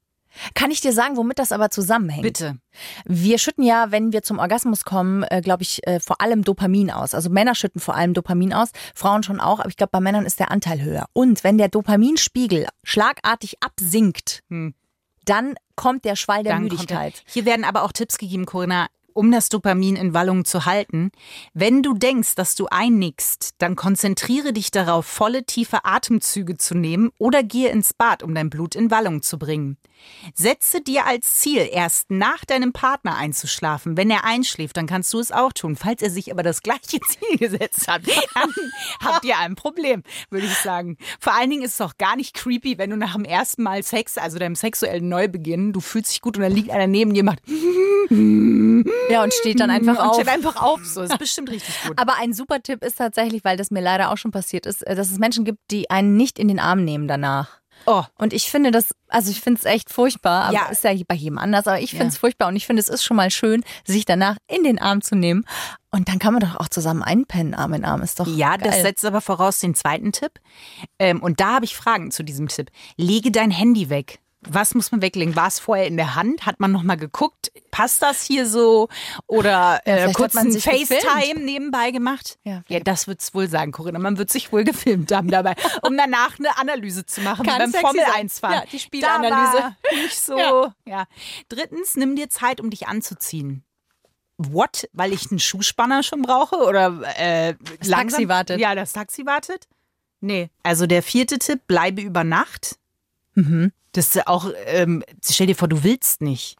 Kann 0.55 0.71
ich 0.71 0.81
dir 0.81 0.93
sagen, 0.93 1.17
womit 1.17 1.39
das 1.39 1.53
aber 1.53 1.71
zusammenhängt? 1.71 2.23
Bitte. 2.23 2.57
Wir 3.05 3.39
schütten 3.39 3.65
ja, 3.65 3.91
wenn 3.91 4.13
wir 4.13 4.23
zum 4.23 4.39
Orgasmus 4.39 4.85
kommen, 4.85 5.23
äh, 5.25 5.41
glaube 5.43 5.63
ich, 5.63 5.87
äh, 5.87 6.01
vor 6.01 6.21
allem 6.21 6.43
Dopamin 6.45 6.91
aus. 6.91 7.15
Also 7.15 7.29
Männer 7.31 7.55
schütten 7.55 7.81
vor 7.81 7.95
allem 7.95 8.15
Dopamin 8.15 8.53
aus, 8.53 8.71
Frauen 8.95 9.23
schon 9.23 9.41
auch, 9.41 9.61
aber 9.61 9.69
ich 9.69 9.77
glaube, 9.77 9.91
bei 9.93 10.01
Männern 10.01 10.25
ist 10.25 10.41
der 10.41 10.51
Anteil 10.51 10.81
höher. 10.83 11.07
Und 11.13 11.45
wenn 11.45 11.59
der 11.59 11.69
Dopaminspiegel 11.69 12.67
schlagartig 12.83 13.63
absinkt, 13.63 14.43
dann 15.25 15.55
kommt 15.77 16.05
der 16.05 16.17
Schwall 16.17 16.43
der 16.43 16.57
Hm. 16.57 16.69
Dann. 16.69 16.77
Müdigkeit. 16.79 17.23
Hier 17.27 17.45
werden 17.45 17.65
aber 17.65 17.83
auch 17.83 17.93
Tipps 17.93 18.19
gegeben, 18.19 18.47
Corinna, 18.47 18.87
um 19.15 19.31
das 19.31 19.49
Dopamin 19.49 19.97
in 19.97 20.15
Wallung 20.15 20.45
zu 20.45 20.65
halten. 20.67 21.11
Wenn 21.55 21.83
du 21.83 21.95
denkst, 21.95 22.35
dass 22.35 22.55
du 22.55 22.67
einnickst, 22.67 23.55
dann 23.59 23.77
konzentriere 23.77 24.53
dich 24.53 24.71
darauf, 24.71 25.07
volle, 25.07 25.45
tiefe 25.45 25.85
Atemzüge 25.85 26.57
zu 26.57 26.75
nehmen 26.75 27.11
oder 27.19 27.43
gehe 27.43 27.71
ins 27.71 27.93
Bad, 27.95 28.23
um 28.23 28.35
dein 28.35 28.51
Blut 28.51 28.75
in 28.75 28.91
Wallung 28.91 29.23
zu 29.23 29.39
bringen. 29.39 29.77
Setze 30.35 30.81
dir 30.81 31.07
als 31.07 31.35
Ziel, 31.35 31.69
erst 31.71 32.11
nach 32.11 32.45
deinem 32.45 32.73
Partner 32.73 33.17
einzuschlafen. 33.17 33.97
Wenn 33.97 34.11
er 34.11 34.25
einschläft, 34.25 34.77
dann 34.77 34.87
kannst 34.87 35.13
du 35.13 35.21
es 35.21 35.33
auch 35.33 35.53
tun. 35.53 35.77
Falls 35.77 36.03
er 36.03 36.11
sich 36.11 36.31
aber 36.33 36.43
das 36.43 36.63
gleiche 36.63 37.01
Ziel 37.01 37.39
gesetzt 37.39 37.89
hat, 37.89 38.03
dann 38.35 38.51
habt 39.05 39.25
ihr 39.25 39.39
ein 39.39 39.55
Problem, 39.55 40.03
würde 40.31 40.47
ich 40.47 40.55
sagen. 40.55 40.97
Vor 41.21 41.35
allen 41.35 41.51
Dingen 41.51 41.63
ist 41.63 41.75
es 41.75 41.81
auch 41.81 41.97
gar 41.99 42.17
nicht 42.17 42.35
creepy, 42.35 42.79
wenn 42.79 42.91
du 42.91 42.97
nach 42.97 43.15
dem 43.15 43.25
ersten 43.25 43.63
Mal 43.63 43.83
Sex, 43.83 44.19
also 44.19 44.39
deinem 44.39 44.55
sexuellen 44.55 45.09
Neubeginn, 45.09 45.73
du 45.73 45.81
fühlst 45.81 46.13
dich 46.13 46.21
gut 46.21 46.37
und 46.37 46.43
dann 46.43 46.53
liegt 46.53 46.71
einer 46.71 46.87
neben 46.87 47.15
dir 47.15 47.21
und 47.21 47.27
macht 47.27 47.43
Ja, 49.11 49.23
und 49.23 49.33
steht 49.35 49.61
dann 49.61 49.71
einfach 49.71 49.95
und 49.95 50.01
auf. 50.11 50.15
steht 50.15 50.29
einfach 50.29 50.57
auf. 50.63 50.85
So, 50.85 51.03
ist 51.03 51.19
bestimmt 51.19 51.51
richtig 51.51 51.75
gut. 51.87 51.99
Aber 51.99 52.15
ein 52.21 52.33
super 52.33 52.63
Tipp 52.63 52.83
ist 52.85 52.97
tatsächlich, 52.99 53.45
weil 53.45 53.57
das 53.57 53.71
mir 53.71 53.81
leider 53.83 54.11
auch 54.11 54.17
schon 54.17 54.31
passiert 54.31 54.67
ist, 54.67 54.87
äh, 54.87 54.95
dass 54.95 55.11
es 55.11 55.19
Menschen 55.19 55.45
gibt, 55.45 55.59
die 55.71 55.91
einen 55.91 56.17
nicht 56.17 56.39
in 56.39 56.49
den 56.49 56.59
Arm 56.61 56.85
nehmen 56.85 57.09
danach. 57.09 57.61
Oh, 57.85 58.05
Und 58.17 58.33
ich 58.33 58.49
finde 58.49 58.71
das, 58.71 58.95
also 59.09 59.33
ich 59.33 59.41
finde 59.41 59.59
es 59.59 59.65
echt 59.65 59.91
furchtbar, 59.93 60.45
aber 60.45 60.53
Ja. 60.55 60.67
ist 60.67 60.85
ja 60.85 60.93
bei 61.09 61.17
jedem 61.17 61.37
anders, 61.37 61.67
aber 61.67 61.81
ich 61.81 61.91
finde 61.91 62.07
es 62.09 62.15
Ja. 62.15 62.21
furchtbar 62.21 62.47
und 62.47 62.55
ich 62.55 62.65
finde 62.65 62.79
es 62.81 62.89
ist 62.89 63.03
schon 63.03 63.17
mal 63.17 63.29
schön, 63.33 63.65
sich 63.85 64.05
danach 64.05 64.37
in 64.47 64.63
den 64.63 64.79
Arm 64.79 65.01
zu 65.03 65.17
nehmen 65.17 65.45
und 65.91 66.09
dann 66.09 66.21
kann 66.21 66.33
man 66.33 66.41
doch 66.43 66.55
auch 66.61 66.69
zusammen 66.69 67.03
einpennen, 67.03 67.55
Arm 67.55 67.75
in 67.75 67.85
Arm, 67.85 68.03
ist 68.03 68.21
doch 68.21 68.29
ja, 68.29 68.57
geil. 68.57 68.69
das 68.71 68.83
setzt 68.83 69.05
aber 69.05 69.21
voraus 69.21 69.59
den 69.59 69.75
zweiten 69.75 70.13
Tipp. 70.13 70.39
Ähm, 71.01 71.21
und 71.21 71.41
da 71.41 71.55
habe 71.55 71.65
ich 71.65 71.75
Fragen 71.75 72.13
zu 72.13 72.23
diesem 72.23 72.47
Tipp. 72.47 72.71
Lege 72.97 73.33
dein 73.33 73.51
Handy 73.51 73.91
weg. 73.91 74.21
Was 74.45 74.75
muss 74.75 74.91
man 74.91 75.03
weglegen? 75.03 75.37
War 75.37 75.47
es 75.47 75.61
vorher 75.61 75.87
in 75.87 75.97
der 75.97 76.17
Hand? 76.17 76.47
Hat 76.47 76.59
man 76.59 76.73
nochmal 76.73 76.97
geguckt? 76.97 77.53
Passt 77.71 78.03
das 78.03 78.23
hier 78.23 78.47
so? 78.47 78.89
Oder 79.29 79.81
äh, 79.85 79.95
vielleicht 79.95 80.17
kurz 80.17 80.35
hat 80.35 80.45
man 80.45 80.53
ein 80.53 80.61
FaceTime 80.61 81.41
nebenbei 81.41 81.93
gemacht? 81.93 82.39
Ja, 82.43 82.63
ja 82.69 82.81
das 82.81 83.07
wird's 83.07 83.33
wohl 83.35 83.49
sagen, 83.49 83.71
Corinna. 83.71 84.01
Man 84.01 84.19
wird 84.19 84.31
sich 84.31 84.53
wohl 84.53 84.65
gefilmt 84.65 85.13
haben 85.13 85.31
dabei, 85.31 85.55
um 85.83 85.97
danach 85.97 86.39
eine 86.39 86.59
Analyse 86.59 87.07
zu 87.07 87.21
machen, 87.21 87.47
Kann 87.47 87.59
beim 87.59 87.73
Formel 87.73 88.05
sein. 88.05 88.15
1 88.15 88.41
fahren. 88.41 88.53
Ja, 88.55 88.65
die 88.71 88.79
Spielanalyse. 88.79 89.77
Nicht 90.03 90.19
so. 90.21 90.37
Ja. 90.37 90.75
Ja. 90.87 91.05
Drittens, 91.49 91.97
nimm 91.97 92.17
dir 92.17 92.29
Zeit, 92.29 92.61
um 92.61 92.71
dich 92.71 92.89
anzuziehen. 92.89 93.65
What? 94.39 94.89
Weil 94.93 95.13
ich 95.13 95.31
einen 95.31 95.39
Schuhspanner 95.39 96.03
schon 96.03 96.23
brauche? 96.23 96.57
Oder 96.57 97.01
äh, 97.17 97.55
Das 97.79 97.89
langsam? 97.89 98.19
Taxi 98.19 98.29
wartet. 98.29 98.61
Ja, 98.61 98.75
das 98.75 98.93
Taxi 98.93 99.25
wartet? 99.25 99.69
Nee. 100.21 100.51
Also 100.63 100.87
der 100.87 101.03
vierte 101.03 101.39
Tipp, 101.39 101.67
bleibe 101.67 102.03
über 102.03 102.25
Nacht. 102.25 102.79
Mhm. 103.35 103.73
Das 103.93 104.15
ist 104.15 104.27
auch, 104.27 104.51
ähm, 104.67 105.05
stell 105.25 105.47
dir 105.47 105.57
vor, 105.57 105.69
du 105.69 105.85
willst 105.85 106.23
nicht. 106.23 106.57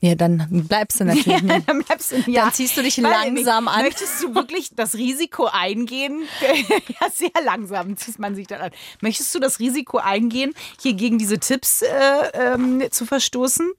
Ja, 0.00 0.14
dann 0.14 0.46
bleibst 0.68 1.00
du 1.00 1.04
natürlich 1.04 1.42
nicht. 1.42 1.68
Dann 1.68 1.82
bleibst 1.82 2.12
du 2.12 2.16
ja. 2.30 2.44
Dann 2.44 2.52
ziehst 2.52 2.76
du 2.76 2.82
dich 2.82 2.96
langsam 2.98 3.64
nicht. 3.64 3.74
an. 3.74 3.82
Möchtest 3.82 4.22
du 4.22 4.34
wirklich 4.34 4.70
das 4.74 4.94
Risiko 4.94 5.46
eingehen? 5.46 6.22
ja, 7.00 7.10
sehr 7.12 7.30
langsam 7.44 7.96
zieht 7.96 8.18
man 8.18 8.34
sich 8.34 8.46
dann 8.46 8.60
an. 8.60 8.70
Möchtest 9.00 9.34
du 9.34 9.38
das 9.38 9.58
Risiko 9.58 9.98
eingehen, 9.98 10.52
hier 10.80 10.94
gegen 10.94 11.18
diese 11.18 11.38
Tipps 11.38 11.82
äh, 11.82 11.86
ähm, 12.34 12.82
zu 12.90 13.06
verstoßen? 13.06 13.72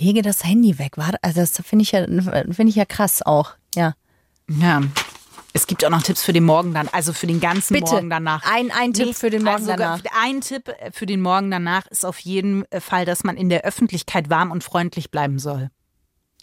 Lege 0.00 0.22
das 0.22 0.42
Handy 0.42 0.78
weg, 0.78 0.92
also 1.20 1.40
das 1.40 1.60
finde 1.64 1.82
ich 1.82 1.92
ja 1.92 2.06
finde 2.06 2.68
ich 2.68 2.76
ja 2.76 2.86
krass 2.86 3.20
auch. 3.20 3.52
Ja. 3.74 3.94
Ja. 4.48 4.80
Es 5.54 5.66
gibt 5.66 5.84
auch 5.84 5.90
noch 5.90 6.02
Tipps 6.02 6.22
für 6.22 6.32
den 6.32 6.44
Morgen 6.44 6.72
dann, 6.72 6.88
also 6.88 7.12
für 7.12 7.26
den 7.26 7.40
ganzen 7.40 7.74
Bitte. 7.74 7.92
Morgen 7.92 8.10
danach. 8.10 8.42
Ein- 8.50 8.70
ein 8.70 8.92
Tipp 8.94 9.14
für 9.14 9.28
den 9.30 9.42
Morgen 9.42 9.56
also 9.68 9.76
danach. 9.76 10.00
Ein 10.22 10.40
Tipp 10.40 10.74
für 10.92 11.04
den 11.06 11.20
Morgen 11.20 11.50
danach 11.50 11.86
ist 11.88 12.04
auf 12.06 12.18
jeden 12.20 12.64
Fall, 12.80 13.04
dass 13.04 13.22
man 13.22 13.36
in 13.36 13.48
der 13.50 13.62
Öffentlichkeit 13.64 14.30
warm 14.30 14.50
und 14.50 14.64
freundlich 14.64 15.10
bleiben 15.10 15.38
soll. 15.38 15.70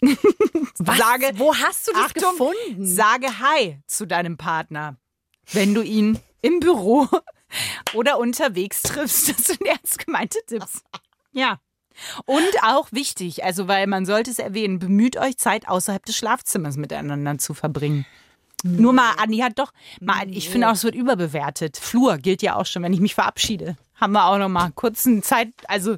Was? 0.02 0.96
Sage, 0.98 1.32
Wo 1.34 1.54
hast 1.54 1.88
du 1.88 1.92
das 1.92 2.02
Achtung, 2.06 2.30
gefunden? 2.32 2.86
Sage 2.86 3.26
Hi 3.40 3.78
zu 3.86 4.06
deinem 4.06 4.36
Partner, 4.36 4.96
wenn 5.52 5.74
du 5.74 5.82
ihn 5.82 6.18
im 6.40 6.60
Büro 6.60 7.06
oder 7.94 8.18
unterwegs 8.18 8.82
triffst. 8.82 9.28
Das 9.28 9.44
sind 9.44 9.60
ernst 9.66 10.04
gemeinte 10.04 10.38
Tipps. 10.46 10.82
Ja. 11.32 11.60
Und 12.24 12.42
auch 12.64 12.88
wichtig, 12.90 13.44
also 13.44 13.68
weil 13.68 13.86
man 13.86 14.04
sollte 14.04 14.32
es 14.32 14.40
erwähnen, 14.40 14.80
bemüht 14.80 15.16
euch 15.16 15.36
Zeit 15.38 15.68
außerhalb 15.68 16.04
des 16.04 16.16
Schlafzimmers 16.16 16.76
miteinander 16.76 17.38
zu 17.38 17.54
verbringen. 17.54 18.04
Nur 18.64 18.92
mal, 18.92 19.12
Andi 19.18 19.38
hat 19.38 19.58
doch, 19.58 19.72
mal, 20.00 20.28
ich 20.30 20.48
finde 20.50 20.68
auch, 20.68 20.72
es 20.74 20.84
wird 20.84 20.94
überbewertet. 20.94 21.76
Flur 21.76 22.18
gilt 22.18 22.42
ja 22.42 22.56
auch 22.56 22.66
schon, 22.66 22.82
wenn 22.82 22.92
ich 22.92 23.00
mich 23.00 23.14
verabschiede. 23.14 23.76
Haben 23.94 24.12
wir 24.12 24.26
auch 24.26 24.38
noch 24.38 24.48
mal 24.48 24.70
kurzen 24.72 25.22
Zeit, 25.22 25.48
also 25.68 25.96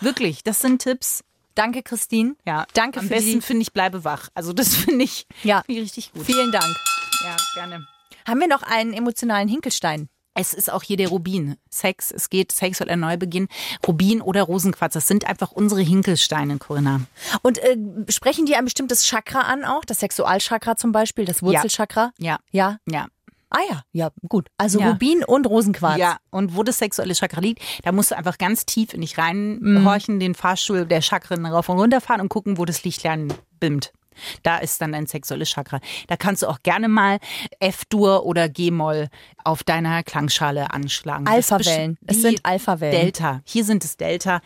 wirklich, 0.00 0.42
das 0.42 0.60
sind 0.60 0.82
Tipps. 0.82 1.22
Danke, 1.54 1.82
Christine. 1.82 2.36
Ja, 2.46 2.66
Danke 2.74 3.00
am 3.00 3.06
für 3.06 3.14
besten 3.14 3.42
finde 3.42 3.62
ich 3.62 3.72
bleibe 3.72 4.04
wach. 4.04 4.28
Also 4.34 4.52
das 4.52 4.74
finde 4.76 5.04
ich, 5.04 5.26
Ja. 5.42 5.62
finde 5.66 5.80
ich 5.82 5.84
richtig 5.86 6.12
gut. 6.12 6.24
Vielen 6.24 6.52
Dank. 6.52 6.74
Ja, 7.22 7.36
gerne. 7.54 7.86
Haben 8.26 8.40
wir 8.40 8.48
noch 8.48 8.62
einen 8.62 8.92
emotionalen 8.92 9.48
Hinkelstein? 9.48 10.08
Es 10.34 10.54
ist 10.54 10.72
auch 10.72 10.82
hier 10.82 10.96
der 10.96 11.08
Rubin. 11.08 11.56
Sex, 11.70 12.10
es 12.12 12.30
geht 12.30 12.52
sexueller 12.52 12.96
Neubeginn. 12.96 13.48
Rubin 13.86 14.22
oder 14.22 14.42
Rosenquarz, 14.42 14.94
das 14.94 15.08
sind 15.08 15.26
einfach 15.26 15.50
unsere 15.52 15.80
Hinkelsteine, 15.80 16.58
Corinna. 16.58 17.00
Und 17.42 17.58
äh, 17.58 17.76
sprechen 18.08 18.46
die 18.46 18.54
ein 18.54 18.64
bestimmtes 18.64 19.04
Chakra 19.04 19.40
an 19.40 19.64
auch? 19.64 19.84
Das 19.84 20.00
Sexualchakra 20.00 20.76
zum 20.76 20.92
Beispiel, 20.92 21.24
das 21.24 21.42
Wurzelchakra? 21.42 22.12
Ja, 22.18 22.38
Ja. 22.52 22.78
ja. 22.86 23.06
Ah 23.52 23.58
ja, 23.68 23.82
ja, 23.90 24.10
gut. 24.28 24.46
Also 24.58 24.78
Ja. 24.78 24.90
Rubin 24.92 25.24
und 25.24 25.44
Rosenquarz. 25.48 25.98
Ja, 25.98 26.18
und 26.30 26.54
wo 26.56 26.62
das 26.62 26.78
sexuelle 26.78 27.14
Chakra 27.14 27.40
liegt, 27.40 27.60
da 27.82 27.90
musst 27.90 28.12
du 28.12 28.16
einfach 28.16 28.38
ganz 28.38 28.64
tief 28.64 28.94
in 28.94 29.00
dich 29.00 29.18
reinhorchen, 29.18 30.20
den 30.20 30.36
Fahrstuhl 30.36 30.86
der 30.86 31.02
Chakren 31.02 31.44
rauf 31.44 31.68
und 31.68 31.78
runter 31.80 32.00
fahren 32.00 32.20
und 32.20 32.28
gucken, 32.28 32.58
wo 32.58 32.64
das 32.64 32.84
Lichtlein 32.84 33.32
bimmt. 33.58 33.92
Da 34.42 34.58
ist 34.58 34.80
dann 34.80 34.92
dein 34.92 35.06
sexuelles 35.06 35.48
Chakra. 35.48 35.80
Da 36.08 36.16
kannst 36.16 36.42
du 36.42 36.48
auch 36.48 36.62
gerne 36.62 36.88
mal 36.88 37.18
F-Dur 37.58 38.26
oder 38.26 38.48
G-Moll 38.48 39.08
auf 39.44 39.64
deiner 39.64 40.02
Klangschale 40.02 40.72
anschlagen. 40.72 41.26
Alphawellen. 41.26 41.98
Es 42.06 42.22
sind 42.22 42.40
Alphawellen. 42.44 43.00
Delta. 43.00 43.40
Hier 43.44 43.64
sind 43.64 43.84
es 43.84 43.96
Delta 43.96 44.40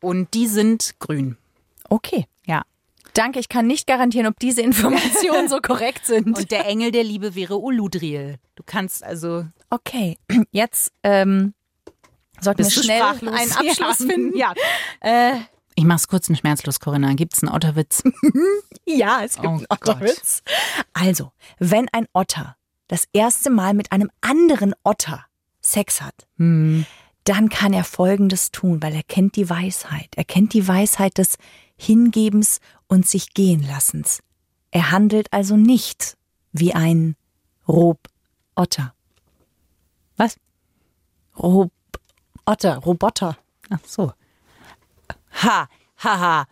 und 0.00 0.34
die 0.34 0.46
sind 0.46 0.94
grün. 0.98 1.36
Okay. 1.88 2.26
Ja. 2.46 2.62
Danke, 3.14 3.40
ich 3.40 3.48
kann 3.48 3.66
nicht 3.66 3.86
garantieren, 3.86 4.26
ob 4.26 4.38
diese 4.38 4.62
Informationen 4.62 5.48
so 5.48 5.58
korrekt 5.62 6.06
sind. 6.06 6.36
Und 6.36 6.50
der 6.50 6.66
Engel 6.66 6.92
der 6.92 7.04
Liebe 7.04 7.34
wäre 7.34 7.56
Uludriel. 7.56 8.36
Du 8.54 8.62
kannst 8.64 9.02
also 9.02 9.46
okay, 9.70 10.18
jetzt 10.52 10.92
ähm, 11.02 11.54
sollten 12.40 12.64
wir 12.64 12.70
schnell 12.70 13.02
einen 13.02 13.28
Abschluss 13.52 13.78
ja. 13.78 14.06
finden. 14.06 14.36
Ja. 14.36 14.54
Äh, 15.00 15.32
Ich 15.80 15.86
mach's 15.86 16.08
kurz 16.08 16.28
und 16.28 16.36
schmerzlos, 16.36 16.78
Corinna. 16.78 17.14
Gibt's 17.14 17.42
einen 17.42 17.54
Otterwitz? 17.54 18.02
ja, 18.84 19.22
es 19.24 19.36
gibt 19.36 19.46
Oh 19.46 19.52
einen 19.52 19.66
Otterwitz. 19.70 20.42
Also, 20.92 21.32
wenn 21.58 21.88
ein 21.92 22.06
Otter 22.12 22.54
das 22.88 23.06
erste 23.14 23.48
Mal 23.48 23.72
mit 23.72 23.90
einem 23.90 24.10
anderen 24.20 24.74
Otter 24.84 25.24
Sex 25.62 26.02
hat, 26.02 26.26
dann 26.36 27.48
kann 27.48 27.72
er 27.72 27.84
Folgendes 27.84 28.50
tun, 28.50 28.82
weil 28.82 28.94
er 28.94 29.02
kennt 29.02 29.36
die 29.36 29.48
Weisheit. 29.48 30.10
Er 30.16 30.24
kennt 30.24 30.52
die 30.52 30.68
Weisheit 30.68 31.16
des 31.16 31.38
Hingebens 31.78 32.60
und 32.86 33.08
sich 33.08 33.32
gehen 33.32 33.66
lassens. 33.66 34.20
Er 34.70 34.90
handelt 34.90 35.32
also 35.32 35.56
nicht 35.56 36.18
wie 36.52 36.74
ein 36.74 37.16
Robotter. 37.66 38.92
Was? 40.18 40.36
Robotter, 41.38 42.76
Roboter. 42.76 43.38
Ach 43.70 43.80
so. 43.86 44.12
Ha, 45.42 45.68
Haha. 46.02 46.46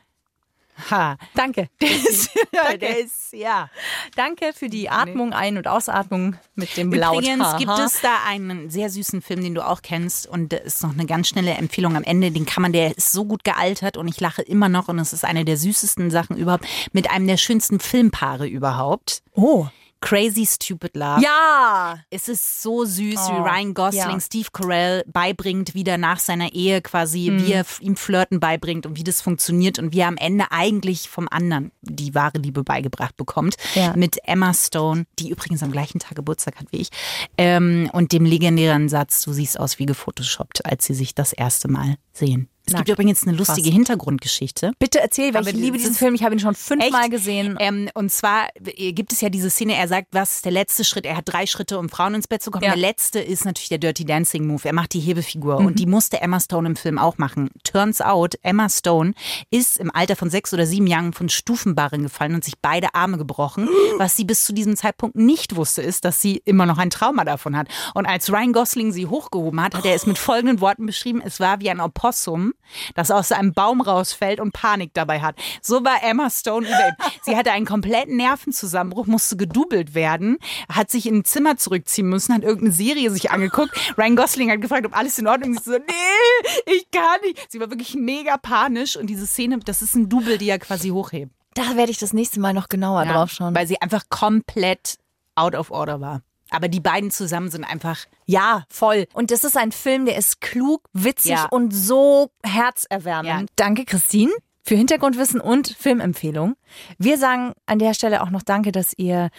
Ha. 0.90 1.16
Danke. 1.34 1.68
Der 1.80 1.90
ist, 1.90 2.30
Danke. 2.52 2.78
der 2.78 2.98
ist, 3.00 3.32
ja. 3.32 3.68
Danke 4.14 4.52
für 4.54 4.68
die 4.68 4.88
Atmung, 4.88 5.32
Ein- 5.32 5.56
und 5.56 5.66
Ausatmung 5.66 6.36
mit 6.54 6.76
dem 6.76 6.92
Laut. 6.92 7.18
Übrigens 7.22 7.44
Haha. 7.44 7.58
gibt 7.58 7.78
es 7.80 8.00
da 8.00 8.18
einen 8.26 8.70
sehr 8.70 8.88
süßen 8.88 9.20
Film, 9.20 9.42
den 9.42 9.54
du 9.56 9.66
auch 9.66 9.82
kennst 9.82 10.28
und 10.28 10.52
das 10.52 10.60
ist 10.60 10.82
noch 10.84 10.92
eine 10.92 11.06
ganz 11.06 11.28
schnelle 11.28 11.52
Empfehlung 11.54 11.96
am 11.96 12.04
Ende. 12.04 12.30
Den 12.30 12.46
kann 12.46 12.62
man, 12.62 12.72
der 12.72 12.96
ist 12.96 13.10
so 13.10 13.24
gut 13.24 13.42
gealtert 13.42 13.96
und 13.96 14.06
ich 14.06 14.20
lache 14.20 14.42
immer 14.42 14.68
noch 14.68 14.86
und 14.88 14.98
es 15.00 15.12
ist 15.12 15.24
eine 15.24 15.44
der 15.44 15.56
süßesten 15.56 16.10
Sachen 16.12 16.36
überhaupt 16.36 16.66
mit 16.92 17.10
einem 17.10 17.26
der 17.26 17.38
schönsten 17.38 17.80
Filmpaare 17.80 18.46
überhaupt. 18.46 19.22
Oh. 19.34 19.66
Crazy 20.00 20.46
Stupid 20.46 20.94
Love. 20.96 21.20
Ja. 21.22 21.98
Es 22.10 22.28
ist 22.28 22.62
so 22.62 22.84
süß, 22.84 23.28
wie 23.28 23.32
Oh, 23.32 23.42
Ryan 23.42 23.74
Gosling 23.74 24.02
ja. 24.10 24.20
Steve 24.20 24.48
Carell 24.52 25.04
beibringt, 25.06 25.74
wieder 25.74 25.98
nach 25.98 26.18
seiner 26.18 26.52
Ehe 26.52 26.80
quasi, 26.82 27.30
Mhm. 27.30 27.46
wie 27.46 27.52
er 27.52 27.64
ihm 27.80 27.96
Flirten 27.96 28.38
beibringt 28.40 28.86
und 28.86 28.96
wie 28.96 29.04
das 29.04 29.20
funktioniert 29.20 29.78
und 29.78 29.92
wie 29.92 30.00
er 30.00 30.08
am 30.08 30.16
Ende 30.16 30.46
eigentlich 30.50 31.08
vom 31.08 31.26
anderen 31.28 31.72
die 31.82 32.14
wahre 32.14 32.38
Liebe 32.38 32.62
beigebracht 32.62 33.16
bekommt. 33.16 33.56
Ja. 33.74 33.94
Mit 33.96 34.18
Emma 34.24 34.54
Stone, 34.54 35.04
die 35.18 35.30
übrigens 35.30 35.62
am 35.62 35.72
gleichen 35.72 35.98
Tag 35.98 36.14
Geburtstag 36.14 36.56
hat 36.56 36.66
wie 36.70 36.78
ich, 36.78 36.88
ähm, 37.36 37.90
und 37.92 38.12
dem 38.12 38.24
legendären 38.24 38.88
Satz, 38.88 39.22
du 39.22 39.32
siehst 39.32 39.58
aus 39.58 39.78
wie 39.78 39.86
gefotoshoppt, 39.86 40.64
als 40.64 40.84
sie 40.86 40.94
sich 40.94 41.14
das 41.14 41.32
erste 41.32 41.68
Mal 41.68 41.96
sehen. 42.12 42.48
Es 42.68 42.72
Na, 42.74 42.78
gibt 42.80 42.90
übrigens 42.90 43.26
eine 43.26 43.36
lustige 43.36 43.62
krass. 43.68 43.74
Hintergrundgeschichte. 43.74 44.72
Bitte 44.78 45.00
erzähl, 45.00 45.32
weil 45.34 45.40
Aber 45.42 45.50
ich 45.50 45.56
liebe 45.56 45.78
diesen 45.78 45.94
Film. 45.94 46.14
Ich 46.14 46.22
habe 46.22 46.34
ihn 46.34 46.38
schon 46.38 46.54
fünfmal 46.54 47.08
gesehen. 47.08 47.56
Ähm, 47.60 47.88
und 47.94 48.10
zwar 48.12 48.48
äh, 48.64 48.92
gibt 48.92 49.12
es 49.12 49.20
ja 49.20 49.28
diese 49.30 49.50
Szene, 49.50 49.74
er 49.76 49.88
sagt, 49.88 50.08
was 50.12 50.36
ist 50.36 50.44
der 50.44 50.52
letzte 50.52 50.84
Schritt? 50.84 51.06
Er 51.06 51.16
hat 51.16 51.24
drei 51.26 51.46
Schritte, 51.46 51.78
um 51.78 51.88
Frauen 51.88 52.14
ins 52.14 52.28
Bett 52.28 52.42
zu 52.42 52.50
kommen. 52.50 52.64
Ja. 52.64 52.70
Der 52.70 52.78
letzte 52.78 53.20
ist 53.20 53.44
natürlich 53.44 53.68
der 53.70 53.78
Dirty 53.78 54.04
Dancing 54.04 54.46
Move. 54.46 54.62
Er 54.64 54.74
macht 54.74 54.92
die 54.94 55.00
Hebefigur 55.00 55.60
Mhm. 55.60 55.66
und 55.66 55.78
die 55.78 55.86
musste 55.86 56.20
Emma 56.20 56.40
Stone 56.40 56.68
im 56.68 56.76
Film 56.76 56.98
auch 56.98 57.18
machen. 57.18 57.50
Turns 57.64 58.00
out, 58.00 58.34
Emma 58.42 58.68
Stone 58.68 59.14
ist 59.50 59.78
im 59.78 59.90
Alter 59.94 60.16
von 60.16 60.30
sechs 60.30 60.52
oder 60.52 60.66
sieben 60.66 60.86
Jahren 60.86 61.12
von 61.12 61.28
Stufenbarren 61.28 62.02
gefallen 62.02 62.34
und 62.34 62.44
sich 62.44 62.54
beide 62.60 62.94
Arme 62.94 63.18
gebrochen. 63.18 63.68
Was 63.98 64.16
sie 64.16 64.24
bis 64.24 64.44
zu 64.44 64.52
diesem 64.52 64.76
Zeitpunkt 64.76 65.16
nicht 65.16 65.56
wusste, 65.56 65.82
ist, 65.82 66.04
dass 66.04 66.20
sie 66.20 66.42
immer 66.44 66.66
noch 66.66 66.78
ein 66.78 66.90
Trauma 66.90 67.24
davon 67.24 67.56
hat. 67.56 67.68
Und 67.94 68.06
als 68.06 68.30
Ryan 68.30 68.52
Gosling 68.52 68.92
sie 68.92 69.06
hochgehoben 69.06 69.60
hat, 69.62 69.74
hat 69.74 69.84
er 69.86 69.94
es 69.94 70.06
mit 70.06 70.18
folgenden 70.18 70.60
Worten 70.60 70.86
beschrieben. 70.86 71.22
Es 71.24 71.40
war 71.40 71.60
wie 71.60 71.70
ein 71.70 71.80
Opossum, 71.80 72.52
das 72.94 73.10
aus 73.10 73.32
einem 73.32 73.52
Baum 73.52 73.80
rausfällt 73.80 74.40
und 74.40 74.52
Panik 74.52 74.90
dabei 74.94 75.20
hat. 75.20 75.36
So 75.62 75.84
war 75.84 76.02
Emma 76.02 76.30
Stone 76.30 76.66
über. 76.66 76.96
Sie 77.22 77.36
hatte 77.36 77.52
einen 77.52 77.66
kompletten 77.66 78.16
Nervenzusammenbruch, 78.16 79.06
musste 79.06 79.36
gedoubelt 79.36 79.94
werden, 79.94 80.38
hat 80.70 80.90
sich 80.90 81.06
in 81.06 81.18
ein 81.18 81.24
Zimmer 81.24 81.56
zurückziehen 81.56 82.08
müssen, 82.08 82.34
hat 82.34 82.42
irgendeine 82.42 82.72
Serie 82.72 83.10
sich 83.10 83.30
angeguckt. 83.30 83.70
Ryan 83.96 84.16
Gosling 84.16 84.50
hat 84.50 84.60
gefragt, 84.60 84.86
ob 84.86 84.96
alles 84.96 85.18
in 85.18 85.26
Ordnung 85.26 85.54
ist. 85.54 85.64
Sie 85.64 85.72
so, 85.72 85.78
nee, 85.78 86.48
ich 86.66 86.90
kann 86.90 87.20
nicht. 87.24 87.50
Sie 87.50 87.60
war 87.60 87.70
wirklich 87.70 87.94
mega 87.94 88.36
panisch 88.36 88.96
und 88.96 89.08
diese 89.08 89.26
Szene, 89.26 89.58
das 89.58 89.82
ist 89.82 89.94
ein 89.94 90.08
Double, 90.08 90.38
die 90.38 90.48
er 90.48 90.58
quasi 90.58 90.90
hochhebt. 90.90 91.32
Da 91.54 91.76
werde 91.76 91.90
ich 91.90 91.98
das 91.98 92.12
nächste 92.12 92.38
Mal 92.40 92.54
noch 92.54 92.68
genauer 92.68 93.04
drauf 93.04 93.30
schauen. 93.32 93.54
Weil 93.54 93.66
sie 93.66 93.80
einfach 93.80 94.04
komplett 94.10 94.98
out 95.34 95.54
of 95.54 95.70
order 95.70 96.00
war. 96.00 96.22
Aber 96.50 96.68
die 96.68 96.80
beiden 96.80 97.10
zusammen 97.10 97.50
sind 97.50 97.64
einfach, 97.64 97.98
Ja, 98.26 98.64
voll. 98.68 99.06
Und 99.12 99.30
das 99.30 99.44
ist 99.44 99.56
ein 99.56 99.72
Film, 99.72 100.04
der 100.06 100.16
ist 100.16 100.40
klug, 100.40 100.82
witzig 100.92 101.32
Ja. 101.32 101.46
und 101.50 101.72
so 101.72 102.30
herzerwärmend. 102.44 103.50
Ja. 103.50 103.54
Danke, 103.56 103.84
Christine, 103.84 104.32
für 104.64 104.74
Hintergrundwissen 104.74 105.40
und 105.40 105.68
Filmempfehlung. 105.78 106.54
Wir 106.98 107.16
sagen 107.16 107.54
an 107.64 107.78
der 107.78 107.94
Stelle 107.94 108.20
auch 108.22 108.28
noch 108.28 108.42
Danke, 108.42 108.70
dass 108.70 108.92
ihr 108.98 109.30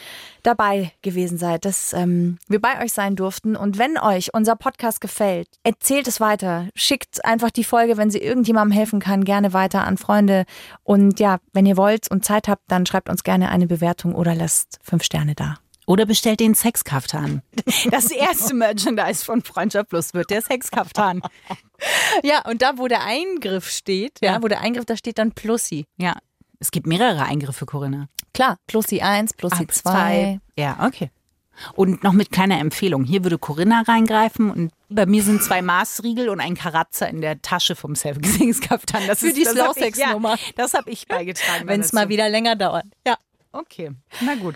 dabei 0.42 0.92
gewesen 1.04 1.38
seid, 1.38 1.66
dass 1.66 1.94
ähm, 1.94 2.40
wir 2.48 2.60
bei 2.60 2.84
euch 2.84 2.94
sein 2.94 3.16
durften. 3.16 3.56
Und 3.56 3.78
wenn 3.78 4.00
euch 4.00 4.34
unser 4.34 4.56
Podcast 4.56 5.02
gefällt, 5.02 5.48
erzählt 5.62 6.08
es 6.08 6.20
weiter. 6.20 6.68
Schickt 6.74 7.24
einfach 7.26 7.52
die 7.52 7.64
Folge, 7.64 7.96
wenn 7.98 8.10
sie 8.10 8.18
irgendjemandem 8.18 8.76
helfen 8.76 9.00
kann, 9.00 9.24
gerne 9.24 9.54
weiter 9.54 9.84
an 9.86 9.98
Freunde. 9.98 10.46
Und 10.82 11.20
ja, 11.20 11.38
wenn 11.54 11.68
ihr 11.68 11.78
wollt 11.78 12.10
und 12.10 12.26
Zeit 12.26 12.48
habt, 12.48 12.64
dann 12.68 12.88
schreibt 12.88 13.08
uns 13.10 13.24
gerne 13.24 13.50
eine 13.50 13.68
Bewertung 13.68 14.16
oder 14.16 14.34
lasst 14.34 14.80
fünf 14.82 15.04
Sterne 15.04 15.36
da. 15.36 15.58
Oder 15.90 16.06
bestellt 16.06 16.40
den 16.40 16.54
Sexkaftan. 16.54 17.42
Das 17.90 18.12
erste 18.12 18.54
Merchandise 18.54 19.26
von 19.26 19.42
Freundschaft 19.42 19.90
Plus 19.90 20.14
wird 20.14 20.30
der 20.30 20.44
Sexkaftan. 20.44 21.22
Ja, 22.24 22.46
und 22.48 22.62
da, 22.62 22.78
wo 22.78 22.88
der 22.88 23.04
Eingriff 23.04 23.70
steht, 23.72 24.20
ja, 24.22 24.34
Ja. 24.34 24.44
wo 24.44 24.48
der 24.48 24.62
Eingriff, 24.62 24.86
da 24.86 24.96
steht 24.96 25.18
dann 25.18 25.32
Plussi. 25.32 25.86
Ja. 25.98 26.16
Es 26.60 26.70
gibt 26.70 26.86
mehrere 26.86 27.24
Eingriffe, 27.24 27.66
Corinna. 27.66 28.08
Klar, 28.36 28.58
Plussi 28.68 29.02
1, 29.02 29.34
Plussi 29.34 29.66
Ah, 29.68 29.74
2. 29.74 30.40
Ja, 30.58 30.86
okay. 30.86 31.10
Und 31.74 32.04
noch 32.04 32.14
mit 32.14 32.32
kleiner 32.32 32.60
Empfehlung. 32.60 33.04
Hier 33.04 33.24
würde 33.24 33.40
Corinna 33.40 33.82
reingreifen 33.82 34.52
und 34.52 34.72
bei 34.90 35.06
mir 35.08 35.24
sind 35.24 35.42
zwei 35.44 35.62
Maßriegel 35.64 36.30
und 36.30 36.40
ein 36.40 36.54
Karatzer 36.56 37.10
in 37.10 37.22
der 37.22 37.42
Tasche 37.42 37.76
vom 37.76 37.96
Sexkaftan. 37.96 39.08
Das 39.08 39.20
Für 39.22 39.34
die 39.34 39.44
das 39.44 39.58
hab 39.58 39.76
ich- 39.78 39.96
Slow-Sex-Nummer. 39.96 40.36
Ja, 40.36 40.52
das 40.56 40.74
habe 40.76 40.92
ich 40.92 41.08
beigetragen. 41.08 41.68
Wenn 41.68 41.82
es 41.82 41.94
mal 41.94 42.10
wieder 42.10 42.30
länger 42.30 42.56
dauert. 42.56 42.86
Ja. 43.08 43.18
Okay, 43.52 43.92
na 44.22 44.36
gut. 44.36 44.56